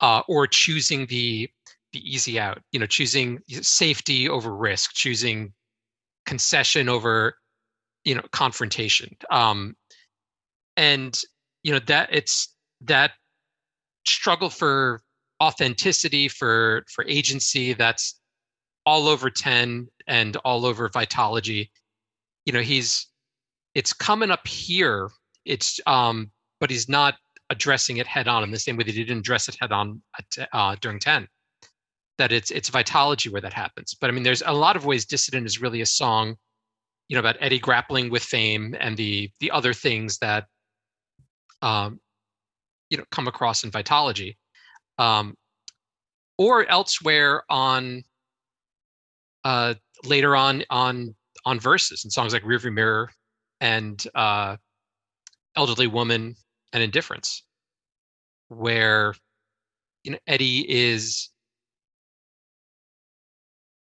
uh, 0.00 0.22
or 0.28 0.46
choosing 0.46 1.06
the 1.06 1.48
the 1.92 2.00
easy 2.00 2.38
out 2.38 2.60
you 2.72 2.80
know 2.80 2.86
choosing 2.86 3.38
safety 3.48 4.28
over 4.28 4.54
risk 4.54 4.92
choosing 4.94 5.52
concession 6.26 6.88
over 6.88 7.34
you 8.04 8.14
know 8.14 8.22
confrontation 8.32 9.14
um 9.30 9.74
and 10.76 11.22
you 11.62 11.72
know 11.72 11.80
that 11.80 12.08
it's 12.12 12.54
that 12.80 13.12
struggle 14.06 14.50
for 14.50 15.02
authenticity 15.42 16.28
for 16.28 16.84
for 16.88 17.04
agency 17.08 17.72
that's 17.72 18.20
all 18.86 19.08
over 19.08 19.28
10 19.28 19.88
and 20.06 20.36
all 20.36 20.64
over 20.64 20.88
vitalogy. 20.88 21.70
You 22.46 22.52
know 22.52 22.60
he's 22.60 23.08
it's 23.74 23.92
coming 23.92 24.30
up 24.30 24.46
here. 24.46 25.10
It's 25.44 25.80
um 25.86 26.30
but 26.60 26.70
he's 26.70 26.88
not 26.88 27.14
addressing 27.50 27.96
it 27.96 28.06
head 28.06 28.28
on 28.28 28.44
in 28.44 28.50
the 28.50 28.58
same 28.58 28.76
way 28.76 28.84
that 28.84 28.94
he 28.94 29.04
didn't 29.04 29.18
address 29.20 29.48
it 29.48 29.56
head 29.60 29.72
on 29.72 30.00
at, 30.18 30.48
uh, 30.52 30.76
during 30.80 30.98
10 30.98 31.28
that 32.18 32.32
it's 32.32 32.50
it's 32.50 32.70
vitalogy 32.70 33.30
where 33.30 33.42
that 33.42 33.52
happens. 33.52 33.94
But 34.00 34.08
i 34.10 34.12
mean 34.12 34.22
there's 34.22 34.42
a 34.46 34.52
lot 34.52 34.76
of 34.76 34.86
ways 34.86 35.04
dissident 35.04 35.46
is 35.46 35.60
really 35.60 35.80
a 35.80 35.86
song 35.86 36.36
you 37.08 37.16
know 37.16 37.20
about 37.20 37.36
eddie 37.40 37.58
grappling 37.58 38.10
with 38.10 38.22
fame 38.22 38.74
and 38.78 38.96
the 38.96 39.30
the 39.40 39.50
other 39.50 39.74
things 39.74 40.18
that 40.18 40.46
um 41.60 42.00
you 42.90 42.96
know 42.96 43.04
come 43.10 43.28
across 43.28 43.64
in 43.64 43.70
vitalogy 43.70 44.36
um, 45.02 45.34
or 46.38 46.64
elsewhere 46.68 47.42
on 47.48 48.04
uh, 49.44 49.74
later 50.04 50.36
on 50.36 50.62
on 50.70 51.14
on 51.44 51.58
verses 51.58 52.04
and 52.04 52.12
songs 52.12 52.32
like 52.32 52.44
Rearviewmirror 52.44 53.08
and 53.60 54.04
uh, 54.14 54.56
Elderly 55.56 55.88
Woman 55.88 56.36
and 56.72 56.82
Indifference, 56.82 57.42
where 58.48 59.14
you 60.04 60.12
know 60.12 60.18
Eddie 60.28 60.64
is 60.70 61.30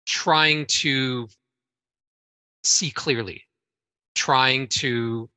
trying 0.06 0.64
to 0.66 1.28
see 2.64 2.90
clearly, 2.90 3.44
trying 4.14 4.68
to 4.68 5.28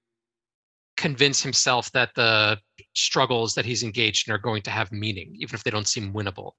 convince 0.98 1.42
himself 1.42 1.92
that 1.92 2.12
the 2.16 2.58
struggles 2.94 3.56
that 3.56 3.66
he's 3.66 3.84
engaged 3.84 4.28
in 4.28 4.34
are 4.34 4.40
going 4.40 4.62
to 4.64 4.72
have 4.72 4.92
meaning, 4.92 5.36
even 5.40 5.56
if 5.56 5.64
they 5.64 5.72
don't 5.72 5.88
seem 5.88 6.14
winnable. 6.14 6.52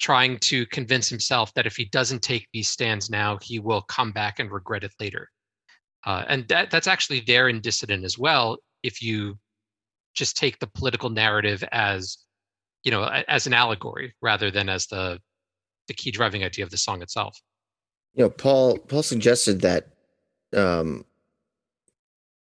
Trying 0.00 0.38
to 0.38 0.66
convince 0.66 1.08
himself 1.08 1.52
that 1.54 1.66
if 1.66 1.76
he 1.76 1.84
doesn't 1.86 2.22
take 2.22 2.48
these 2.52 2.70
stands 2.70 3.10
now, 3.10 3.38
he 3.42 3.58
will 3.58 3.82
come 3.82 4.12
back 4.12 4.38
and 4.38 4.50
regret 4.50 4.84
it 4.84 4.92
later. 4.98 5.28
Uh, 6.04 6.24
and 6.28 6.48
that, 6.48 6.70
that's 6.70 6.88
actually 6.88 7.20
there 7.20 7.48
in 7.48 7.60
Dissident 7.60 8.04
as 8.04 8.18
well. 8.18 8.58
If 8.82 9.00
you 9.00 9.38
just 10.14 10.36
take 10.36 10.58
the 10.58 10.66
political 10.66 11.10
narrative 11.10 11.62
as, 11.70 12.18
you 12.82 12.90
know, 12.90 13.04
as 13.28 13.46
an 13.46 13.54
allegory 13.54 14.14
rather 14.20 14.50
than 14.50 14.68
as 14.68 14.86
the 14.86 15.20
the 15.88 15.94
key 15.94 16.10
driving 16.10 16.44
idea 16.44 16.64
of 16.64 16.70
the 16.70 16.76
song 16.76 17.02
itself. 17.02 17.36
You 18.14 18.24
know, 18.24 18.30
Paul 18.30 18.78
Paul 18.78 19.02
suggested 19.02 19.60
that 19.62 19.88
um, 20.54 21.04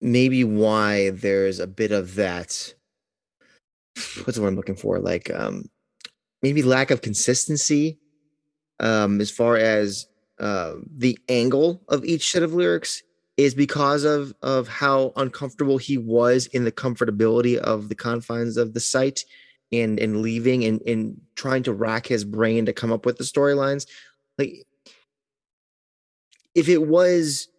maybe 0.01 0.43
why 0.43 1.09
there's 1.11 1.59
a 1.59 1.67
bit 1.67 1.91
of 1.91 2.15
that 2.15 2.73
what's 4.23 4.35
the 4.35 4.41
word 4.41 4.49
I'm 4.49 4.55
looking 4.55 4.75
for? 4.75 4.99
Like 4.99 5.31
um 5.33 5.69
maybe 6.41 6.63
lack 6.63 6.91
of 6.91 7.01
consistency 7.01 7.99
um 8.79 9.19
as 9.21 9.31
far 9.31 9.57
as 9.57 10.07
uh, 10.39 10.75
the 10.95 11.19
angle 11.27 11.81
of 11.89 12.05
each 12.05 12.31
set 12.31 12.43
of 12.43 12.53
lyrics 12.53 13.03
is 13.35 13.53
because 13.53 14.05
of 14.05 14.33
of 14.41 14.67
how 14.69 15.11
uncomfortable 15.17 15.77
he 15.77 15.97
was 15.97 16.47
in 16.47 16.63
the 16.63 16.71
comfortability 16.71 17.57
of 17.57 17.89
the 17.89 17.95
confines 17.95 18.55
of 18.55 18.73
the 18.73 18.79
site 18.79 19.25
and 19.71 19.99
and 19.99 20.21
leaving 20.21 20.63
and 20.63 20.81
and 20.83 21.19
trying 21.35 21.63
to 21.63 21.73
rack 21.73 22.07
his 22.07 22.23
brain 22.23 22.65
to 22.65 22.73
come 22.73 22.91
up 22.91 23.05
with 23.05 23.17
the 23.17 23.23
storylines 23.23 23.85
like 24.37 24.65
if 26.55 26.69
it 26.69 26.87
was 26.87 27.49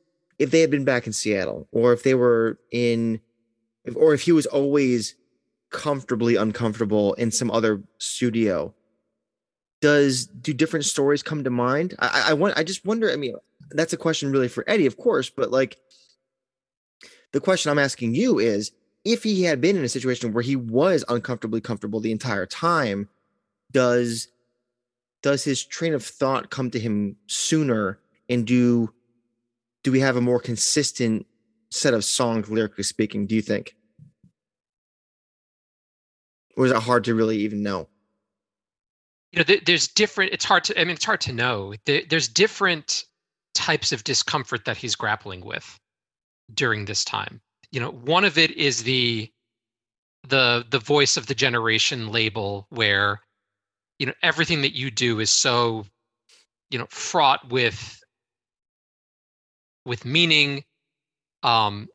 if 0.41 0.51
they 0.51 0.63
had 0.63 0.71
been 0.71 0.85
back 0.85 1.07
in 1.07 1.13
Seattle 1.13 1.69
or 1.71 1.93
if 1.93 2.03
they 2.03 2.15
were 2.15 2.59
in 2.73 3.21
if, 3.85 3.95
or 3.95 4.15
if 4.15 4.23
he 4.23 4.33
was 4.33 4.47
always 4.47 5.15
comfortably 5.71 6.35
uncomfortable 6.35 7.13
in 7.15 7.31
some 7.31 7.51
other 7.51 7.81
studio 7.99 8.75
does 9.81 10.27
do 10.27 10.53
different 10.53 10.85
stories 10.85 11.23
come 11.23 11.45
to 11.45 11.51
mind? 11.51 11.95
I, 12.01 12.27
I 12.29 12.33
want 12.33 12.59
i 12.59 12.65
just 12.65 12.85
wonder 12.85 13.13
i 13.13 13.17
mean 13.17 13.37
that's 13.71 13.93
a 13.93 13.99
question 13.99 14.33
really 14.33 14.49
for 14.49 14.65
eddie 14.67 14.87
of 14.87 14.97
course 14.97 15.31
but 15.31 15.53
like 15.53 15.79
the 17.33 17.41
question 17.41 17.71
i'm 17.71 17.79
asking 17.79 18.15
you 18.15 18.41
is 18.41 18.73
if 19.05 19.23
he 19.23 19.45
had 19.45 19.61
been 19.61 19.77
in 19.77 19.85
a 19.85 19.89
situation 19.89 20.33
where 20.33 20.43
he 20.43 20.57
was 20.57 21.05
uncomfortably 21.09 21.61
comfortable 21.61 22.01
the 22.01 22.11
entire 22.11 22.47
time 22.47 23.09
does 23.71 24.29
does 25.23 25.45
his 25.45 25.65
train 25.65 25.95
of 25.95 26.03
thought 26.03 26.51
come 26.51 26.71
to 26.71 26.81
him 26.81 27.17
sooner 27.27 27.99
and 28.29 28.47
do 28.47 28.93
do 29.83 29.93
we 29.93 30.01
have 30.01 30.17
a 30.17 30.21
more 30.21 30.41
consistent 30.41 31.27
set 31.71 31.95
of 31.95 32.05
songs 32.05 32.51
lyrically 32.51 32.85
speaking 32.85 33.27
do 33.27 33.35
you 33.35 33.43
think? 33.43 33.75
Or 36.57 36.67
is 36.67 36.73
it 36.73 36.79
hard 36.79 37.05
to 37.05 37.15
really 37.15 37.39
even 37.39 37.63
know? 37.63 37.89
You 39.33 39.39
know 39.39 39.45
there, 39.45 39.61
there's 39.65 39.87
different 39.87 40.33
it's 40.33 40.45
hard 40.45 40.65
to 40.65 40.81
i 40.81 40.85
mean 40.85 40.95
it's 40.95 41.05
hard 41.05 41.21
to 41.23 41.33
know. 41.33 41.75
There, 41.87 42.03
there's 42.09 42.29
different 42.29 43.05
types 43.55 43.93
of 43.93 44.05
discomfort 44.05 44.65
that 44.65 44.77
he's 44.77 44.97
grappling 44.97 45.45
with 45.45 45.79
during 46.53 46.85
this 46.85 47.05
time. 47.05 47.41
You 47.71 47.81
know 47.81 47.91
one 47.91 48.25
of 48.25 48.39
it 48.39 48.51
is 48.53 48.83
the 48.83 49.31
the 50.29 50.67
the 50.69 50.81
voice 50.81 51.17
of 51.17 51.27
the 51.27 51.35
generation 51.35 52.09
label 52.09 52.67
where 52.71 53.21
you 53.99 54.07
know 54.07 54.15
everything 54.23 54.63
that 54.63 54.75
you 54.75 54.91
do 54.91 55.21
is 55.21 55.33
so 55.33 55.87
you 56.71 56.79
know 56.79 56.87
fraught 56.91 57.49
with 57.51 58.00
with 59.85 60.05
meaning 60.05 60.63
um 61.43 61.89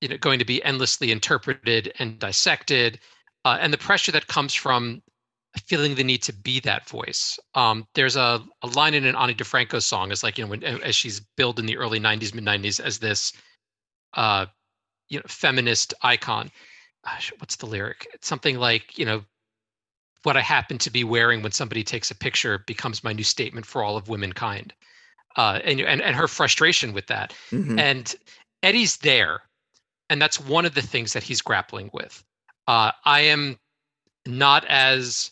you 0.00 0.08
know 0.08 0.16
going 0.18 0.38
to 0.38 0.44
be 0.44 0.62
endlessly 0.64 1.10
interpreted 1.10 1.92
and 1.98 2.18
dissected 2.18 2.98
uh, 3.44 3.56
and 3.60 3.72
the 3.72 3.78
pressure 3.78 4.12
that 4.12 4.26
comes 4.26 4.52
from 4.52 5.02
feeling 5.58 5.94
the 5.94 6.04
need 6.04 6.22
to 6.22 6.32
be 6.32 6.60
that 6.60 6.88
voice. 6.88 7.38
Um, 7.54 7.86
there's 7.94 8.16
a, 8.16 8.42
a 8.62 8.66
line 8.68 8.94
in 8.94 9.04
an 9.04 9.16
Ani 9.16 9.34
DiFranco 9.34 9.82
song 9.82 10.12
is 10.12 10.22
like, 10.22 10.38
you 10.38 10.44
know, 10.44 10.50
when, 10.50 10.62
as 10.62 10.94
she's 10.94 11.20
billed 11.36 11.58
in 11.58 11.66
the 11.66 11.76
early 11.76 11.98
90s, 11.98 12.34
mid 12.34 12.44
90s 12.44 12.80
as 12.80 12.98
this, 12.98 13.32
uh, 14.14 14.46
you 15.08 15.18
know, 15.18 15.24
feminist 15.26 15.94
icon. 16.02 16.50
Gosh, 17.04 17.32
what's 17.38 17.56
the 17.56 17.66
lyric? 17.66 18.06
It's 18.14 18.28
something 18.28 18.58
like, 18.58 18.98
you 18.98 19.04
know, 19.04 19.24
what 20.22 20.36
I 20.36 20.42
happen 20.42 20.78
to 20.78 20.90
be 20.90 21.02
wearing 21.02 21.42
when 21.42 21.52
somebody 21.52 21.82
takes 21.82 22.10
a 22.10 22.14
picture 22.14 22.58
becomes 22.66 23.02
my 23.02 23.12
new 23.12 23.24
statement 23.24 23.64
for 23.66 23.82
all 23.82 23.96
of 23.96 24.08
womankind. 24.08 24.74
Uh, 25.36 25.60
and, 25.64 25.80
and, 25.80 26.02
and 26.02 26.16
her 26.16 26.26
frustration 26.26 26.92
with 26.92 27.06
that. 27.06 27.32
Mm-hmm. 27.50 27.78
And 27.78 28.14
Eddie's 28.62 28.96
there. 28.98 29.42
And 30.08 30.20
that's 30.20 30.40
one 30.40 30.66
of 30.66 30.74
the 30.74 30.82
things 30.82 31.12
that 31.12 31.22
he's 31.22 31.40
grappling 31.40 31.90
with. 31.92 32.22
Uh, 32.66 32.90
I 33.04 33.20
am 33.20 33.58
not 34.26 34.64
as 34.66 35.30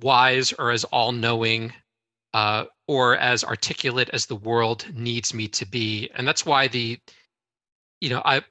wise 0.00 0.52
or 0.52 0.70
as 0.70 0.84
all 0.84 1.12
knowing 1.12 1.72
uh, 2.34 2.64
or 2.88 3.16
as 3.16 3.44
articulate 3.44 4.10
as 4.12 4.26
the 4.26 4.36
world 4.36 4.86
needs 4.94 5.34
me 5.34 5.48
to 5.48 5.66
be. 5.66 6.10
And 6.14 6.26
that's 6.26 6.46
why 6.46 6.68
the, 6.68 6.98
you 8.00 8.10
know, 8.10 8.22
I, 8.24 8.42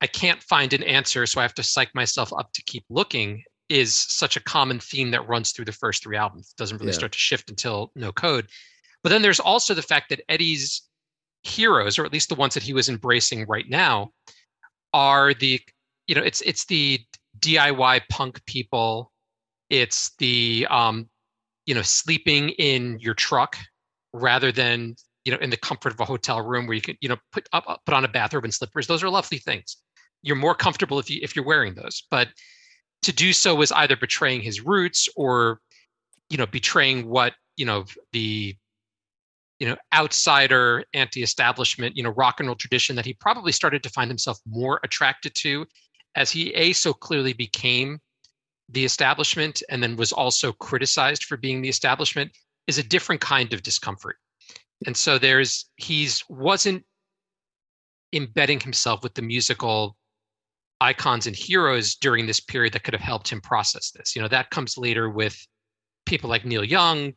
I 0.00 0.06
can't 0.06 0.42
find 0.42 0.72
an 0.72 0.82
answer, 0.82 1.24
so 1.26 1.40
I 1.40 1.44
have 1.44 1.54
to 1.54 1.62
psych 1.62 1.94
myself 1.94 2.32
up 2.32 2.52
to 2.52 2.62
keep 2.62 2.84
looking 2.90 3.42
is 3.68 3.94
such 3.94 4.36
a 4.36 4.42
common 4.42 4.78
theme 4.78 5.10
that 5.10 5.26
runs 5.28 5.52
through 5.52 5.64
the 5.64 5.72
first 5.72 6.02
three 6.02 6.16
albums. 6.16 6.54
It 6.56 6.60
doesn't 6.60 6.78
really 6.78 6.92
yeah. 6.92 6.98
start 6.98 7.12
to 7.12 7.18
shift 7.18 7.50
until 7.50 7.90
No 7.96 8.12
Code. 8.12 8.48
But 9.02 9.10
then 9.10 9.22
there's 9.22 9.40
also 9.40 9.74
the 9.74 9.82
fact 9.82 10.10
that 10.10 10.22
Eddie's 10.28 10.82
heroes, 11.42 11.98
or 11.98 12.04
at 12.04 12.12
least 12.12 12.28
the 12.28 12.34
ones 12.34 12.54
that 12.54 12.62
he 12.62 12.72
was 12.72 12.88
embracing 12.88 13.46
right 13.46 13.68
now, 13.68 14.10
are 14.92 15.34
the, 15.34 15.60
you 16.06 16.14
know, 16.14 16.22
it's 16.22 16.40
it's 16.42 16.64
the 16.66 17.00
DIY 17.40 18.02
punk 18.08 18.44
people 18.46 19.12
it's 19.70 20.12
the 20.18 20.66
um, 20.70 21.08
you 21.64 21.74
know 21.74 21.82
sleeping 21.82 22.50
in 22.50 22.98
your 23.00 23.14
truck 23.14 23.56
rather 24.12 24.52
than 24.52 24.94
you 25.24 25.32
know 25.32 25.38
in 25.38 25.50
the 25.50 25.56
comfort 25.56 25.92
of 25.92 26.00
a 26.00 26.04
hotel 26.04 26.40
room 26.40 26.66
where 26.66 26.74
you 26.74 26.80
can 26.80 26.96
you 27.00 27.08
know 27.08 27.16
put 27.32 27.48
up 27.52 27.80
put 27.84 27.94
on 27.94 28.04
a 28.04 28.08
bathrobe 28.08 28.44
and 28.44 28.54
slippers. 28.54 28.86
Those 28.86 29.02
are 29.02 29.10
lovely 29.10 29.38
things. 29.38 29.76
You're 30.22 30.36
more 30.36 30.54
comfortable 30.54 30.98
if 30.98 31.10
you 31.10 31.20
if 31.22 31.34
you're 31.34 31.44
wearing 31.44 31.74
those, 31.74 32.04
but 32.10 32.28
to 33.02 33.12
do 33.12 33.32
so 33.32 33.54
was 33.54 33.72
either 33.72 33.96
betraying 33.96 34.40
his 34.40 34.60
roots 34.60 35.08
or 35.16 35.60
you 36.30 36.38
know 36.38 36.46
betraying 36.46 37.08
what 37.08 37.34
you 37.56 37.66
know 37.66 37.84
the 38.12 38.56
you 39.58 39.66
know 39.66 39.76
outsider 39.94 40.84
anti-establishment 40.92 41.96
you 41.96 42.02
know 42.02 42.10
rock 42.10 42.40
and 42.40 42.48
roll 42.48 42.56
tradition 42.56 42.94
that 42.94 43.06
he 43.06 43.14
probably 43.14 43.52
started 43.52 43.82
to 43.82 43.88
find 43.90 44.10
himself 44.10 44.38
more 44.46 44.80
attracted 44.84 45.34
to 45.34 45.64
as 46.14 46.30
he 46.30 46.52
a 46.54 46.72
so 46.72 46.92
clearly 46.92 47.32
became 47.32 47.98
the 48.70 48.84
establishment 48.84 49.62
and 49.70 49.82
then 49.82 49.96
was 49.96 50.12
also 50.12 50.52
criticized 50.52 51.24
for 51.24 51.36
being 51.36 51.62
the 51.62 51.68
establishment 51.68 52.32
is 52.66 52.78
a 52.78 52.82
different 52.82 53.20
kind 53.20 53.52
of 53.52 53.62
discomfort. 53.62 54.16
And 54.86 54.96
so 54.96 55.18
there's 55.18 55.66
he's 55.76 56.24
wasn't 56.28 56.84
embedding 58.12 58.60
himself 58.60 59.02
with 59.02 59.14
the 59.14 59.22
musical 59.22 59.96
icons 60.80 61.26
and 61.26 61.36
heroes 61.36 61.94
during 61.94 62.26
this 62.26 62.40
period 62.40 62.72
that 62.72 62.82
could 62.82 62.94
have 62.94 63.00
helped 63.00 63.28
him 63.28 63.40
process 63.40 63.90
this. 63.92 64.14
You 64.14 64.22
know, 64.22 64.28
that 64.28 64.50
comes 64.50 64.76
later 64.76 65.08
with 65.08 65.38
people 66.04 66.28
like 66.28 66.44
Neil 66.44 66.64
Young, 66.64 67.14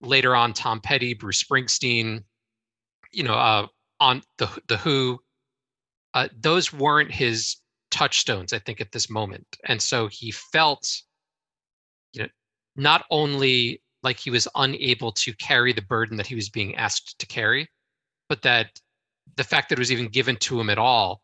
later 0.00 0.34
on 0.34 0.52
Tom 0.52 0.80
Petty, 0.80 1.14
Bruce 1.14 1.42
Springsteen, 1.42 2.24
you 3.12 3.22
know, 3.22 3.34
uh, 3.34 3.66
on 4.00 4.22
the 4.38 4.48
the 4.68 4.76
Who. 4.76 5.18
Uh, 6.14 6.28
those 6.40 6.72
weren't 6.72 7.12
his 7.12 7.56
touchstones, 7.90 8.52
I 8.52 8.58
think, 8.58 8.80
at 8.80 8.92
this 8.92 9.10
moment. 9.10 9.46
And 9.66 9.80
so 9.80 10.08
he 10.08 10.30
felt, 10.30 10.90
you 12.12 12.22
know, 12.22 12.28
not 12.76 13.04
only 13.10 13.82
like 14.02 14.18
he 14.18 14.30
was 14.30 14.48
unable 14.54 15.12
to 15.12 15.32
carry 15.34 15.72
the 15.72 15.82
burden 15.82 16.16
that 16.16 16.26
he 16.26 16.34
was 16.34 16.48
being 16.48 16.76
asked 16.76 17.18
to 17.18 17.26
carry, 17.26 17.68
but 18.28 18.42
that 18.42 18.80
the 19.36 19.44
fact 19.44 19.68
that 19.68 19.78
it 19.78 19.80
was 19.80 19.92
even 19.92 20.08
given 20.08 20.36
to 20.36 20.60
him 20.60 20.70
at 20.70 20.78
all 20.78 21.20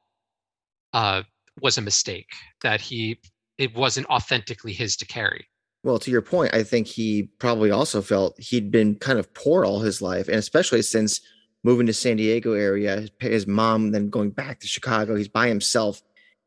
uh, 0.92 1.22
was 1.60 1.78
a 1.78 1.82
mistake. 1.82 2.30
That 2.62 2.80
he 2.80 3.20
it 3.58 3.74
wasn't 3.74 4.08
authentically 4.08 4.72
his 4.72 4.96
to 4.98 5.06
carry. 5.06 5.48
Well, 5.84 5.98
to 6.00 6.10
your 6.10 6.22
point, 6.22 6.54
I 6.54 6.64
think 6.64 6.88
he 6.88 7.28
probably 7.38 7.70
also 7.70 8.02
felt 8.02 8.40
he'd 8.40 8.70
been 8.72 8.96
kind 8.96 9.18
of 9.18 9.32
poor 9.34 9.64
all 9.64 9.80
his 9.80 10.02
life, 10.02 10.26
and 10.26 10.36
especially 10.36 10.82
since 10.82 11.20
moving 11.62 11.86
to 11.86 11.92
San 11.92 12.16
Diego 12.16 12.54
area, 12.54 13.06
his 13.20 13.46
mom 13.46 13.92
then 13.92 14.08
going 14.10 14.30
back 14.30 14.60
to 14.60 14.66
Chicago, 14.66 15.14
he's 15.14 15.28
by 15.28 15.48
himself 15.48 16.02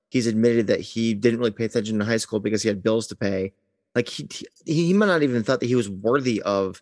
he's 0.10 0.28
admitted 0.28 0.68
that 0.68 0.80
he 0.80 1.14
didn't 1.14 1.40
really 1.40 1.52
pay 1.52 1.66
attention 1.66 2.00
in 2.00 2.08
high 2.08 2.18
school 2.18 2.40
because 2.40 2.62
he 2.62 2.68
had 2.68 2.84
bills 2.84 3.08
to 3.08 3.16
pay. 3.16 3.54
Like 3.96 4.08
he 4.08 4.28
he, 4.66 4.74
he 4.88 4.94
might 4.94 5.08
not 5.08 5.24
even 5.24 5.44
thought 5.44 5.60
that 5.60 5.68
he 5.68 5.76
was 5.76 5.90
worthy 5.90 6.42
of 6.42 6.82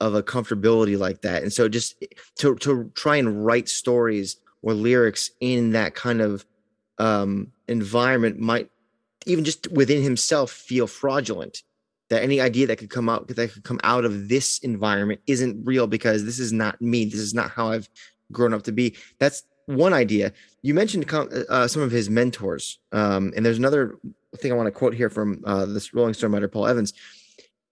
of 0.00 0.14
a 0.14 0.22
comfortability 0.22 0.98
like 0.98 1.22
that. 1.22 1.42
And 1.42 1.52
so 1.52 1.68
just 1.68 2.02
to 2.36 2.54
to 2.56 2.90
try 2.94 3.16
and 3.16 3.44
write 3.44 3.68
stories 3.68 4.36
or 4.62 4.74
lyrics 4.74 5.30
in 5.40 5.72
that 5.72 5.94
kind 5.94 6.20
of 6.20 6.44
um 6.98 7.52
environment 7.68 8.38
might 8.38 8.70
even 9.26 9.44
just 9.44 9.70
within 9.72 10.02
himself 10.02 10.50
feel 10.50 10.86
fraudulent 10.86 11.62
that 12.08 12.22
any 12.22 12.40
idea 12.40 12.66
that 12.66 12.78
could 12.78 12.90
come 12.90 13.08
out 13.08 13.28
that 13.28 13.52
could 13.52 13.64
come 13.64 13.80
out 13.84 14.04
of 14.04 14.28
this 14.28 14.58
environment 14.58 15.20
isn't 15.26 15.64
real 15.64 15.86
because 15.86 16.24
this 16.24 16.38
is 16.38 16.52
not 16.52 16.80
me 16.80 17.04
this 17.04 17.20
is 17.20 17.34
not 17.34 17.50
how 17.50 17.70
i've 17.70 17.88
grown 18.32 18.54
up 18.54 18.62
to 18.62 18.72
be 18.72 18.96
that's 19.18 19.44
one 19.66 19.92
idea. 19.92 20.32
You 20.62 20.74
mentioned 20.74 21.12
uh, 21.12 21.26
uh, 21.48 21.68
some 21.68 21.82
of 21.82 21.90
his 21.90 22.08
mentors, 22.08 22.78
um, 22.92 23.32
and 23.36 23.44
there's 23.44 23.58
another 23.58 23.98
thing 24.36 24.52
I 24.52 24.56
want 24.56 24.68
to 24.68 24.72
quote 24.72 24.94
here 24.94 25.10
from 25.10 25.42
uh, 25.44 25.66
this 25.66 25.92
Rolling 25.92 26.14
Stone 26.14 26.32
writer, 26.32 26.48
Paul 26.48 26.66
Evans. 26.66 26.94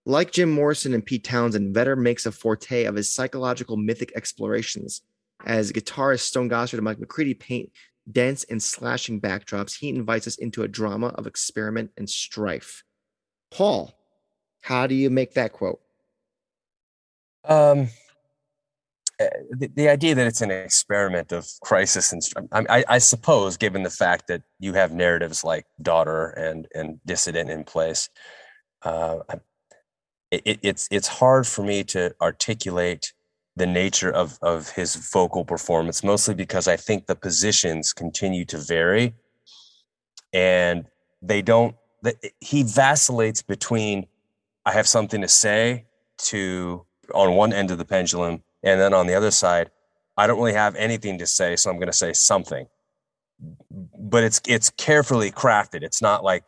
Like 0.07 0.33
Jim 0.33 0.51
Morrison 0.51 0.93
and 0.93 1.05
Pete 1.05 1.25
Townshend, 1.25 1.73
Vedder 1.73 1.97
makes 1.97 2.27
a 2.27 2.33
forte 2.33 2.85
of 2.85 2.95
his 2.95 3.13
psychological 3.13 3.77
mythic 3.77 4.13
explorations. 4.15 5.01
As 5.47 5.73
guitarist 5.73 6.21
Stone 6.21 6.51
Gossard 6.51 6.75
and 6.75 6.83
Mike 6.83 7.01
McCready 7.01 7.33
paint 7.33 7.71
dense 8.11 8.45
and 8.45 8.63
slashing 8.63 9.21
backdrops, 9.21 9.79
he 9.79 9.89
invites 9.89 10.27
us 10.27 10.37
into 10.37 10.63
a 10.63 10.69
drama 10.69 11.09
of 11.09 11.27
experiment 11.27 11.91
and 11.97 12.09
strife. 12.09 12.85
Paul, 13.51 13.95
how 14.65 14.87
do 14.87 14.95
you 14.95 15.11
make 15.11 15.35
that 15.35 15.53
quote? 15.53 15.81
Um, 17.45 17.89
uh, 19.21 19.27
the, 19.51 19.71
the, 19.75 19.89
idea 19.89 20.15
that 20.15 20.27
it's 20.27 20.41
an 20.41 20.51
experiment 20.51 21.31
of 21.31 21.47
crisis 21.63 22.11
and 22.13 22.23
I, 22.53 22.85
I, 22.89 22.99
suppose 22.99 23.59
given 23.59 23.83
the 23.83 23.91
fact 23.91 24.29
that 24.29 24.43
you 24.59 24.73
have 24.73 24.93
narratives 24.93 25.45
like 25.45 25.67
daughter 25.83 26.31
and 26.31 26.67
and 26.75 26.99
dissident 27.05 27.51
in 27.51 27.65
place 27.65 28.09
uh, 28.83 29.19
it, 30.31 30.59
it's 30.63 30.89
it's 30.91 31.09
hard 31.09 31.47
for 31.47 31.63
me 31.63 31.85
to 31.85 32.15
articulate 32.21 33.13
the 33.57 33.67
nature 33.67 34.11
of 34.11 34.39
of 34.43 34.71
his 34.71 34.97
vocal 35.13 35.45
performance, 35.45 36.03
mostly 36.03 36.35
because 36.35 36.67
I 36.69 36.77
think 36.77 37.07
the 37.07 37.15
positions 37.15 37.93
continue 37.93 38.45
to 38.47 38.59
vary, 38.59 39.15
and 40.33 40.87
they 41.23 41.43
don't. 41.43 41.77
He 42.41 42.63
vacillates 42.63 43.43
between 43.43 44.07
I 44.65 44.73
have 44.73 44.89
something 44.89 45.21
to 45.21 45.29
say 45.29 45.87
to 46.19 46.87
on 47.15 47.35
one 47.35 47.53
end 47.53 47.71
of 47.71 47.79
the 47.79 47.85
pendulum, 47.85 48.43
and 48.63 48.81
then 48.81 48.95
on 48.95 49.07
the 49.07 49.15
other 49.15 49.31
side, 49.31 49.71
I 50.17 50.27
don't 50.27 50.39
really 50.39 50.55
have 50.55 50.75
anything 50.77 51.19
to 51.19 51.27
say, 51.27 51.57
so 51.57 51.71
I'm 51.71 51.77
going 51.77 51.89
to 51.89 51.93
say 51.93 52.13
something. 52.13 52.67
But 53.99 54.25
it's 54.25 54.41
it's 54.47 54.71
carefully 54.71 55.31
crafted. 55.31 55.83
It's 55.83 56.01
not 56.01 56.25
like 56.25 56.45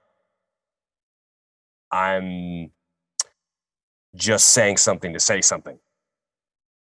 I'm 1.91 2.71
just 4.15 4.49
saying 4.49 4.79
something 4.79 5.13
to 5.13 5.21
say 5.21 5.41
something. 5.41 5.79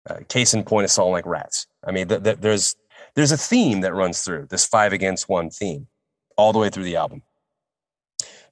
Uh, 0.09 0.17
case 0.29 0.55
in 0.55 0.65
point, 0.65 0.87
is 0.87 0.93
song 0.93 1.13
like 1.13 1.27
"Rats." 1.27 1.67
I 1.87 1.93
mean, 1.93 2.09
th- 2.09 2.23
th- 2.25 2.39
there's 2.41 2.75
there's 3.15 3.33
a 3.33 3.37
theme 3.37 3.83
that 3.83 3.95
runs 3.95 4.23
through 4.23 4.47
this 4.51 4.65
five 4.65 4.93
against 4.93 5.29
one 5.29 5.51
theme 5.51 5.87
all 6.37 6.53
the 6.53 6.59
way 6.59 6.71
through 6.71 6.85
the 6.85 6.97
album. 6.97 7.23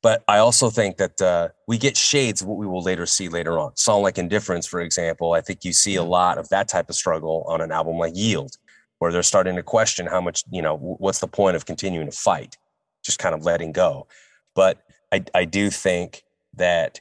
But 0.02 0.24
I 0.28 0.38
also 0.38 0.70
think 0.70 0.96
that 0.96 1.20
uh, 1.20 1.48
we 1.68 1.76
get 1.76 1.96
shades 1.96 2.40
of 2.40 2.48
what 2.48 2.56
we 2.56 2.66
will 2.66 2.82
later 2.82 3.04
see 3.04 3.28
later 3.28 3.58
on. 3.58 3.76
Song 3.76 4.02
like 4.02 4.16
Indifference, 4.16 4.66
for 4.66 4.80
example, 4.80 5.34
I 5.34 5.42
think 5.42 5.64
you 5.64 5.72
see 5.72 5.96
a 5.96 6.02
lot 6.02 6.38
of 6.38 6.48
that 6.48 6.68
type 6.68 6.88
of 6.88 6.94
struggle 6.94 7.44
on 7.46 7.60
an 7.60 7.70
album 7.70 7.98
like 7.98 8.16
Yield, 8.16 8.56
where 8.98 9.12
they're 9.12 9.22
starting 9.22 9.56
to 9.56 9.62
question 9.62 10.06
how 10.06 10.20
much, 10.20 10.42
you 10.50 10.62
know, 10.62 10.76
what's 10.76 11.18
the 11.18 11.26
point 11.26 11.56
of 11.56 11.66
continuing 11.66 12.06
to 12.06 12.16
fight, 12.16 12.56
just 13.04 13.18
kind 13.18 13.34
of 13.34 13.44
letting 13.44 13.72
go. 13.72 14.06
But 14.54 14.82
I, 15.12 15.24
I 15.34 15.44
do 15.44 15.68
think 15.68 16.22
that 16.56 17.00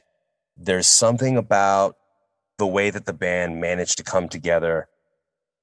there's 0.56 0.86
something 0.86 1.38
about 1.38 1.96
the 2.58 2.66
way 2.66 2.90
that 2.90 3.06
the 3.06 3.14
band 3.14 3.60
managed 3.60 3.96
to 3.96 4.04
come 4.04 4.28
together 4.28 4.88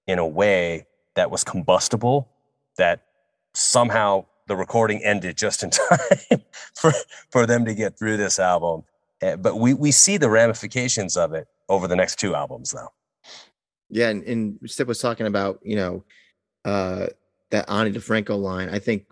in 0.07 0.17
a 0.17 0.27
way 0.27 0.87
that 1.15 1.29
was 1.29 1.43
combustible 1.43 2.29
that 2.77 3.01
somehow 3.53 4.25
the 4.47 4.55
recording 4.55 5.03
ended 5.03 5.37
just 5.37 5.63
in 5.63 5.69
time 6.29 6.41
for 6.73 6.91
for 7.29 7.45
them 7.45 7.65
to 7.65 7.75
get 7.75 7.97
through 7.97 8.17
this 8.17 8.39
album. 8.39 8.83
Eh, 9.21 9.35
but 9.35 9.57
we 9.57 9.73
we 9.73 9.91
see 9.91 10.17
the 10.17 10.29
ramifications 10.29 11.15
of 11.15 11.33
it 11.33 11.47
over 11.69 11.87
the 11.87 11.95
next 11.95 12.19
two 12.19 12.35
albums, 12.35 12.71
though. 12.71 12.91
Yeah, 13.89 14.09
and, 14.09 14.23
and 14.23 14.59
Stip 14.65 14.87
was 14.87 14.99
talking 14.99 15.27
about 15.27 15.59
you 15.63 15.75
know 15.75 16.03
uh, 16.65 17.07
that 17.51 17.69
Ani 17.69 17.91
DiFranco 17.91 18.39
line. 18.39 18.69
I 18.69 18.79
think 18.79 19.05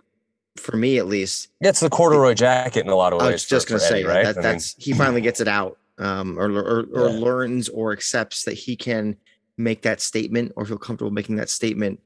for 0.57 0.77
me 0.77 0.97
at 0.97 1.07
least, 1.07 1.49
it's 1.61 1.79
the 1.79 1.89
corduroy 1.89 2.33
jacket 2.33 2.85
in 2.85 2.89
a 2.89 2.95
lot 2.95 3.13
of 3.13 3.19
ways. 3.19 3.27
I 3.27 3.31
was 3.31 3.45
just 3.45 3.67
going 3.67 3.79
to 3.79 3.85
say 3.85 3.99
Eddie, 3.99 4.07
right? 4.07 4.25
that, 4.25 4.41
that's 4.41 4.77
mean, 4.77 4.85
he 4.85 4.93
finally 4.93 5.21
gets 5.21 5.39
it 5.39 5.47
out, 5.47 5.77
um, 5.97 6.39
or 6.39 6.49
or, 6.51 6.85
or 6.93 7.09
yeah. 7.09 7.19
learns 7.19 7.69
or 7.69 7.91
accepts 7.91 8.43
that 8.43 8.53
he 8.53 8.75
can 8.75 9.17
make 9.57 9.81
that 9.83 10.01
statement 10.01 10.51
or 10.55 10.65
feel 10.65 10.77
comfortable 10.77 11.11
making 11.11 11.37
that 11.37 11.49
statement 11.49 11.99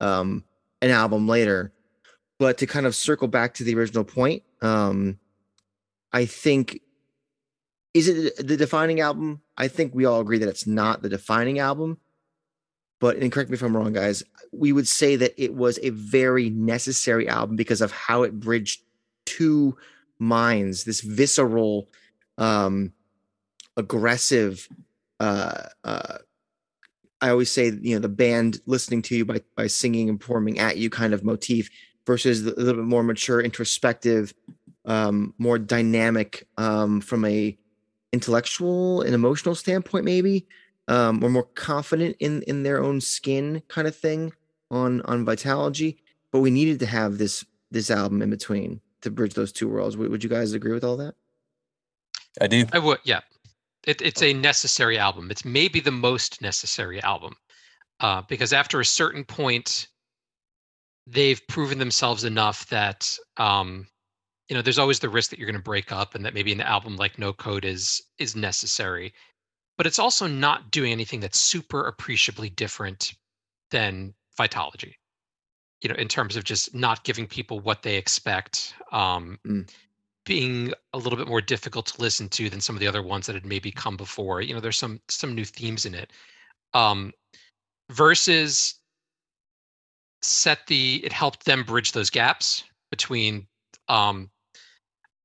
um, 0.00 0.44
an 0.82 0.90
album 0.90 1.26
later 1.26 1.72
but 2.40 2.56
to 2.56 2.66
kind 2.66 2.86
of 2.86 2.96
circle 2.96 3.28
back 3.28 3.52
to 3.52 3.64
the 3.64 3.74
original 3.74 4.02
point, 4.02 4.42
um, 4.62 5.18
I 6.10 6.24
think 6.24 6.80
is 7.92 8.08
it 8.08 8.34
the 8.36 8.56
defining 8.56 9.00
album? 9.00 9.42
I 9.58 9.68
think 9.68 9.94
we 9.94 10.06
all 10.06 10.20
agree 10.20 10.38
that 10.38 10.48
it's 10.48 10.66
not 10.66 11.02
the 11.02 11.10
defining 11.10 11.58
album. 11.58 11.98
But 12.98 13.16
and 13.16 13.30
correct 13.30 13.50
me 13.50 13.54
if 13.54 13.62
I'm 13.62 13.76
wrong, 13.76 13.92
guys. 13.92 14.22
We 14.52 14.72
would 14.72 14.88
say 14.88 15.16
that 15.16 15.34
it 15.42 15.54
was 15.54 15.78
a 15.82 15.90
very 15.90 16.48
necessary 16.48 17.28
album 17.28 17.56
because 17.56 17.82
of 17.82 17.92
how 17.92 18.22
it 18.22 18.40
bridged 18.40 18.82
two 19.26 19.76
minds, 20.18 20.84
this 20.84 21.02
visceral, 21.02 21.88
um, 22.38 22.92
aggressive. 23.76 24.66
Uh, 25.18 25.64
uh, 25.84 26.18
I 27.20 27.28
always 27.28 27.50
say, 27.50 27.66
you 27.66 27.96
know, 27.96 28.00
the 28.00 28.08
band 28.08 28.60
listening 28.64 29.02
to 29.02 29.16
you 29.16 29.26
by 29.26 29.42
by 29.56 29.66
singing 29.66 30.08
and 30.08 30.18
performing 30.18 30.58
at 30.58 30.78
you 30.78 30.88
kind 30.88 31.12
of 31.12 31.22
motif 31.22 31.68
versus 32.06 32.46
a 32.46 32.50
little 32.50 32.82
bit 32.82 32.84
more 32.84 33.02
mature, 33.02 33.40
introspective, 33.40 34.34
um, 34.84 35.34
more 35.38 35.58
dynamic 35.58 36.46
um, 36.56 37.00
from 37.00 37.24
a 37.24 37.56
intellectual 38.12 39.02
and 39.02 39.14
emotional 39.14 39.54
standpoint, 39.54 40.04
maybe, 40.04 40.46
um, 40.88 41.22
or 41.22 41.30
more 41.30 41.48
confident 41.54 42.16
in 42.20 42.42
in 42.42 42.62
their 42.62 42.82
own 42.82 43.00
skin, 43.00 43.62
kind 43.68 43.86
of 43.86 43.94
thing 43.94 44.32
on 44.70 45.02
on 45.02 45.24
Vitalogy. 45.24 45.98
But 46.32 46.40
we 46.40 46.50
needed 46.50 46.80
to 46.80 46.86
have 46.86 47.18
this 47.18 47.44
this 47.70 47.90
album 47.90 48.22
in 48.22 48.30
between 48.30 48.80
to 49.02 49.10
bridge 49.10 49.34
those 49.34 49.52
two 49.52 49.68
worlds. 49.68 49.96
Would, 49.96 50.10
would 50.10 50.24
you 50.24 50.30
guys 50.30 50.52
agree 50.52 50.72
with 50.72 50.84
all 50.84 50.96
that? 50.98 51.14
I 52.40 52.46
do. 52.46 52.64
I 52.72 52.78
would. 52.78 52.98
Yeah, 53.04 53.20
it, 53.86 54.02
it's 54.02 54.22
a 54.22 54.32
necessary 54.32 54.98
album. 54.98 55.30
It's 55.30 55.44
maybe 55.44 55.80
the 55.80 55.90
most 55.90 56.42
necessary 56.42 57.02
album 57.02 57.34
uh, 58.00 58.22
because 58.28 58.52
after 58.52 58.80
a 58.80 58.84
certain 58.84 59.24
point 59.24 59.88
they've 61.10 61.46
proven 61.48 61.78
themselves 61.78 62.24
enough 62.24 62.68
that 62.68 63.16
um, 63.36 63.86
you 64.48 64.56
know 64.56 64.62
there's 64.62 64.78
always 64.78 65.00
the 65.00 65.08
risk 65.08 65.30
that 65.30 65.38
you're 65.38 65.46
going 65.46 65.54
to 65.54 65.62
break 65.62 65.92
up 65.92 66.14
and 66.14 66.24
that 66.24 66.34
maybe 66.34 66.52
an 66.52 66.60
album 66.60 66.96
like 66.96 67.18
no 67.18 67.32
code 67.32 67.64
is 67.64 68.02
is 68.18 68.36
necessary. 68.36 69.12
But 69.76 69.86
it's 69.86 69.98
also 69.98 70.26
not 70.26 70.70
doing 70.70 70.92
anything 70.92 71.20
that's 71.20 71.38
super 71.38 71.86
appreciably 71.86 72.50
different 72.50 73.14
than 73.70 74.14
vitalogy 74.38 74.94
you 75.80 75.88
know 75.88 75.94
in 75.96 76.08
terms 76.08 76.36
of 76.36 76.44
just 76.44 76.74
not 76.74 77.04
giving 77.04 77.26
people 77.26 77.60
what 77.60 77.82
they 77.82 77.96
expect 77.96 78.74
um, 78.92 79.38
mm. 79.46 79.68
being 80.24 80.72
a 80.92 80.98
little 80.98 81.16
bit 81.16 81.28
more 81.28 81.40
difficult 81.40 81.86
to 81.86 82.00
listen 82.00 82.28
to 82.28 82.50
than 82.50 82.60
some 82.60 82.76
of 82.76 82.80
the 82.80 82.86
other 82.86 83.02
ones 83.02 83.26
that 83.26 83.34
had 83.34 83.46
maybe 83.46 83.70
come 83.70 83.96
before. 83.96 84.40
You 84.40 84.54
know 84.54 84.60
there's 84.60 84.78
some 84.78 85.00
some 85.08 85.34
new 85.34 85.44
themes 85.44 85.86
in 85.86 85.94
it. 85.94 86.12
Um, 86.74 87.12
versus 87.90 88.74
set 90.22 90.66
the 90.66 91.00
it 91.04 91.12
helped 91.12 91.44
them 91.44 91.64
bridge 91.64 91.92
those 91.92 92.10
gaps 92.10 92.64
between 92.90 93.46
um, 93.88 94.30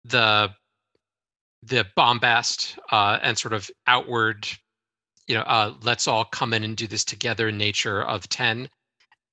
the 0.04 0.52
the 1.64 1.86
bombast 1.96 2.78
uh, 2.92 3.18
and 3.24 3.38
sort 3.38 3.54
of 3.54 3.70
outward, 3.88 4.48
you 5.28 5.34
know, 5.34 5.42
uh, 5.42 5.74
let's 5.82 6.08
all 6.08 6.24
come 6.24 6.54
in 6.54 6.64
and 6.64 6.78
do 6.78 6.86
this 6.86 7.04
together 7.04 7.52
nature 7.52 8.04
of 8.04 8.30
ten, 8.30 8.70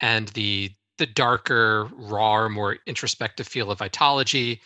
and 0.01 0.29
the 0.29 0.71
the 0.99 1.07
darker, 1.07 1.89
raw, 1.95 2.49
more 2.49 2.79
introspective 2.87 3.47
feel 3.47 3.71
of 3.71 3.79
vitalogy. 3.79 4.61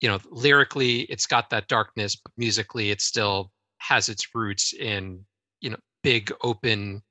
You 0.00 0.08
know, 0.08 0.18
lyrically, 0.30 1.02
it's 1.02 1.26
got 1.26 1.50
that 1.50 1.68
darkness, 1.68 2.16
but 2.16 2.32
musically, 2.36 2.90
it 2.90 3.00
still 3.00 3.50
has 3.78 4.08
its 4.08 4.34
roots 4.34 4.72
in 4.72 5.24
you 5.60 5.70
know 5.70 5.78
big 6.02 6.32
open 6.42 7.02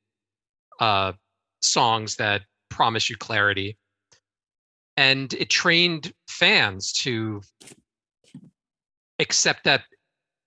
uh, 0.80 1.14
songs 1.62 2.16
that 2.16 2.44
promise 2.72 3.10
you 3.10 3.18
clarity. 3.18 3.78
And 4.98 5.32
it 5.34 5.50
trained 5.50 6.14
fans 6.28 6.92
to 6.94 7.42
accept 9.20 9.66
that 9.66 9.84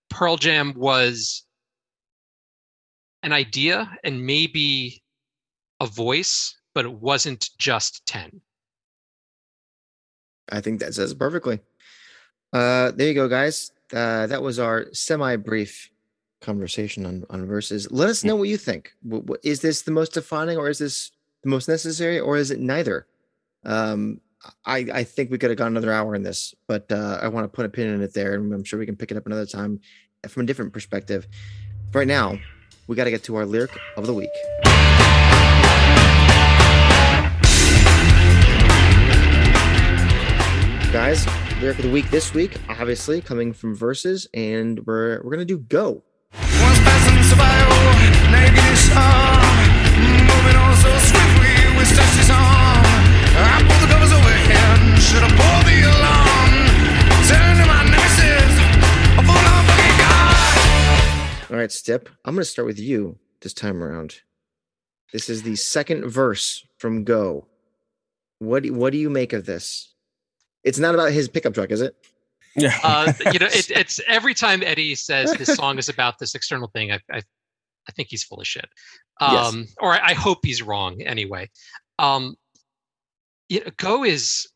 Pearl 0.09 0.35
Jam 0.35 0.73
was 0.75 1.45
an 3.23 3.31
idea 3.31 3.89
and 4.03 4.25
maybe 4.25 5.01
a 5.79 5.87
voice, 5.87 6.55
but 6.73 6.85
it 6.85 6.93
wasn't 6.93 7.49
just 7.57 8.05
10. 8.05 8.41
I 10.51 10.61
think 10.61 10.79
that 10.79 10.93
says 10.93 11.13
perfectly. 11.13 11.59
Uh, 12.53 12.91
there 12.91 13.07
you 13.07 13.13
go, 13.13 13.27
guys. 13.27 13.71
Uh, 13.91 14.27
that 14.27 14.41
was 14.41 14.59
our 14.59 14.85
semi 14.93 15.35
brief 15.37 15.89
conversation 16.41 17.05
on, 17.05 17.25
on 17.29 17.45
verses. 17.45 17.89
Let 17.91 18.09
us 18.09 18.23
know 18.23 18.35
what 18.35 18.49
you 18.49 18.57
think. 18.57 18.93
Is 19.43 19.61
this 19.61 19.81
the 19.81 19.91
most 19.91 20.13
defining 20.13 20.57
or 20.57 20.69
is 20.69 20.77
this 20.77 21.11
the 21.45 21.49
most 21.51 21.69
necessary, 21.69 22.19
or 22.19 22.35
is 22.35 22.51
it 22.51 22.59
neither? 22.59 23.07
Um, 23.63 24.19
I, 24.65 24.87
I 24.93 25.03
think 25.03 25.31
we 25.31 25.37
could 25.37 25.51
have 25.51 25.57
gone 25.57 25.67
another 25.67 25.93
hour 25.93 26.15
in 26.15 26.23
this, 26.23 26.53
but 26.67 26.91
uh, 26.91 27.19
I 27.21 27.27
want 27.29 27.45
to 27.45 27.47
put 27.47 27.65
a 27.65 27.69
pin 27.69 27.87
in 27.87 28.01
it 28.01 28.13
there, 28.13 28.33
and 28.33 28.51
I'm 28.51 28.63
sure 28.63 28.79
we 28.79 28.85
can 28.85 28.95
pick 28.95 29.11
it 29.11 29.17
up 29.17 29.27
another 29.27 29.45
time 29.45 29.79
from 30.27 30.43
a 30.43 30.45
different 30.47 30.73
perspective. 30.73 31.27
right 31.93 32.07
now, 32.07 32.39
we 32.87 32.95
got 32.95 33.05
to 33.05 33.11
get 33.11 33.23
to 33.25 33.35
our 33.35 33.45
lyric 33.45 33.71
of 33.95 34.07
the 34.07 34.13
week. 34.13 34.29
Guys, 40.91 41.27
lyric 41.61 41.77
of 41.77 41.85
the 41.85 41.91
week 41.91 42.09
this 42.09 42.33
week, 42.33 42.57
obviously 42.69 43.21
coming 43.21 43.53
from 43.53 43.75
verses, 43.75 44.27
and 44.33 44.83
we're 44.87 45.21
we're 45.23 45.31
gonna 45.31 45.45
do 45.45 45.59
go. 45.59 46.01
Moving 50.33 50.55
on 50.55 50.75
so 50.77 51.24
All 61.55 61.57
right, 61.61 61.71
Stip. 61.71 62.09
I'm 62.25 62.33
going 62.35 62.41
to 62.41 62.45
start 62.45 62.65
with 62.65 62.79
you 62.79 63.17
this 63.41 63.53
time 63.53 63.81
around. 63.81 64.21
This 65.13 65.29
is 65.29 65.43
the 65.43 65.55
second 65.55 66.09
verse 66.09 66.65
from 66.77 67.05
Go. 67.05 67.47
What 68.39 68.63
do, 68.63 68.73
what 68.73 68.91
do 68.91 68.97
you 68.97 69.09
make 69.09 69.31
of 69.31 69.45
this? 69.45 69.93
It's 70.63 70.79
not 70.79 70.95
about 70.95 71.11
his 71.11 71.29
pickup 71.29 71.53
truck, 71.53 71.71
is 71.71 71.81
it? 71.81 71.95
Yeah. 72.57 72.77
uh, 72.83 73.13
you 73.31 73.39
know, 73.39 73.45
it, 73.45 73.69
it's 73.71 74.01
every 74.07 74.33
time 74.33 74.63
Eddie 74.63 74.95
says 74.95 75.33
this 75.33 75.55
song 75.55 75.77
is 75.77 75.87
about 75.87 76.19
this 76.19 76.35
external 76.35 76.67
thing, 76.67 76.91
I, 76.91 76.99
I 77.11 77.21
I 77.87 77.91
think 77.91 78.09
he's 78.09 78.23
full 78.23 78.39
of 78.39 78.47
shit. 78.47 78.67
Yes. 79.21 79.53
Um, 79.53 79.67
or 79.79 79.93
I, 79.93 80.09
I 80.09 80.13
hope 80.13 80.39
he's 80.43 80.61
wrong 80.61 81.01
anyway. 81.01 81.49
Um, 81.99 82.35
you 83.49 83.63
know, 83.63 83.71
Go 83.77 84.03
is 84.03 84.47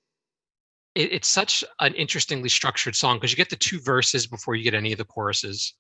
it, 0.95 1.13
it's 1.13 1.27
such 1.27 1.63
an 1.79 1.93
interestingly 1.93 2.49
structured 2.49 2.95
song 2.95 3.17
because 3.17 3.31
you 3.31 3.37
get 3.37 3.49
the 3.49 3.55
two 3.55 3.79
verses 3.79 4.27
before 4.27 4.55
you 4.55 4.63
get 4.63 4.73
any 4.73 4.91
of 4.91 4.97
the 4.97 5.05
choruses. 5.05 5.75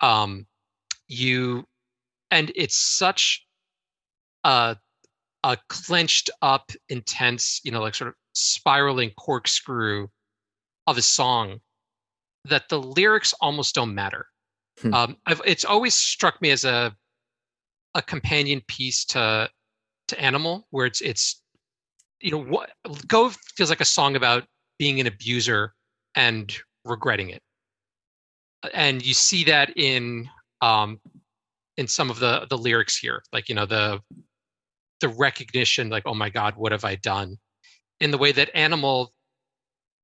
Um, 0.00 0.46
you 1.08 1.64
and 2.30 2.50
it's 2.54 2.76
such 2.76 3.46
a 4.44 4.76
a 5.44 5.56
clenched 5.68 6.30
up, 6.42 6.72
intense, 6.88 7.60
you 7.62 7.70
know, 7.70 7.80
like 7.80 7.94
sort 7.94 8.08
of 8.08 8.14
spiraling 8.32 9.10
corkscrew 9.16 10.08
of 10.86 10.98
a 10.98 11.02
song 11.02 11.60
that 12.46 12.68
the 12.68 12.80
lyrics 12.80 13.32
almost 13.40 13.74
don't 13.74 13.94
matter. 13.94 14.26
Hmm. 14.80 14.94
Um, 14.94 15.16
it's 15.46 15.64
always 15.64 15.94
struck 15.94 16.40
me 16.42 16.50
as 16.50 16.64
a 16.64 16.94
a 17.94 18.02
companion 18.02 18.60
piece 18.68 19.04
to 19.06 19.48
to 20.08 20.20
Animal, 20.20 20.66
where 20.70 20.86
it's 20.86 21.00
it's 21.00 21.42
you 22.20 22.30
know 22.30 22.42
what 22.42 22.70
Go 23.08 23.30
feels 23.56 23.70
like 23.70 23.80
a 23.80 23.86
song 23.86 24.16
about 24.16 24.44
being 24.78 25.00
an 25.00 25.06
abuser 25.06 25.74
and 26.14 26.54
regretting 26.84 27.30
it, 27.30 27.42
and 28.74 29.04
you 29.04 29.14
see 29.14 29.44
that 29.44 29.76
in 29.76 30.28
um 30.60 31.00
in 31.76 31.86
some 31.86 32.10
of 32.10 32.18
the 32.18 32.46
the 32.50 32.58
lyrics 32.58 32.98
here, 32.98 33.22
like 33.32 33.48
you 33.48 33.54
know 33.54 33.66
the 33.66 34.00
the 35.00 35.08
recognition, 35.08 35.88
like 35.88 36.04
oh 36.06 36.14
my 36.14 36.28
god, 36.28 36.54
what 36.56 36.72
have 36.72 36.84
I 36.84 36.96
done? 36.96 37.36
In 38.00 38.10
the 38.10 38.18
way 38.18 38.32
that 38.32 38.50
Animal 38.54 39.14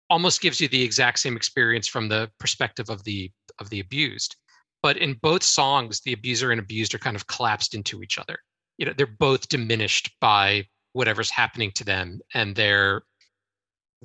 almost 0.09 0.41
gives 0.41 0.61
you 0.61 0.69
the 0.69 0.83
exact 0.83 1.19
same 1.19 1.37
experience 1.37 1.87
from 1.87 2.09
the 2.09 2.31
perspective 2.39 2.89
of 2.89 3.05
the 3.05 3.31
of 3.59 3.69
the 3.69 3.81
abused 3.81 4.37
but 4.83 4.97
in 4.97 5.15
both 5.15 5.43
songs 5.43 6.01
the 6.01 6.13
abuser 6.13 6.51
and 6.51 6.61
abused 6.61 6.95
are 6.95 6.99
kind 6.99 7.17
of 7.17 7.27
collapsed 7.27 7.75
into 7.75 8.03
each 8.03 8.19
other. 8.19 8.39
You 8.79 8.87
know 8.87 8.93
they're 8.97 9.07
both 9.07 9.49
diminished 9.49 10.11
by 10.21 10.67
whatever's 10.93 11.31
happening 11.31 11.71
to 11.73 11.85
them 11.85 12.21
and 12.35 12.55
they're 12.55 13.03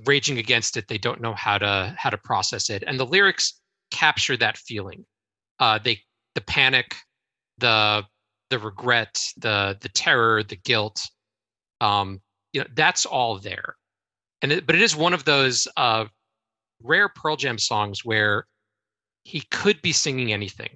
raging 0.06 0.38
against 0.38 0.78
it. 0.78 0.88
They 0.88 0.98
don't 0.98 1.22
know 1.22 1.34
how 1.34 1.58
to 1.58 1.96
how 1.98 2.10
to 2.10 2.18
process 2.18 2.70
it. 2.70 2.84
And 2.86 3.00
the 3.00 3.06
lyrics 3.06 3.60
capture 3.92 4.38
that 4.38 4.58
feeling. 4.58 5.06
Uh 5.60 5.80
they 5.84 6.02
the 6.36 6.42
panic 6.42 6.96
the 7.58 8.06
the 8.50 8.60
regret 8.60 9.20
the 9.38 9.78
the 9.82 9.90
terror 9.90 10.44
the 10.44 10.56
guilt 10.56 11.02
um 11.82 12.22
you 12.54 12.62
know 12.62 12.68
that's 12.76 13.06
all 13.06 13.40
there. 13.40 13.76
And 14.42 14.52
it, 14.52 14.68
but 14.68 14.76
it 14.76 14.82
is 14.82 14.96
one 14.96 15.14
of 15.14 15.26
those 15.26 15.68
uh 15.76 16.06
rare 16.84 17.10
pearl 17.10 17.36
jam 17.36 17.58
songs 17.58 18.06
where 18.06 18.46
he 19.34 19.42
could 19.60 19.82
be 19.82 19.92
singing 19.92 20.30
anything 20.40 20.74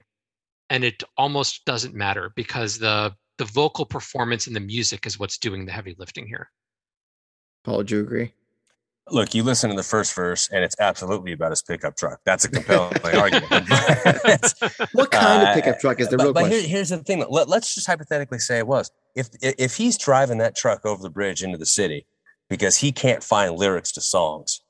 and 0.69 0.83
it 0.83 1.03
almost 1.17 1.63
doesn't 1.65 1.95
matter 2.05 2.25
because 2.35 2.71
the 2.77 2.97
the 3.37 3.45
vocal 3.45 3.85
performance 3.85 4.43
and 4.47 4.55
the 4.55 4.65
music 4.75 5.05
is 5.07 5.17
what's 5.19 5.37
doing 5.37 5.65
the 5.65 5.71
heavy 5.71 5.95
lifting 5.97 6.27
here 6.27 6.47
Paul, 7.63 7.83
do 7.83 7.95
you 7.97 8.01
agree? 8.01 8.33
Look, 9.09 9.35
you 9.35 9.43
listen 9.43 9.69
to 9.69 9.75
the 9.75 9.83
first 9.95 10.15
verse, 10.15 10.49
and 10.53 10.63
it's 10.63 10.75
absolutely 10.79 11.31
about 11.33 11.51
his 11.51 11.61
pickup 11.61 11.95
truck. 11.95 12.19
That's 12.25 12.45
a 12.45 12.49
compelling 12.55 12.93
argument. 13.03 13.67
What 14.93 15.11
kind 15.11 15.43
Uh, 15.43 15.49
of 15.49 15.55
pickup 15.55 15.79
truck 15.79 15.99
is 15.99 16.07
the 16.09 16.17
but, 16.17 16.23
real 16.23 16.33
but 16.33 16.39
question? 16.41 16.59
here- 16.61 16.69
here's 16.69 16.89
the 16.89 16.97
thing. 17.03 17.23
Let, 17.29 17.47
let's 17.49 17.75
just 17.75 17.85
hypothetically 17.87 18.39
say 18.39 18.57
it 18.57 18.67
was. 18.67 18.89
If 19.15 19.29
if 19.41 19.75
he's 19.75 19.95
driving 19.97 20.37
that 20.39 20.55
truck 20.55 20.85
over 20.85 21.01
the 21.03 21.09
bridge 21.09 21.43
into 21.43 21.57
the 21.59 21.65
city 21.79 22.05
because 22.49 22.77
he 22.77 22.91
can't 22.91 23.23
find 23.23 23.55
lyrics 23.63 23.91
to 23.93 24.01
songs, 24.01 24.61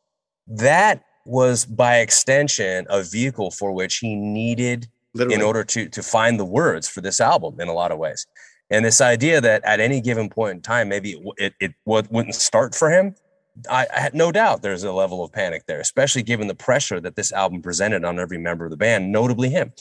that 0.47 1.03
was 1.25 1.65
by 1.65 1.97
extension 1.99 2.85
a 2.89 3.03
vehicle 3.03 3.51
for 3.51 3.71
which 3.71 3.97
he 3.97 4.15
needed 4.15 4.87
Literally. 5.13 5.35
in 5.35 5.41
order 5.41 5.63
to 5.63 5.89
to 5.89 6.01
find 6.03 6.39
the 6.39 6.45
words 6.45 6.87
for 6.87 7.01
this 7.01 7.19
album 7.21 7.59
in 7.59 7.67
a 7.67 7.73
lot 7.73 7.91
of 7.91 7.97
ways. 7.97 8.25
And 8.69 8.85
this 8.85 9.01
idea 9.01 9.41
that 9.41 9.63
at 9.65 9.79
any 9.81 9.99
given 9.99 10.29
point 10.29 10.51
in 10.55 10.61
time, 10.61 10.87
maybe 10.89 11.11
it 11.11 11.23
it, 11.37 11.53
it 11.59 11.73
would- 11.85 12.09
wouldn't 12.11 12.35
start 12.35 12.73
for 12.75 12.89
him. 12.89 13.15
I, 13.69 13.85
I 13.93 13.99
had 13.99 14.13
no 14.13 14.31
doubt 14.31 14.61
there's 14.61 14.83
a 14.85 14.93
level 14.93 15.23
of 15.25 15.31
panic 15.33 15.63
there, 15.67 15.81
especially 15.81 16.23
given 16.23 16.47
the 16.47 16.55
pressure 16.55 17.01
that 17.01 17.17
this 17.17 17.33
album 17.33 17.61
presented 17.61 18.05
on 18.05 18.17
every 18.17 18.37
member 18.37 18.63
of 18.63 18.71
the 18.71 18.77
band, 18.77 19.11
notably 19.11 19.49
him. 19.49 19.73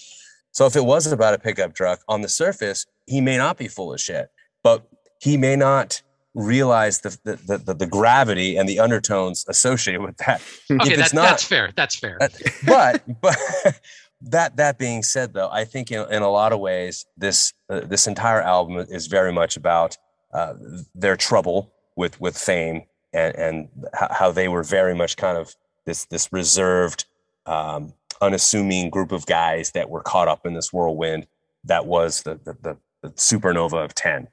So 0.51 0.67
if 0.67 0.75
it 0.75 0.85
was 0.85 1.07
about 1.07 1.35
a 1.35 1.39
pickup 1.39 1.73
truck 1.75 2.01
on 2.09 2.21
the 2.23 2.29
surface, 2.29 2.85
he 3.07 3.21
may 3.21 3.37
not 3.37 3.57
be 3.57 3.69
full 3.69 3.93
of 3.95 4.01
shit, 4.01 4.29
but 4.65 4.85
he 5.21 5.37
may 5.37 5.55
not 5.55 6.03
realize 6.35 7.01
the 7.01 7.19
the, 7.25 7.59
the, 7.59 7.75
the, 7.75 7.87
gravity 7.87 8.57
and 8.57 8.69
the 8.69 8.79
undertones 8.79 9.45
associated 9.49 10.01
with 10.01 10.17
that. 10.19 10.41
okay 10.71 10.97
that, 10.97 11.13
not- 11.13 11.23
that's 11.23 11.45
fair 11.45 11.71
that's 11.75 11.97
fair 11.97 12.17
That- 12.21 12.33
but 12.67 13.21
but 13.21 13.37
that 14.23 14.57
that 14.57 14.79
being 14.79 15.03
said 15.03 15.33
though 15.33 15.49
i 15.51 15.65
think 15.65 15.91
in, 15.91 16.07
in 16.13 16.23
a 16.23 16.31
lot 16.31 16.53
of 16.53 16.61
ways 16.61 17.07
this 17.17 17.53
uh, 17.69 17.81
this 17.81 18.07
entire 18.07 18.41
album 18.43 18.77
is 18.89 19.07
very 19.09 19.33
much 19.33 19.57
about 19.57 19.97
uh, 20.33 20.55
their 20.95 21.17
trouble 21.17 21.73
with 21.97 22.21
with 22.21 22.37
fame 22.39 22.83
and 23.13 23.35
and 23.37 23.69
how, 23.93 24.31
they 24.31 24.47
were 24.47 24.63
very 24.63 24.95
much 24.95 25.17
kind 25.17 25.37
of 25.37 25.57
this 25.85 26.05
this 26.07 26.33
reserved 26.33 27.07
um, 27.47 27.93
unassuming 28.21 28.91
group 28.91 29.11
of 29.11 29.27
guys 29.27 29.73
that 29.73 29.91
were 29.91 30.03
caught 30.03 30.29
up 30.29 30.47
in 30.47 30.55
this 30.55 30.73
whirlwind 30.73 31.27
that 31.65 31.87
was 31.87 32.23
the 32.23 32.39
the, 32.45 32.57
the, 32.63 32.77
the 33.03 33.09
supernova 33.11 33.85
of 33.85 33.95
10 33.95 34.29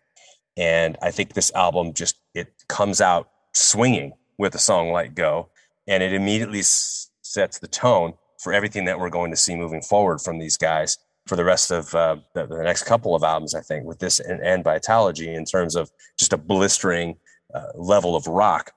and 0.57 0.97
i 1.01 1.11
think 1.11 1.33
this 1.33 1.51
album 1.53 1.93
just 1.93 2.17
it 2.33 2.51
comes 2.67 2.99
out 2.99 3.29
swinging 3.53 4.11
with 4.37 4.53
a 4.55 4.59
song 4.59 4.91
like 4.91 5.15
go 5.15 5.49
and 5.87 6.03
it 6.03 6.13
immediately 6.13 6.59
s- 6.59 7.09
sets 7.21 7.59
the 7.59 7.67
tone 7.67 8.13
for 8.39 8.53
everything 8.53 8.85
that 8.85 8.99
we're 8.99 9.09
going 9.09 9.31
to 9.31 9.37
see 9.37 9.55
moving 9.55 9.81
forward 9.81 10.19
from 10.19 10.39
these 10.39 10.57
guys 10.57 10.97
for 11.25 11.35
the 11.35 11.43
rest 11.43 11.71
of 11.71 11.93
uh, 11.95 12.15
the, 12.33 12.45
the 12.45 12.63
next 12.63 12.83
couple 12.83 13.15
of 13.15 13.23
albums 13.23 13.55
i 13.55 13.61
think 13.61 13.85
with 13.85 13.99
this 13.99 14.19
and, 14.19 14.41
and 14.41 14.63
vitalogy 14.63 15.35
in 15.35 15.45
terms 15.45 15.75
of 15.75 15.89
just 16.17 16.33
a 16.33 16.37
blistering 16.37 17.15
uh, 17.53 17.67
level 17.75 18.15
of 18.15 18.27
rock 18.27 18.71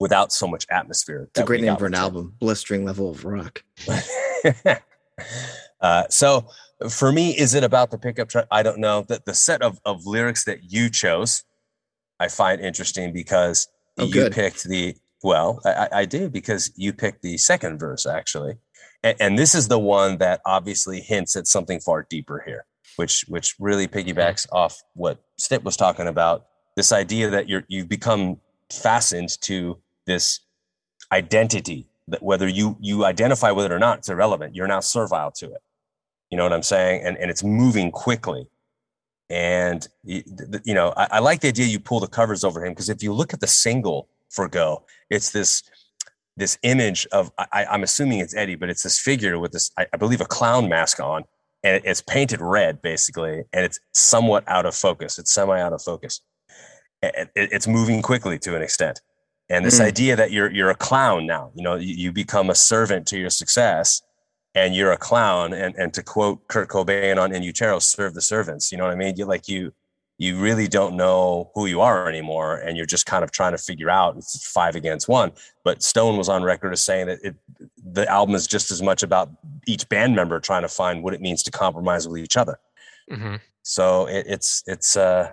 without 0.00 0.32
so 0.32 0.46
much 0.46 0.66
atmosphere 0.70 1.28
it's 1.30 1.40
a 1.40 1.44
great 1.44 1.62
name 1.62 1.76
for 1.76 1.86
an 1.86 1.94
album. 1.94 2.34
Blistering 2.38 2.84
level 2.84 3.10
of 3.10 3.24
rock. 3.24 3.62
uh, 5.80 6.04
so 6.08 6.48
for 6.90 7.12
me, 7.12 7.30
is 7.36 7.54
it 7.54 7.64
about 7.64 7.90
the 7.90 7.98
pickup 7.98 8.28
truck? 8.28 8.46
I 8.50 8.62
don't 8.62 8.78
know. 8.78 9.02
That 9.08 9.24
the 9.24 9.34
set 9.34 9.62
of, 9.62 9.78
of 9.84 10.06
lyrics 10.06 10.44
that 10.44 10.70
you 10.70 10.90
chose, 10.90 11.44
I 12.20 12.28
find 12.28 12.60
interesting 12.60 13.12
because 13.12 13.68
Oh, 13.98 14.04
you 14.04 14.12
good. 14.12 14.32
picked 14.32 14.64
the, 14.64 14.94
well, 15.22 15.60
I, 15.64 15.88
I- 15.92 16.04
do 16.04 16.28
because 16.28 16.70
you 16.76 16.92
picked 16.92 17.22
the 17.22 17.38
second 17.38 17.78
verse 17.78 18.04
actually. 18.06 18.54
And, 19.02 19.16
and 19.20 19.38
this 19.38 19.54
is 19.54 19.68
the 19.68 19.78
one 19.78 20.18
that 20.18 20.40
obviously 20.44 21.00
hints 21.00 21.34
at 21.36 21.46
something 21.46 21.80
far 21.80 22.06
deeper 22.08 22.42
here, 22.46 22.66
which, 22.96 23.24
which 23.28 23.54
really 23.58 23.88
piggybacks 23.88 24.46
mm-hmm. 24.46 24.56
off 24.56 24.82
what 24.94 25.22
Stipp 25.40 25.62
was 25.62 25.76
talking 25.76 26.08
about. 26.08 26.44
This 26.76 26.92
idea 26.92 27.30
that 27.30 27.48
you're, 27.48 27.64
you've 27.68 27.88
become 27.88 28.38
fastened 28.70 29.30
to 29.42 29.78
this 30.06 30.40
identity 31.12 31.88
that 32.08 32.22
whether 32.22 32.48
you 32.48 32.76
you 32.80 33.04
identify 33.04 33.50
with 33.50 33.66
it 33.66 33.72
or 33.72 33.78
not 33.78 33.98
it's 33.98 34.08
irrelevant 34.08 34.54
you're 34.54 34.66
now 34.66 34.80
servile 34.80 35.30
to 35.30 35.46
it 35.46 35.60
you 36.30 36.36
know 36.36 36.42
what 36.44 36.52
i'm 36.52 36.62
saying? 36.62 37.02
And 37.04 37.16
and 37.18 37.30
it's 37.30 37.44
moving 37.44 37.90
quickly. 37.90 38.48
And 39.28 39.86
y- 40.04 40.22
th- 40.24 40.50
th- 40.52 40.62
you 40.64 40.74
know 40.74 40.92
i, 40.96 41.08
I 41.12 41.18
like 41.18 41.40
the 41.40 41.48
idea 41.48 41.66
you 41.66 41.80
pull 41.80 41.98
the 42.00 42.06
covers 42.06 42.44
over 42.44 42.64
him 42.64 42.72
because 42.72 42.88
if 42.88 43.02
you 43.02 43.12
look 43.12 43.34
at 43.34 43.40
the 43.40 43.46
single 43.48 44.08
for 44.30 44.48
go 44.48 44.84
it's 45.10 45.30
this 45.30 45.62
this 46.36 46.58
image 46.62 47.06
of 47.10 47.32
I, 47.38 47.64
i'm 47.66 47.82
assuming 47.82 48.20
it's 48.20 48.34
eddie 48.36 48.54
but 48.54 48.68
it's 48.70 48.82
this 48.84 48.98
figure 49.00 49.38
with 49.40 49.50
this 49.52 49.70
i, 49.78 49.86
I 49.92 49.96
believe 49.96 50.20
a 50.20 50.26
clown 50.26 50.68
mask 50.68 51.00
on 51.00 51.24
and 51.64 51.76
it- 51.76 51.82
it's 51.84 52.02
painted 52.02 52.40
red 52.40 52.80
basically 52.82 53.42
and 53.52 53.64
it's 53.64 53.80
somewhat 53.92 54.44
out 54.46 54.64
of 54.66 54.74
focus. 54.76 55.18
It's 55.18 55.32
semi 55.32 55.58
out 55.60 55.72
of 55.72 55.82
focus. 55.82 56.20
It, 57.02 57.30
it- 57.34 57.48
it's 57.52 57.66
moving 57.66 58.02
quickly 58.02 58.38
to 58.40 58.54
an 58.54 58.62
extent. 58.62 59.00
And 59.48 59.64
this 59.64 59.80
Mm. 59.80 59.84
idea 59.86 60.16
that 60.16 60.30
you're 60.30 60.52
you're 60.52 60.70
a 60.70 60.74
clown 60.76 61.26
now 61.26 61.50
you 61.56 61.62
know 61.64 61.74
you, 61.74 61.94
you 61.94 62.12
become 62.12 62.48
a 62.50 62.54
servant 62.54 63.06
to 63.08 63.18
your 63.18 63.30
success 63.30 64.02
and 64.56 64.74
you're 64.74 64.90
a 64.90 64.96
clown 64.96 65.52
and 65.52 65.76
and 65.76 65.94
to 65.94 66.02
quote 66.02 66.38
kurt 66.48 66.68
cobain 66.68 67.16
on 67.22 67.32
in 67.34 67.42
utero 67.44 67.78
serve 67.78 68.14
the 68.14 68.20
servants 68.22 68.72
you 68.72 68.78
know 68.78 68.84
what 68.84 68.92
i 68.92 68.96
mean? 68.96 69.14
You 69.16 69.24
like 69.26 69.46
you 69.46 69.72
you 70.18 70.38
really 70.38 70.66
don't 70.66 70.96
know 70.96 71.50
who 71.54 71.66
you 71.66 71.82
are 71.82 72.08
anymore 72.08 72.56
and 72.56 72.74
you're 72.76 72.86
just 72.86 73.04
kind 73.04 73.22
of 73.22 73.30
trying 73.30 73.52
to 73.52 73.58
figure 73.58 73.90
out 73.90 74.16
it's 74.16 74.48
five 74.50 74.74
against 74.74 75.08
one. 75.10 75.30
But 75.62 75.82
stone 75.82 76.16
was 76.16 76.30
on 76.30 76.42
record 76.42 76.72
as 76.72 76.82
saying 76.82 77.06
that 77.08 77.18
it 77.22 77.34
the 77.98 78.08
album 78.08 78.34
is 78.34 78.46
just 78.46 78.70
as 78.70 78.80
much 78.80 79.02
about 79.02 79.28
each 79.66 79.86
band 79.90 80.16
member 80.16 80.40
trying 80.40 80.62
to 80.62 80.68
find 80.68 81.02
what 81.04 81.12
it 81.12 81.20
means 81.20 81.42
to 81.42 81.50
compromise 81.50 82.08
with 82.08 82.18
each 82.26 82.36
other. 82.38 82.56
Mhm. 83.10 83.40
so 83.62 84.06
it, 84.06 84.24
it's 84.26 84.64
it's 84.66 84.96
uh 84.96 85.32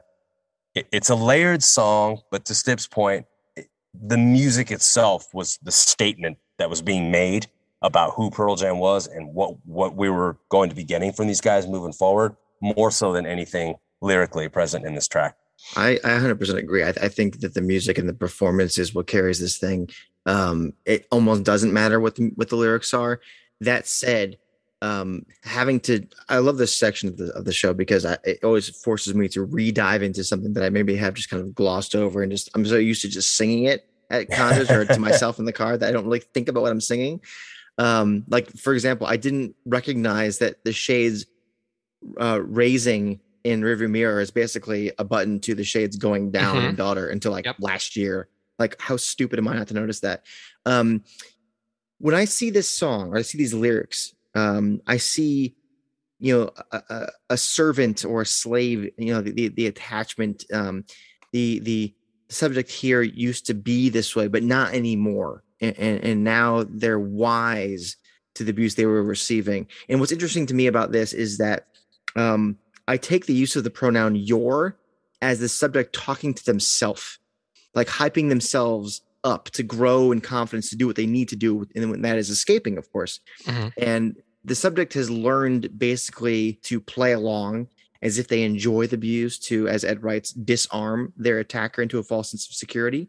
it, 0.75 0.85
it's 0.91 1.09
a 1.09 1.15
layered 1.15 1.63
song, 1.63 2.19
but 2.29 2.43
to 2.45 2.53
Stipp's 2.53 2.87
point, 2.87 3.25
it- 3.55 3.69
the 3.93 4.17
music 4.17 4.69
itself 4.69 5.33
was 5.33 5.59
the 5.63 5.71
statement 5.71 6.37
that 6.57 6.69
was 6.69 6.81
being 6.81 7.09
made 7.09 7.47
about 7.83 8.13
who 8.15 8.31
Pearl 8.31 8.55
Jam 8.55 8.79
was 8.79 9.07
and 9.07 9.33
what 9.33 9.55
what 9.65 9.95
we 9.95 10.09
were 10.09 10.37
going 10.49 10.69
to 10.69 10.75
be 10.75 10.83
getting 10.83 11.11
from 11.11 11.27
these 11.27 11.41
guys 11.41 11.67
moving 11.67 11.93
forward, 11.93 12.35
more 12.61 12.89
so 12.89 13.13
than 13.13 13.25
anything 13.25 13.75
lyrically 14.01 14.49
present 14.49 14.85
in 14.85 14.95
this 14.95 15.07
track. 15.07 15.35
I, 15.75 15.99
I 16.03 16.09
100% 16.09 16.55
agree. 16.55 16.83
I, 16.83 16.89
I 16.89 17.07
think 17.07 17.39
that 17.39 17.53
the 17.53 17.61
music 17.61 17.97
and 17.97 18.09
the 18.09 18.13
performance 18.13 18.77
is 18.77 18.93
what 18.93 19.07
carries 19.07 19.39
this 19.39 19.57
thing. 19.57 19.89
Um, 20.25 20.73
it 20.85 21.07
almost 21.09 21.43
doesn't 21.43 21.71
matter 21.71 21.99
what 21.99 22.15
the, 22.15 22.31
what 22.35 22.49
the 22.49 22.57
lyrics 22.57 22.93
are. 22.93 23.21
That 23.61 23.87
said, 23.87 24.37
um 24.83 25.25
having 25.43 25.79
to 25.79 26.05
i 26.27 26.37
love 26.39 26.57
this 26.57 26.77
section 26.77 27.07
of 27.07 27.15
the, 27.15 27.31
of 27.35 27.45
the 27.45 27.53
show 27.53 27.73
because 27.73 28.05
I, 28.05 28.17
it 28.25 28.43
always 28.43 28.67
forces 28.81 29.15
me 29.15 29.29
to 29.29 29.43
re-dive 29.43 30.03
into 30.03 30.25
something 30.25 30.51
that 30.53 30.63
i 30.63 30.69
maybe 30.69 30.95
have 30.97 31.13
just 31.13 31.29
kind 31.29 31.41
of 31.41 31.55
glossed 31.55 31.95
over 31.95 32.21
and 32.21 32.29
just 32.29 32.49
i'm 32.53 32.65
so 32.65 32.75
used 32.75 33.01
to 33.03 33.07
just 33.07 33.37
singing 33.37 33.63
it 33.63 33.87
at 34.09 34.29
concerts 34.31 34.69
or 34.69 34.83
to 34.83 34.99
myself 34.99 35.39
in 35.39 35.45
the 35.45 35.53
car 35.53 35.77
that 35.77 35.87
i 35.87 35.91
don't 35.93 36.03
really 36.03 36.19
think 36.19 36.49
about 36.49 36.63
what 36.63 36.71
i'm 36.71 36.81
singing 36.81 37.21
um 37.77 38.23
like 38.27 38.51
for 38.57 38.73
example 38.73 39.07
i 39.07 39.17
didn't 39.17 39.55
recognize 39.65 40.37
that 40.39 40.63
the 40.63 40.71
shades 40.73 41.25
uh 42.19 42.39
raising 42.43 43.19
in 43.43 43.61
rearview 43.61 43.89
mirror 43.89 44.21
is 44.21 44.31
basically 44.31 44.91
a 44.99 45.03
button 45.03 45.39
to 45.39 45.55
the 45.55 45.63
shades 45.63 45.97
going 45.97 46.31
down 46.31 46.57
Mhm. 46.57 46.69
in 46.69 46.75
daughter 46.75 47.09
until 47.09 47.31
like 47.31 47.45
Yep. 47.45 47.55
last 47.59 47.95
year 47.95 48.27
like 48.59 48.79
how 48.79 48.97
stupid 48.97 49.39
am 49.39 49.47
i 49.47 49.55
not 49.55 49.67
to 49.69 49.73
notice 49.73 50.01
that 50.01 50.23
um 50.65 51.03
when 51.99 52.13
i 52.15 52.25
see 52.25 52.49
this 52.49 52.69
song 52.69 53.09
or 53.09 53.17
i 53.17 53.21
see 53.21 53.37
these 53.37 53.53
lyrics 53.53 54.13
um 54.35 54.81
i 54.87 54.97
see 54.97 55.55
you 56.19 56.33
know 56.37 56.51
a, 56.71 56.81
a, 56.89 57.07
a 57.31 57.37
servant 57.37 58.05
or 58.05 58.21
a 58.21 58.25
slave 58.25 58.91
you 58.97 59.13
know 59.13 59.21
the 59.21 59.31
the, 59.31 59.47
the 59.49 59.67
attachment 59.67 60.45
um 60.53 60.85
the 61.31 61.59
the 61.59 61.93
subject 62.29 62.69
here 62.71 63.01
used 63.01 63.45
to 63.47 63.53
be 63.53 63.89
this 63.89 64.15
way 64.15 64.27
but 64.27 64.43
not 64.43 64.73
anymore 64.73 65.43
and, 65.61 65.77
and 65.77 66.03
and 66.03 66.23
now 66.23 66.65
they're 66.69 66.99
wise 66.99 67.95
to 68.35 68.43
the 68.43 68.51
abuse 68.51 68.75
they 68.75 68.85
were 68.85 69.03
receiving. 69.03 69.67
And 69.89 69.99
what's 69.99 70.11
interesting 70.11 70.45
to 70.47 70.53
me 70.53 70.67
about 70.67 70.91
this 70.91 71.13
is 71.13 71.37
that 71.37 71.67
um 72.15 72.57
i 72.87 72.97
take 72.97 73.25
the 73.25 73.33
use 73.33 73.55
of 73.55 73.63
the 73.63 73.69
pronoun 73.69 74.15
your 74.15 74.77
as 75.21 75.39
the 75.39 75.49
subject 75.49 75.93
talking 75.95 76.33
to 76.33 76.45
themselves 76.45 77.17
like 77.73 77.87
hyping 77.87 78.29
themselves 78.29 79.01
up 79.23 79.49
to 79.51 79.63
grow 79.63 80.11
in 80.11 80.19
confidence 80.21 80.69
to 80.69 80.75
do 80.75 80.85
what 80.85 80.95
they 80.95 81.05
need 81.05 81.29
to 81.29 81.35
do 81.35 81.65
and 81.75 81.89
when 81.89 82.01
that 82.01 82.17
is 82.17 82.29
escaping 82.29 82.77
of 82.77 82.91
course. 82.91 83.19
Mhm. 83.45 83.71
and 83.77 84.15
the 84.45 84.55
subject 84.55 84.93
has 84.93 85.09
learned 85.09 85.79
basically 85.79 86.59
to 86.63 86.79
play 86.81 87.13
along 87.13 87.67
as 88.01 88.17
if 88.17 88.27
they 88.27 88.43
enjoy 88.43 88.85
the 88.85 88.95
abuse 88.95 89.39
to 89.39 89.67
as 89.69 89.85
ed 89.85 90.03
writes 90.03 90.31
disarm 90.33 91.13
their 91.15 91.39
attacker 91.39 91.81
into 91.81 91.97
a 91.99 92.03
false 92.03 92.31
sense 92.31 92.45
of 92.47 92.53
security. 92.53 93.07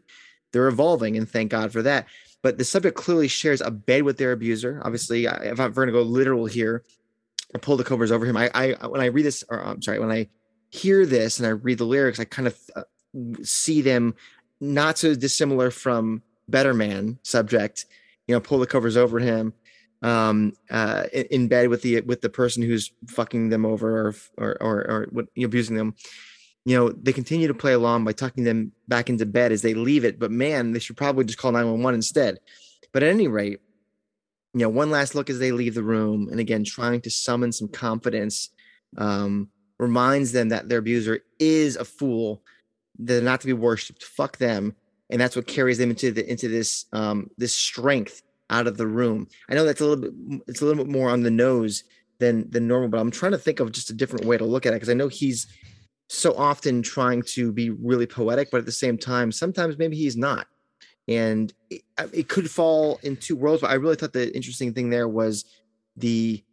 They're 0.53 0.69
evolving 0.69 1.17
and 1.17 1.29
thank 1.29 1.51
god 1.51 1.73
for 1.73 1.81
that 1.81 2.07
but 2.45 2.59
the 2.59 2.63
subject 2.63 2.95
clearly 2.95 3.27
shares 3.27 3.59
a 3.59 3.71
bed 3.71 4.03
with 4.03 4.19
their 4.19 4.31
abuser. 4.31 4.79
Obviously 4.85 5.25
if 5.25 5.59
i'm 5.59 5.73
going 5.73 5.87
to 5.87 5.91
go 5.91 6.03
literal 6.03 6.45
here. 6.45 6.83
I 7.55 7.57
pull 7.57 7.75
the 7.75 7.83
covers 7.83 8.11
over 8.11 8.23
him. 8.23 8.37
I 8.37 8.51
i 8.53 8.87
when 8.87 9.01
i 9.01 9.07
read 9.07 9.25
this 9.25 9.43
or 9.49 9.65
i'm 9.65 9.81
sorry 9.81 9.97
when 9.97 10.11
i 10.11 10.27
hear 10.69 11.07
this 11.07 11.39
and 11.39 11.47
i 11.47 11.49
read 11.49 11.79
the 11.79 11.85
lyrics 11.85 12.19
i 12.19 12.23
kind 12.23 12.47
of 12.47 12.55
uh, 12.75 12.83
see 13.41 13.81
them 13.81 14.13
not 14.61 14.99
so 14.99 15.15
dissimilar 15.15 15.71
from 15.71 16.21
better 16.47 16.75
man 16.75 17.17
subject 17.23 17.87
you 18.27 18.35
know 18.35 18.39
pull 18.39 18.59
the 18.59 18.67
covers 18.67 18.95
over 18.95 19.17
him 19.17 19.51
um 20.03 20.53
uh 20.69 21.05
in, 21.13 21.47
bed 21.47 21.69
with 21.69 21.81
the 21.81 22.01
with 22.01 22.21
the 22.21 22.29
person 22.29 22.61
who's 22.61 22.91
fucking 23.07 23.49
them 23.49 23.65
over 23.65 24.07
or 24.07 24.15
or 24.37 24.57
or, 24.61 24.75
or 24.91 25.25
abusing 25.43 25.77
them 25.77 25.95
you 26.65 26.75
know 26.75 26.89
they 26.89 27.13
continue 27.13 27.47
to 27.47 27.53
play 27.53 27.73
along 27.73 28.03
by 28.03 28.11
tucking 28.11 28.43
them 28.43 28.71
back 28.87 29.09
into 29.09 29.25
bed 29.25 29.51
as 29.51 29.61
they 29.61 29.73
leave 29.73 30.03
it 30.03 30.19
but 30.19 30.31
man 30.31 30.71
they 30.71 30.79
should 30.79 30.97
probably 30.97 31.23
just 31.23 31.37
call 31.37 31.51
911 31.51 31.95
instead. 31.95 32.39
But 32.91 33.03
at 33.03 33.09
any 33.09 33.27
rate 33.27 33.59
you 34.53 34.61
know 34.61 34.69
one 34.69 34.91
last 34.91 35.15
look 35.15 35.29
as 35.29 35.39
they 35.39 35.51
leave 35.51 35.75
the 35.75 35.83
room 35.83 36.27
and 36.29 36.39
again 36.39 36.63
trying 36.63 37.01
to 37.01 37.09
summon 37.09 37.51
some 37.51 37.67
confidence 37.67 38.49
um 38.97 39.49
reminds 39.77 40.31
them 40.31 40.49
that 40.49 40.69
their 40.69 40.79
abuser 40.79 41.19
is 41.39 41.75
a 41.75 41.85
fool 41.85 42.41
they're 42.97 43.21
not 43.21 43.41
to 43.41 43.47
be 43.47 43.53
worshipped. 43.53 44.03
Fuck 44.03 44.37
them. 44.37 44.73
And 45.09 45.19
that's 45.19 45.35
what 45.35 45.47
carries 45.47 45.77
them 45.77 45.89
into 45.89 46.11
the 46.11 46.29
into 46.29 46.47
this 46.47 46.85
um 46.93 47.29
this 47.37 47.53
strength 47.53 48.23
out 48.49 48.67
of 48.67 48.77
the 48.77 48.87
room. 48.87 49.27
I 49.49 49.53
know 49.53 49.65
that's 49.65 49.81
a 49.81 49.85
little 49.85 50.01
bit 50.01 50.41
it's 50.47 50.61
a 50.61 50.65
little 50.65 50.83
bit 50.83 50.91
more 50.91 51.09
on 51.09 51.21
the 51.21 51.31
nose 51.31 51.83
than 52.19 52.49
than 52.49 52.67
normal 52.67 52.89
but 52.89 52.99
i'm 52.99 53.11
trying 53.11 53.31
to 53.31 53.37
think 53.37 53.59
of 53.59 53.71
just 53.71 53.89
a 53.89 53.93
different 53.93 54.25
way 54.25 54.37
to 54.37 54.45
look 54.45 54.65
at 54.65 54.73
it 54.73 54.77
because 54.77 54.89
i 54.89 54.93
know 54.93 55.07
he's 55.07 55.47
so 56.07 56.33
often 56.35 56.81
trying 56.81 57.21
to 57.21 57.51
be 57.51 57.69
really 57.69 58.05
poetic 58.05 58.49
but 58.51 58.57
at 58.57 58.65
the 58.65 58.71
same 58.71 58.97
time 58.97 59.31
sometimes 59.31 59.77
maybe 59.77 59.95
he's 59.95 60.17
not 60.17 60.47
and 61.07 61.53
it, 61.69 61.81
it 62.13 62.27
could 62.29 62.49
fall 62.49 62.99
in 63.03 63.15
two 63.15 63.35
worlds 63.35 63.61
but 63.61 63.71
i 63.71 63.75
really 63.75 63.95
thought 63.95 64.13
the 64.13 64.33
interesting 64.35 64.73
thing 64.73 64.89
there 64.89 65.07
was 65.07 65.45
the 65.97 66.43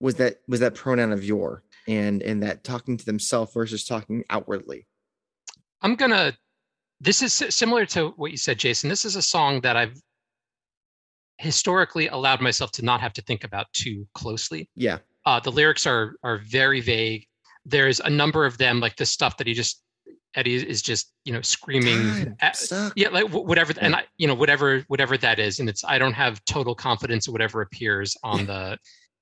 was 0.00 0.14
that 0.16 0.36
was 0.46 0.60
that 0.60 0.74
pronoun 0.74 1.12
of 1.12 1.24
your 1.24 1.62
and 1.88 2.22
and 2.22 2.42
that 2.42 2.62
talking 2.62 2.96
to 2.96 3.04
themselves 3.04 3.52
versus 3.52 3.84
talking 3.84 4.24
outwardly 4.30 4.86
I'm 5.82 5.94
gonna. 5.94 6.36
This 7.00 7.22
is 7.22 7.32
similar 7.54 7.84
to 7.86 8.08
what 8.16 8.30
you 8.30 8.36
said, 8.36 8.58
Jason. 8.58 8.88
This 8.88 9.04
is 9.04 9.16
a 9.16 9.22
song 9.22 9.60
that 9.60 9.76
I've 9.76 10.00
historically 11.38 12.08
allowed 12.08 12.40
myself 12.40 12.72
to 12.72 12.84
not 12.84 13.00
have 13.00 13.12
to 13.12 13.22
think 13.22 13.44
about 13.44 13.66
too 13.72 14.06
closely. 14.14 14.70
yeah 14.74 14.98
Uh, 15.26 15.38
the 15.38 15.52
lyrics 15.52 15.86
are 15.86 16.16
are 16.22 16.38
very 16.38 16.80
vague. 16.80 17.26
There's 17.66 18.00
a 18.00 18.10
number 18.10 18.46
of 18.46 18.58
them, 18.58 18.80
like 18.80 18.96
the 18.96 19.06
stuff 19.06 19.36
that 19.38 19.46
he 19.46 19.52
just 19.54 19.82
Eddie 20.34 20.54
is 20.54 20.82
just 20.82 21.12
you 21.24 21.32
know 21.32 21.40
screaming. 21.40 22.36
At- 22.40 22.56
yeah, 22.94 23.08
like 23.08 23.28
wh- 23.30 23.44
whatever, 23.44 23.72
and 23.80 23.96
I, 23.96 24.04
you 24.18 24.26
know 24.26 24.34
whatever 24.34 24.84
whatever 24.88 25.16
that 25.18 25.38
is, 25.38 25.58
and 25.60 25.68
it's 25.68 25.82
I 25.84 25.98
don't 25.98 26.12
have 26.12 26.44
total 26.44 26.74
confidence 26.74 27.26
in 27.26 27.32
whatever 27.32 27.62
appears 27.62 28.16
on 28.22 28.40
the 28.46 28.78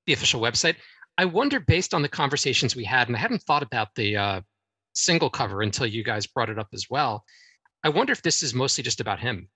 the 0.07 0.13
official 0.13 0.41
website. 0.41 0.77
I 1.17 1.25
wonder, 1.25 1.61
based 1.61 1.95
on 1.95 2.03
the 2.03 2.09
conversations 2.09 2.75
we 2.75 2.85
had, 2.85 3.07
and 3.09 3.17
I 3.17 3.21
hadn't 3.21 3.43
thought 3.43 3.63
about 3.63 3.89
the 3.95 4.17
uh, 4.17 4.41
single 4.95 5.31
cover 5.31 5.63
until 5.63 5.87
you 5.87 6.03
guys 6.03 6.27
brought 6.27 6.51
it 6.51 6.59
up 6.59 6.69
as 6.75 6.87
well. 6.91 7.25
I 7.85 7.91
wonder 7.91 8.13
if 8.13 8.23
this 8.23 8.43
is 8.43 8.53
mostly 8.53 8.83
just 8.83 9.01
about 9.01 9.21
him. 9.21 9.49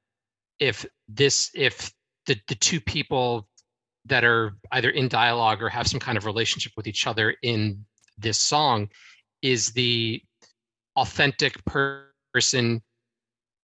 If 0.60 0.86
this, 1.08 1.50
if 1.54 1.92
the 2.26 2.36
the 2.46 2.54
two 2.54 2.80
people 2.80 3.48
that 4.04 4.24
are 4.24 4.54
either 4.72 4.90
in 4.90 5.08
dialogue 5.08 5.62
or 5.62 5.68
have 5.68 5.88
some 5.88 6.00
kind 6.00 6.16
of 6.16 6.24
relationship 6.24 6.72
with 6.76 6.86
each 6.86 7.06
other 7.06 7.34
in 7.42 7.84
this 8.18 8.38
song 8.38 8.88
is 9.42 9.70
the 9.72 10.22
authentic 10.96 11.54
person 11.64 12.82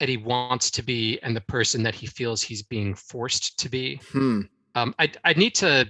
that 0.01 0.09
he 0.09 0.17
wants 0.17 0.71
to 0.73 0.83
be 0.83 1.19
and 1.23 1.37
the 1.37 1.41
person 1.43 1.83
that 1.83 1.95
he 1.95 2.07
feels 2.07 2.43
he's 2.43 2.63
being 2.63 2.95
forced 2.95 3.59
to 3.59 3.69
be. 3.69 4.01
hmm 4.13 4.43
Um, 4.75 4.95
I 4.99 5.11
I 5.25 5.33
need 5.35 5.55
to 5.57 5.87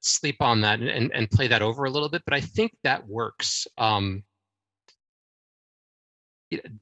sleep 0.00 0.36
on 0.40 0.60
that 0.62 0.80
and, 0.80 0.88
and 0.88 1.12
and 1.12 1.30
play 1.30 1.48
that 1.48 1.62
over 1.62 1.84
a 1.84 1.90
little 1.90 2.08
bit, 2.08 2.22
but 2.24 2.34
I 2.34 2.40
think 2.40 2.72
that 2.84 3.06
works. 3.06 3.66
Um, 3.76 4.22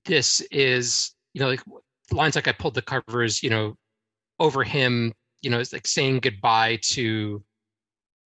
this 0.05 0.41
is 0.51 1.15
you 1.33 1.41
know 1.41 1.49
like 1.49 1.63
lines 2.13 2.37
like 2.37 2.49
I 2.49 2.53
pulled 2.53 2.75
the 2.75 2.83
covers, 2.83 3.43
you 3.43 3.51
know, 3.51 3.77
over 4.39 4.63
him, 4.63 5.13
you 5.43 5.51
know, 5.51 5.59
it's 5.59 5.73
like 5.73 5.87
saying 5.87 6.21
goodbye 6.21 6.79
to 6.83 7.43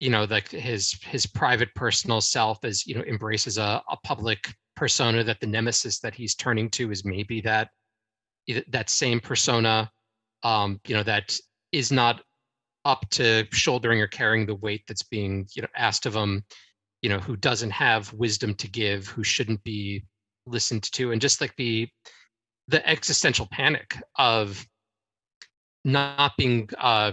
you 0.02 0.10
know 0.10 0.24
like 0.24 0.50
his 0.50 0.98
his 1.04 1.26
private 1.26 1.72
personal 1.76 2.20
self 2.20 2.58
as 2.64 2.84
you 2.84 2.94
know 2.96 3.04
embraces 3.04 3.56
a, 3.56 3.80
a 3.88 3.96
public 4.02 4.52
persona 4.74 5.22
that 5.22 5.38
the 5.38 5.46
nemesis 5.46 6.00
that 6.00 6.12
he's 6.12 6.34
turning 6.34 6.68
to 6.68 6.90
is 6.90 7.04
maybe 7.04 7.40
that 7.40 7.68
that 8.68 8.90
same 8.90 9.20
persona 9.20 9.88
um 10.42 10.80
you 10.88 10.94
know 10.96 11.04
that 11.04 11.32
is 11.70 11.92
not 11.92 12.20
up 12.84 13.08
to 13.10 13.46
shouldering 13.52 14.00
or 14.00 14.08
carrying 14.08 14.44
the 14.44 14.56
weight 14.56 14.82
that's 14.88 15.04
being 15.04 15.46
you 15.54 15.62
know 15.62 15.68
asked 15.76 16.04
of 16.04 16.16
him 16.16 16.44
you 17.00 17.08
know 17.08 17.20
who 17.20 17.36
doesn't 17.36 17.70
have 17.70 18.12
wisdom 18.12 18.54
to 18.54 18.68
give 18.68 19.06
who 19.06 19.22
shouldn't 19.22 19.62
be 19.62 20.04
listened 20.46 20.82
to 20.82 21.12
and 21.12 21.20
just 21.20 21.40
like 21.40 21.54
the 21.54 21.88
the 22.66 22.84
existential 22.88 23.46
panic 23.52 23.96
of 24.18 24.66
not 25.84 26.32
being 26.36 26.68
uh 26.78 27.12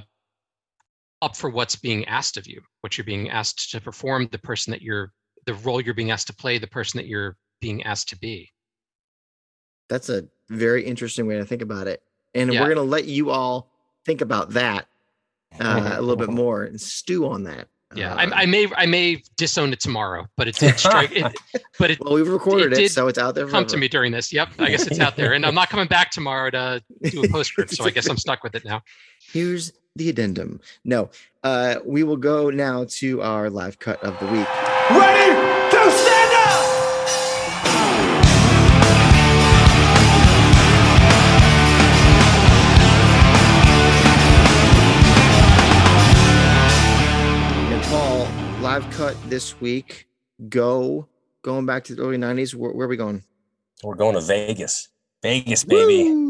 up 1.21 1.35
for 1.35 1.49
what's 1.49 1.75
being 1.75 2.05
asked 2.05 2.37
of 2.37 2.47
you 2.47 2.61
what 2.81 2.97
you're 2.97 3.05
being 3.05 3.29
asked 3.29 3.71
to 3.71 3.81
perform 3.81 4.27
the 4.31 4.37
person 4.39 4.71
that 4.71 4.81
you're 4.81 5.11
the 5.45 5.53
role 5.55 5.81
you're 5.81 5.93
being 5.93 6.11
asked 6.11 6.27
to 6.27 6.33
play 6.33 6.57
the 6.57 6.67
person 6.67 6.97
that 6.97 7.07
you're 7.07 7.35
being 7.61 7.83
asked 7.83 8.09
to 8.09 8.17
be 8.19 8.49
That's 9.89 10.09
a 10.09 10.23
very 10.49 10.85
interesting 10.85 11.27
way 11.27 11.37
to 11.37 11.45
think 11.45 11.61
about 11.61 11.87
it. 11.87 12.01
And 12.35 12.53
Yeah. 12.53 12.61
we're 12.61 12.67
going 12.73 12.77
to 12.87 12.91
let 12.91 13.05
you 13.05 13.31
all 13.31 13.71
think 14.05 14.21
about 14.21 14.51
that 14.51 14.87
uh, 15.59 15.95
a 15.97 16.01
little 16.01 16.15
bit 16.15 16.29
more 16.43 16.63
and 16.63 16.79
stew 16.79 17.27
on 17.27 17.43
that. 17.43 17.67
yeah 17.95 18.13
Uh, 18.13 18.17
I, 18.17 18.43
I 18.43 18.45
may 18.45 18.67
i 18.77 18.85
may 18.85 19.21
disown 19.35 19.73
it 19.73 19.79
tomorrow 19.79 20.27
but 20.37 20.47
it 20.47 20.55
did 20.55 20.77
strike 20.87 21.11
it, 21.11 21.25
but 21.79 21.89
it 21.91 21.99
well, 21.99 22.13
we've 22.13 22.27
recorded 22.29 22.71
it 22.73 22.83
it, 22.85 22.91
so 22.91 23.07
it's 23.07 23.17
out 23.17 23.33
there. 23.33 23.47
come 23.47 23.65
to 23.65 23.77
me 23.77 23.87
during 23.87 24.11
this 24.11 24.31
yep 24.31 24.49
i 24.59 24.69
guess 24.69 24.85
it's 24.85 24.99
out 24.99 25.15
there 25.17 25.33
and 25.33 25.43
i'm 25.45 25.55
not 25.55 25.69
coming 25.69 25.87
back 25.87 26.11
tomorrow 26.11 26.51
to 26.51 26.83
do 27.09 27.23
a 27.23 27.27
postscript 27.33 27.71
so 27.71 27.85
i 27.85 27.89
guess 27.89 28.07
i'm 28.07 28.17
stuck 28.17 28.43
with 28.43 28.53
it 28.55 28.63
now 28.63 28.79
Here's 29.33 29.73
the 29.95 30.09
addendum. 30.09 30.59
No, 30.83 31.09
uh, 31.43 31.75
we 31.85 32.03
will 32.03 32.17
go 32.17 32.49
now 32.49 32.85
to 32.89 33.21
our 33.21 33.49
live 33.49 33.79
cut 33.79 34.03
of 34.03 34.19
the 34.19 34.25
week. 34.27 34.47
Ready 34.89 35.33
to 35.71 35.91
stand 35.91 36.33
up! 36.35 36.65
And 47.71 47.83
Paul, 47.83 48.27
live 48.61 48.89
cut 48.91 49.15
this 49.29 49.59
week. 49.59 50.07
Go 50.47 51.07
going 51.41 51.65
back 51.65 51.83
to 51.85 51.95
the 51.95 52.03
early 52.03 52.17
'90s. 52.17 52.55
Where, 52.55 52.71
where 52.71 52.85
are 52.85 52.89
we 52.89 52.97
going? 52.97 53.23
We're 53.83 53.95
going 53.95 54.15
to 54.15 54.21
Vegas. 54.21 54.89
Vegas, 55.21 55.63
baby. 55.63 56.03
Woo! 56.03 56.28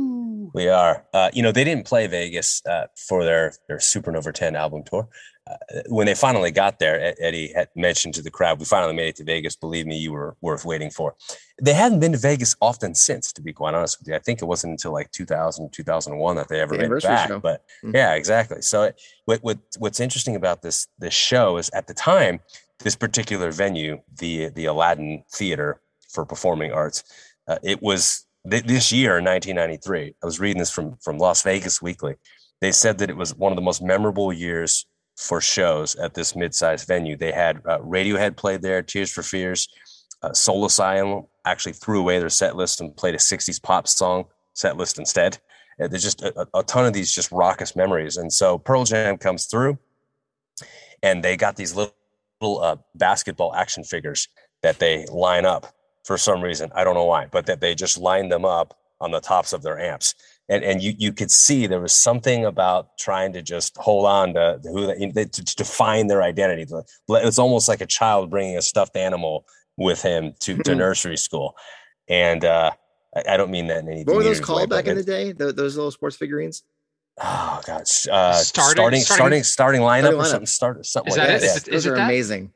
We 0.54 0.68
are. 0.70 1.06
Uh, 1.14 1.30
you 1.34 1.44
know, 1.44 1.52
they 1.52 1.64
didn't 1.64 1.86
play 1.86 2.08
Vegas 2.08 2.62
uh, 2.66 2.88
for 3.08 3.24
their 3.24 3.54
their 3.68 3.78
Supernova 3.78 4.34
10 4.34 4.56
album 4.56 4.84
tour. 4.84 5.08
Uh, 5.50 5.56
when 5.88 6.06
they 6.06 6.14
finally 6.14 6.52
got 6.52 6.78
there, 6.78 7.16
Eddie 7.20 7.52
had 7.54 7.70
mentioned 7.76 8.14
to 8.16 8.22
the 8.22 8.30
crowd, 8.30 8.60
"We 8.60 8.66
finally 8.66 8.94
made 8.94 9.08
it 9.10 9.16
to 9.18 9.24
Vegas. 9.24 9.56
Believe 9.56 9.88
me, 9.88 9.98
you 9.98 10.12
were 10.12 10.36
worth 10.42 10.64
waiting 10.66 10.92
for." 10.92 11.16
They 11.62 11.74
hadn't 11.74 12.00
been 12.00 12.12
to 12.12 12.18
Vegas 12.20 12.56
often 12.62 12.94
since, 12.94 13.34
to 13.34 13.42
be 13.42 13.52
quite 13.54 13.74
honest 13.74 14.00
with 14.00 14.08
you. 14.08 14.16
I 14.16 14.20
think 14.20 14.42
it 14.42 14.46
wasn't 14.46 14.72
until 14.72 14.92
like 14.94 15.12
2000, 15.12 15.72
2001 15.74 16.36
that 16.36 16.50
they 16.50 16.60
ever 16.62 16.76
The 16.78 16.88
made 16.88 16.92
it 16.98 17.04
back. 17.04 17.28
show. 17.30 17.40
But 17.40 17.64
Mhm. 17.84 17.96
yeah, 17.96 18.14
exactly. 18.14 18.62
So 18.62 18.84
it, 18.84 19.02
what, 19.26 19.40
what 19.44 19.58
what's 19.80 20.00
interesting 20.00 20.36
about 20.36 20.62
this 20.62 20.88
this 21.00 21.14
show 21.16 21.58
is 21.58 21.70
at 21.72 21.88
the 21.88 21.94
time, 21.96 22.42
this 22.80 22.96
particular 22.96 23.52
venue, 23.52 24.02
the 24.20 24.50
the 24.50 24.66
Aladdin 24.66 25.24
Theater 25.32 25.82
for 26.10 26.26
Performing 26.26 26.72
Arts, 26.72 27.04
uh, 27.48 27.58
it 27.64 27.82
was 27.82 28.26
th- 28.50 28.64
this 28.64 28.92
year 28.92 29.18
in 29.18 29.26
1993 29.26 30.16
i 30.22 30.26
was 30.26 30.40
reading 30.40 30.60
this 30.60 30.72
from 30.72 30.96
from 31.02 31.18
las 31.18 31.42
vegas 31.42 31.82
weekly. 31.82 32.16
They 32.62 32.72
said 32.74 32.98
that 32.98 33.10
it 33.10 33.16
was 33.16 33.34
one 33.36 33.54
of 33.54 33.56
the 33.56 33.62
most 33.62 33.82
memorable 33.82 34.34
years 34.34 34.86
for 35.16 35.40
shows 35.40 35.96
at 35.96 36.14
this 36.14 36.36
mid-sized 36.36 36.86
venue. 36.88 37.16
They 37.16 37.32
had 37.32 37.58
uh, 37.66 37.80
radiohead 37.80 38.36
played 38.36 38.62
there 38.62 38.82
tears 38.82 39.12
for 39.12 39.24
fears 39.24 39.70
uh, 40.22 40.34
soul 40.34 40.66
asylum 40.66 41.26
actually 41.46 41.74
threw 41.74 42.00
away 42.00 42.20
their 42.20 42.30
set 42.30 42.56
list 42.56 42.82
and 42.82 42.96
played 42.96 43.16
a 43.16 43.20
60s 43.20 43.62
pop 43.62 43.88
song 43.88 44.26
set 44.54 44.78
list 44.78 45.00
instead. 45.00 45.38
Uh, 45.82 45.88
there's 45.88 46.04
just 46.04 46.22
a, 46.22 46.48
a 46.54 46.64
ton 46.64 46.86
of 46.86 46.94
these 46.94 47.14
just 47.14 47.32
raucous 47.32 47.76
memories. 47.76 48.18
And 48.18 48.32
so 48.32 48.58
pearl 48.58 48.84
jam 48.84 49.18
comes 49.18 49.46
through 49.46 49.78
and 51.02 51.24
they 51.24 51.38
got 51.38 51.56
these 51.56 51.74
little, 51.74 51.96
little 52.42 52.62
uh, 52.62 52.76
basketball 52.96 53.56
action 53.56 53.84
figures 53.84 54.28
that 54.62 54.80
they 54.80 55.06
line 55.06 55.46
up 55.46 55.74
for 56.04 56.18
some 56.18 56.42
reason. 56.42 56.72
I 56.76 56.84
don't 56.84 56.96
know 56.96 57.06
why, 57.06 57.28
but 57.32 57.46
that 57.48 57.62
they 57.62 57.76
just 57.76 57.98
lined 57.98 58.32
them 58.32 58.46
up 58.46 58.78
on 59.02 59.12
the 59.12 59.20
tops 59.20 59.54
of 59.54 59.62
their 59.62 59.80
amps. 59.80 60.16
And, 60.50 60.64
and 60.64 60.82
you, 60.82 60.94
you 60.98 61.14
could 61.14 61.30
see 61.30 61.68
there 61.68 61.80
was 61.80 61.94
something 61.94 62.44
about 62.46 62.98
trying 62.98 63.34
to 63.34 63.42
just 63.42 63.78
hold 63.78 64.08
on 64.08 64.34
to 64.34 64.60
who 64.64 64.88
they, 64.88 65.26
to, 65.26 65.44
to 65.44 65.56
define 65.56 66.08
their 66.08 66.24
identity. 66.24 66.66
It's 67.10 67.38
almost 67.40 67.68
like 67.68 67.82
a 67.82 67.86
child 67.86 68.30
bringing 68.32 68.58
a 68.58 68.62
stuffed 68.62 68.96
animal 68.98 69.46
with 69.78 70.02
him 70.02 70.34
to, 70.40 70.58
to 70.64 70.74
nursery 70.76 71.18
school. 71.18 71.56
And 72.08 72.44
uh, 72.44 72.72
I, 73.16 73.34
I 73.34 73.38
don't 73.38 73.52
mean 73.52 73.68
that 73.68 73.84
in 73.84 73.90
any 73.90 74.04
What 74.04 74.16
were 74.16 74.24
those 74.24 74.40
diminutive 74.40 74.42
way, 74.42 74.46
called 74.46 74.70
back 74.72 74.86
but 74.86 74.92
in 74.92 74.98
the 74.98 75.04
day? 75.04 75.32
Tho- 75.34 75.52
those 75.52 75.76
little 75.76 75.92
sports 75.92 76.16
figurines? 76.16 76.64
Oh 77.22 77.62
God! 77.66 77.82
Uh, 77.82 77.84
Starting- 77.84 78.42
starting, 78.42 79.02
starting, 79.02 79.02
starting- 79.02 79.44
starting, 79.44 79.82
lineup 79.82 80.00
starting 80.00 80.20
or 80.20 80.24
lineup. 80.24 80.26
something. 80.28 80.46
Start 80.48 80.86
something 80.86 81.12
Is 81.12 81.18
like 81.18 81.28
that 81.28 81.42
that. 81.42 81.44
it? 81.44 81.48
yeah. 81.48 81.56
Is 81.56 81.68
it- 81.68 81.72
Those 81.72 81.88
are 81.88 81.96
that? 81.96 82.06
amazing. 82.06 82.52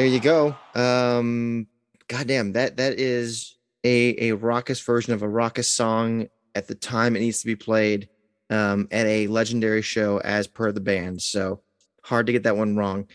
there 0.05 0.13
you 0.13 0.21
go. 0.21 0.55
Um, 0.75 1.67
goddamn, 2.09 2.53
that 2.53 2.77
that 2.77 3.01
is 3.01 3.57
a 3.85 4.29
a 4.29 4.33
raucous 4.33 4.79
version 4.81 5.15
of 5.15 5.23
a 5.23 5.29
raucous 5.29 5.71
song 5.71 6.27
at 6.55 6.69
the 6.69 6.75
time 6.75 7.17
it 7.17 7.21
needs 7.21 7.41
to 7.41 7.47
be 7.47 7.57
played 7.57 8.11
um, 8.51 8.87
at 8.91 9.07
a 9.07 9.27
legendary 9.29 9.81
show 9.81 10.19
as 10.19 10.47
per 10.47 10.73
the 10.73 10.81
band. 10.81 11.23
So 11.23 11.63
hard 12.03 12.27
to 12.27 12.33
get 12.33 12.43
that 12.43 12.55
one 12.55 12.77
wrong. 12.77 13.07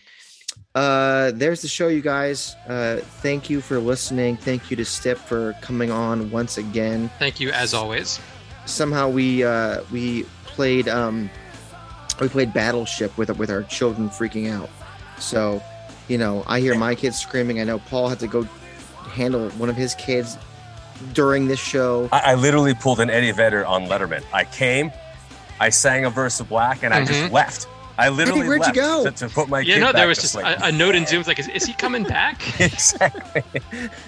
Uh, 0.74 1.30
there's 1.32 1.62
the 1.62 1.68
show, 1.68 1.86
you 1.86 2.00
guys. 2.00 2.56
Uh, 2.66 2.96
thank 3.22 3.48
you 3.48 3.60
for 3.60 3.78
listening. 3.78 4.36
Thank 4.36 4.68
you 4.68 4.76
to 4.76 4.84
Step 4.84 5.16
for 5.16 5.52
coming 5.62 5.92
on 5.92 6.28
once 6.32 6.58
again. 6.58 7.08
Thank 7.20 7.38
you 7.38 7.52
as 7.52 7.72
always. 7.72 8.18
Somehow 8.66 9.08
we 9.08 9.44
uh, 9.44 9.84
we 9.92 10.24
played 10.44 10.88
um, 10.88 11.30
we 12.20 12.28
played 12.28 12.52
Battleship 12.52 13.16
with 13.16 13.30
with 13.38 13.48
our 13.48 13.62
children 13.62 14.10
freaking 14.10 14.50
out. 14.50 14.70
So 15.20 15.62
you 16.10 16.18
know, 16.18 16.44
I 16.46 16.58
hear 16.60 16.74
my 16.74 16.94
kids 16.94 17.16
screaming. 17.16 17.60
I 17.60 17.64
know 17.64 17.78
Paul 17.78 18.08
had 18.08 18.18
to 18.18 18.26
go 18.26 18.42
handle 19.12 19.48
one 19.50 19.68
of 19.70 19.76
his 19.76 19.94
kids 19.94 20.36
during 21.14 21.46
this 21.46 21.60
show. 21.60 22.08
I, 22.12 22.32
I 22.32 22.34
literally 22.34 22.74
pulled 22.74 23.00
an 23.00 23.08
Eddie 23.10 23.30
Vedder 23.30 23.64
on 23.64 23.86
Letterman. 23.86 24.22
I 24.34 24.44
came, 24.44 24.90
I 25.60 25.68
sang 25.70 26.04
a 26.04 26.10
verse 26.10 26.40
of 26.40 26.48
Black, 26.48 26.82
and 26.82 26.92
I 26.92 27.04
just 27.04 27.20
Mhm. 27.20 27.30
left. 27.30 27.66
I 27.96 28.08
literally 28.08 28.48
where'd 28.48 28.60
you 28.60 28.64
left 28.64 28.74
go? 28.74 29.04
To, 29.04 29.10
to 29.12 29.28
put 29.28 29.48
my 29.50 29.60
Yeah, 29.60 29.74
kid 29.74 29.80
no, 29.80 29.86
back 29.88 29.94
there 29.96 30.08
was 30.08 30.18
just 30.18 30.32
sleep. 30.32 30.46
a, 30.46 30.56
a 30.64 30.72
note 30.72 30.94
in 30.94 31.06
Zoom. 31.06 31.20
It's 31.20 31.28
like, 31.28 31.38
is, 31.38 31.48
is 31.48 31.64
he 31.66 31.74
coming 31.74 32.02
back? 32.16 32.58
exactly. 32.60 33.42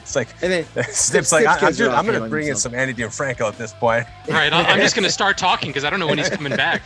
It's 0.01 0.17
like 0.17 0.29
And 0.43 0.51
then 0.51 0.65
Snip's 0.75 0.97
Snip's 0.99 1.33
like, 1.33 1.47
I, 1.47 1.53
I'm, 1.55 1.61
kids 1.61 1.81
are 1.81 1.85
just, 1.85 1.91
off 1.93 1.99
I'm 1.99 2.05
going 2.07 2.15
to 2.15 2.19
healing 2.21 2.31
bring 2.31 2.49
in 2.49 2.57
some 2.57 2.75
Ani 2.75 2.95
DiFranco 2.95 3.47
at 3.49 3.59
this 3.59 3.75
point. 3.75 4.07
right. 4.29 4.51
I'm 4.53 4.81
just 4.81 4.95
going 4.97 5.05
to 5.07 5.11
start 5.13 5.37
talking 5.39 5.69
because 5.69 5.85
I 5.85 5.91
don't 5.91 6.01
know 6.01 6.07
when 6.07 6.19
he's 6.19 6.31
coming 6.31 6.57
back. 6.57 6.83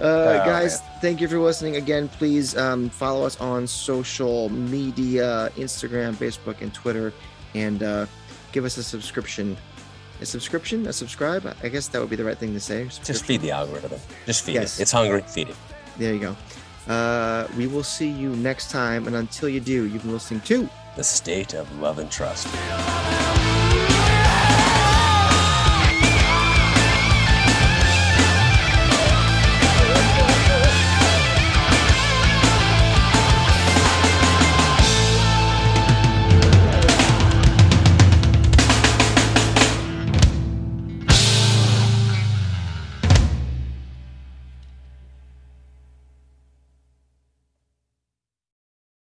Uh, 0.00 0.44
guys, 0.44 0.80
thank 1.00 1.20
you 1.20 1.26
for 1.28 1.38
listening 1.38 1.76
again. 1.76 2.08
Please 2.08 2.56
um, 2.56 2.88
follow 2.88 3.24
us 3.26 3.40
on 3.40 3.66
social 3.66 4.48
media 4.50 5.50
Instagram, 5.56 6.14
Facebook, 6.14 6.60
and 6.60 6.72
Twitter. 6.72 7.12
And 7.54 7.82
uh, 7.82 8.06
give 8.52 8.64
us 8.64 8.76
a 8.76 8.82
subscription. 8.82 9.56
A 10.20 10.26
subscription? 10.26 10.86
A 10.86 10.92
subscribe? 10.92 11.52
I 11.62 11.68
guess 11.68 11.88
that 11.88 12.00
would 12.00 12.10
be 12.10 12.16
the 12.16 12.24
right 12.24 12.38
thing 12.38 12.52
to 12.54 12.60
say. 12.60 12.84
Just 13.04 13.24
feed 13.24 13.40
the 13.40 13.50
algorithm. 13.50 14.00
Just 14.26 14.44
feed 14.44 14.54
Yes. 14.54 14.78
it. 14.78 14.82
It's 14.82 14.92
hungry. 14.92 15.22
Feed 15.22 15.48
it. 15.48 15.56
There 15.96 16.12
you 16.14 16.20
go. 16.20 16.36
Uh, 16.92 17.46
we 17.56 17.66
will 17.66 17.82
see 17.84 18.08
you 18.08 18.34
next 18.36 18.70
time. 18.70 19.06
And 19.06 19.16
until 19.16 19.48
you 19.48 19.60
do, 19.60 19.84
you've 19.84 20.02
been 20.02 20.12
listening 20.12 20.40
to 20.42 20.68
The 20.96 21.04
state 21.04 21.54
of 21.54 21.66
love 21.80 21.98
and 21.98 22.10
trust. 22.10 22.48
Feel 22.48 23.57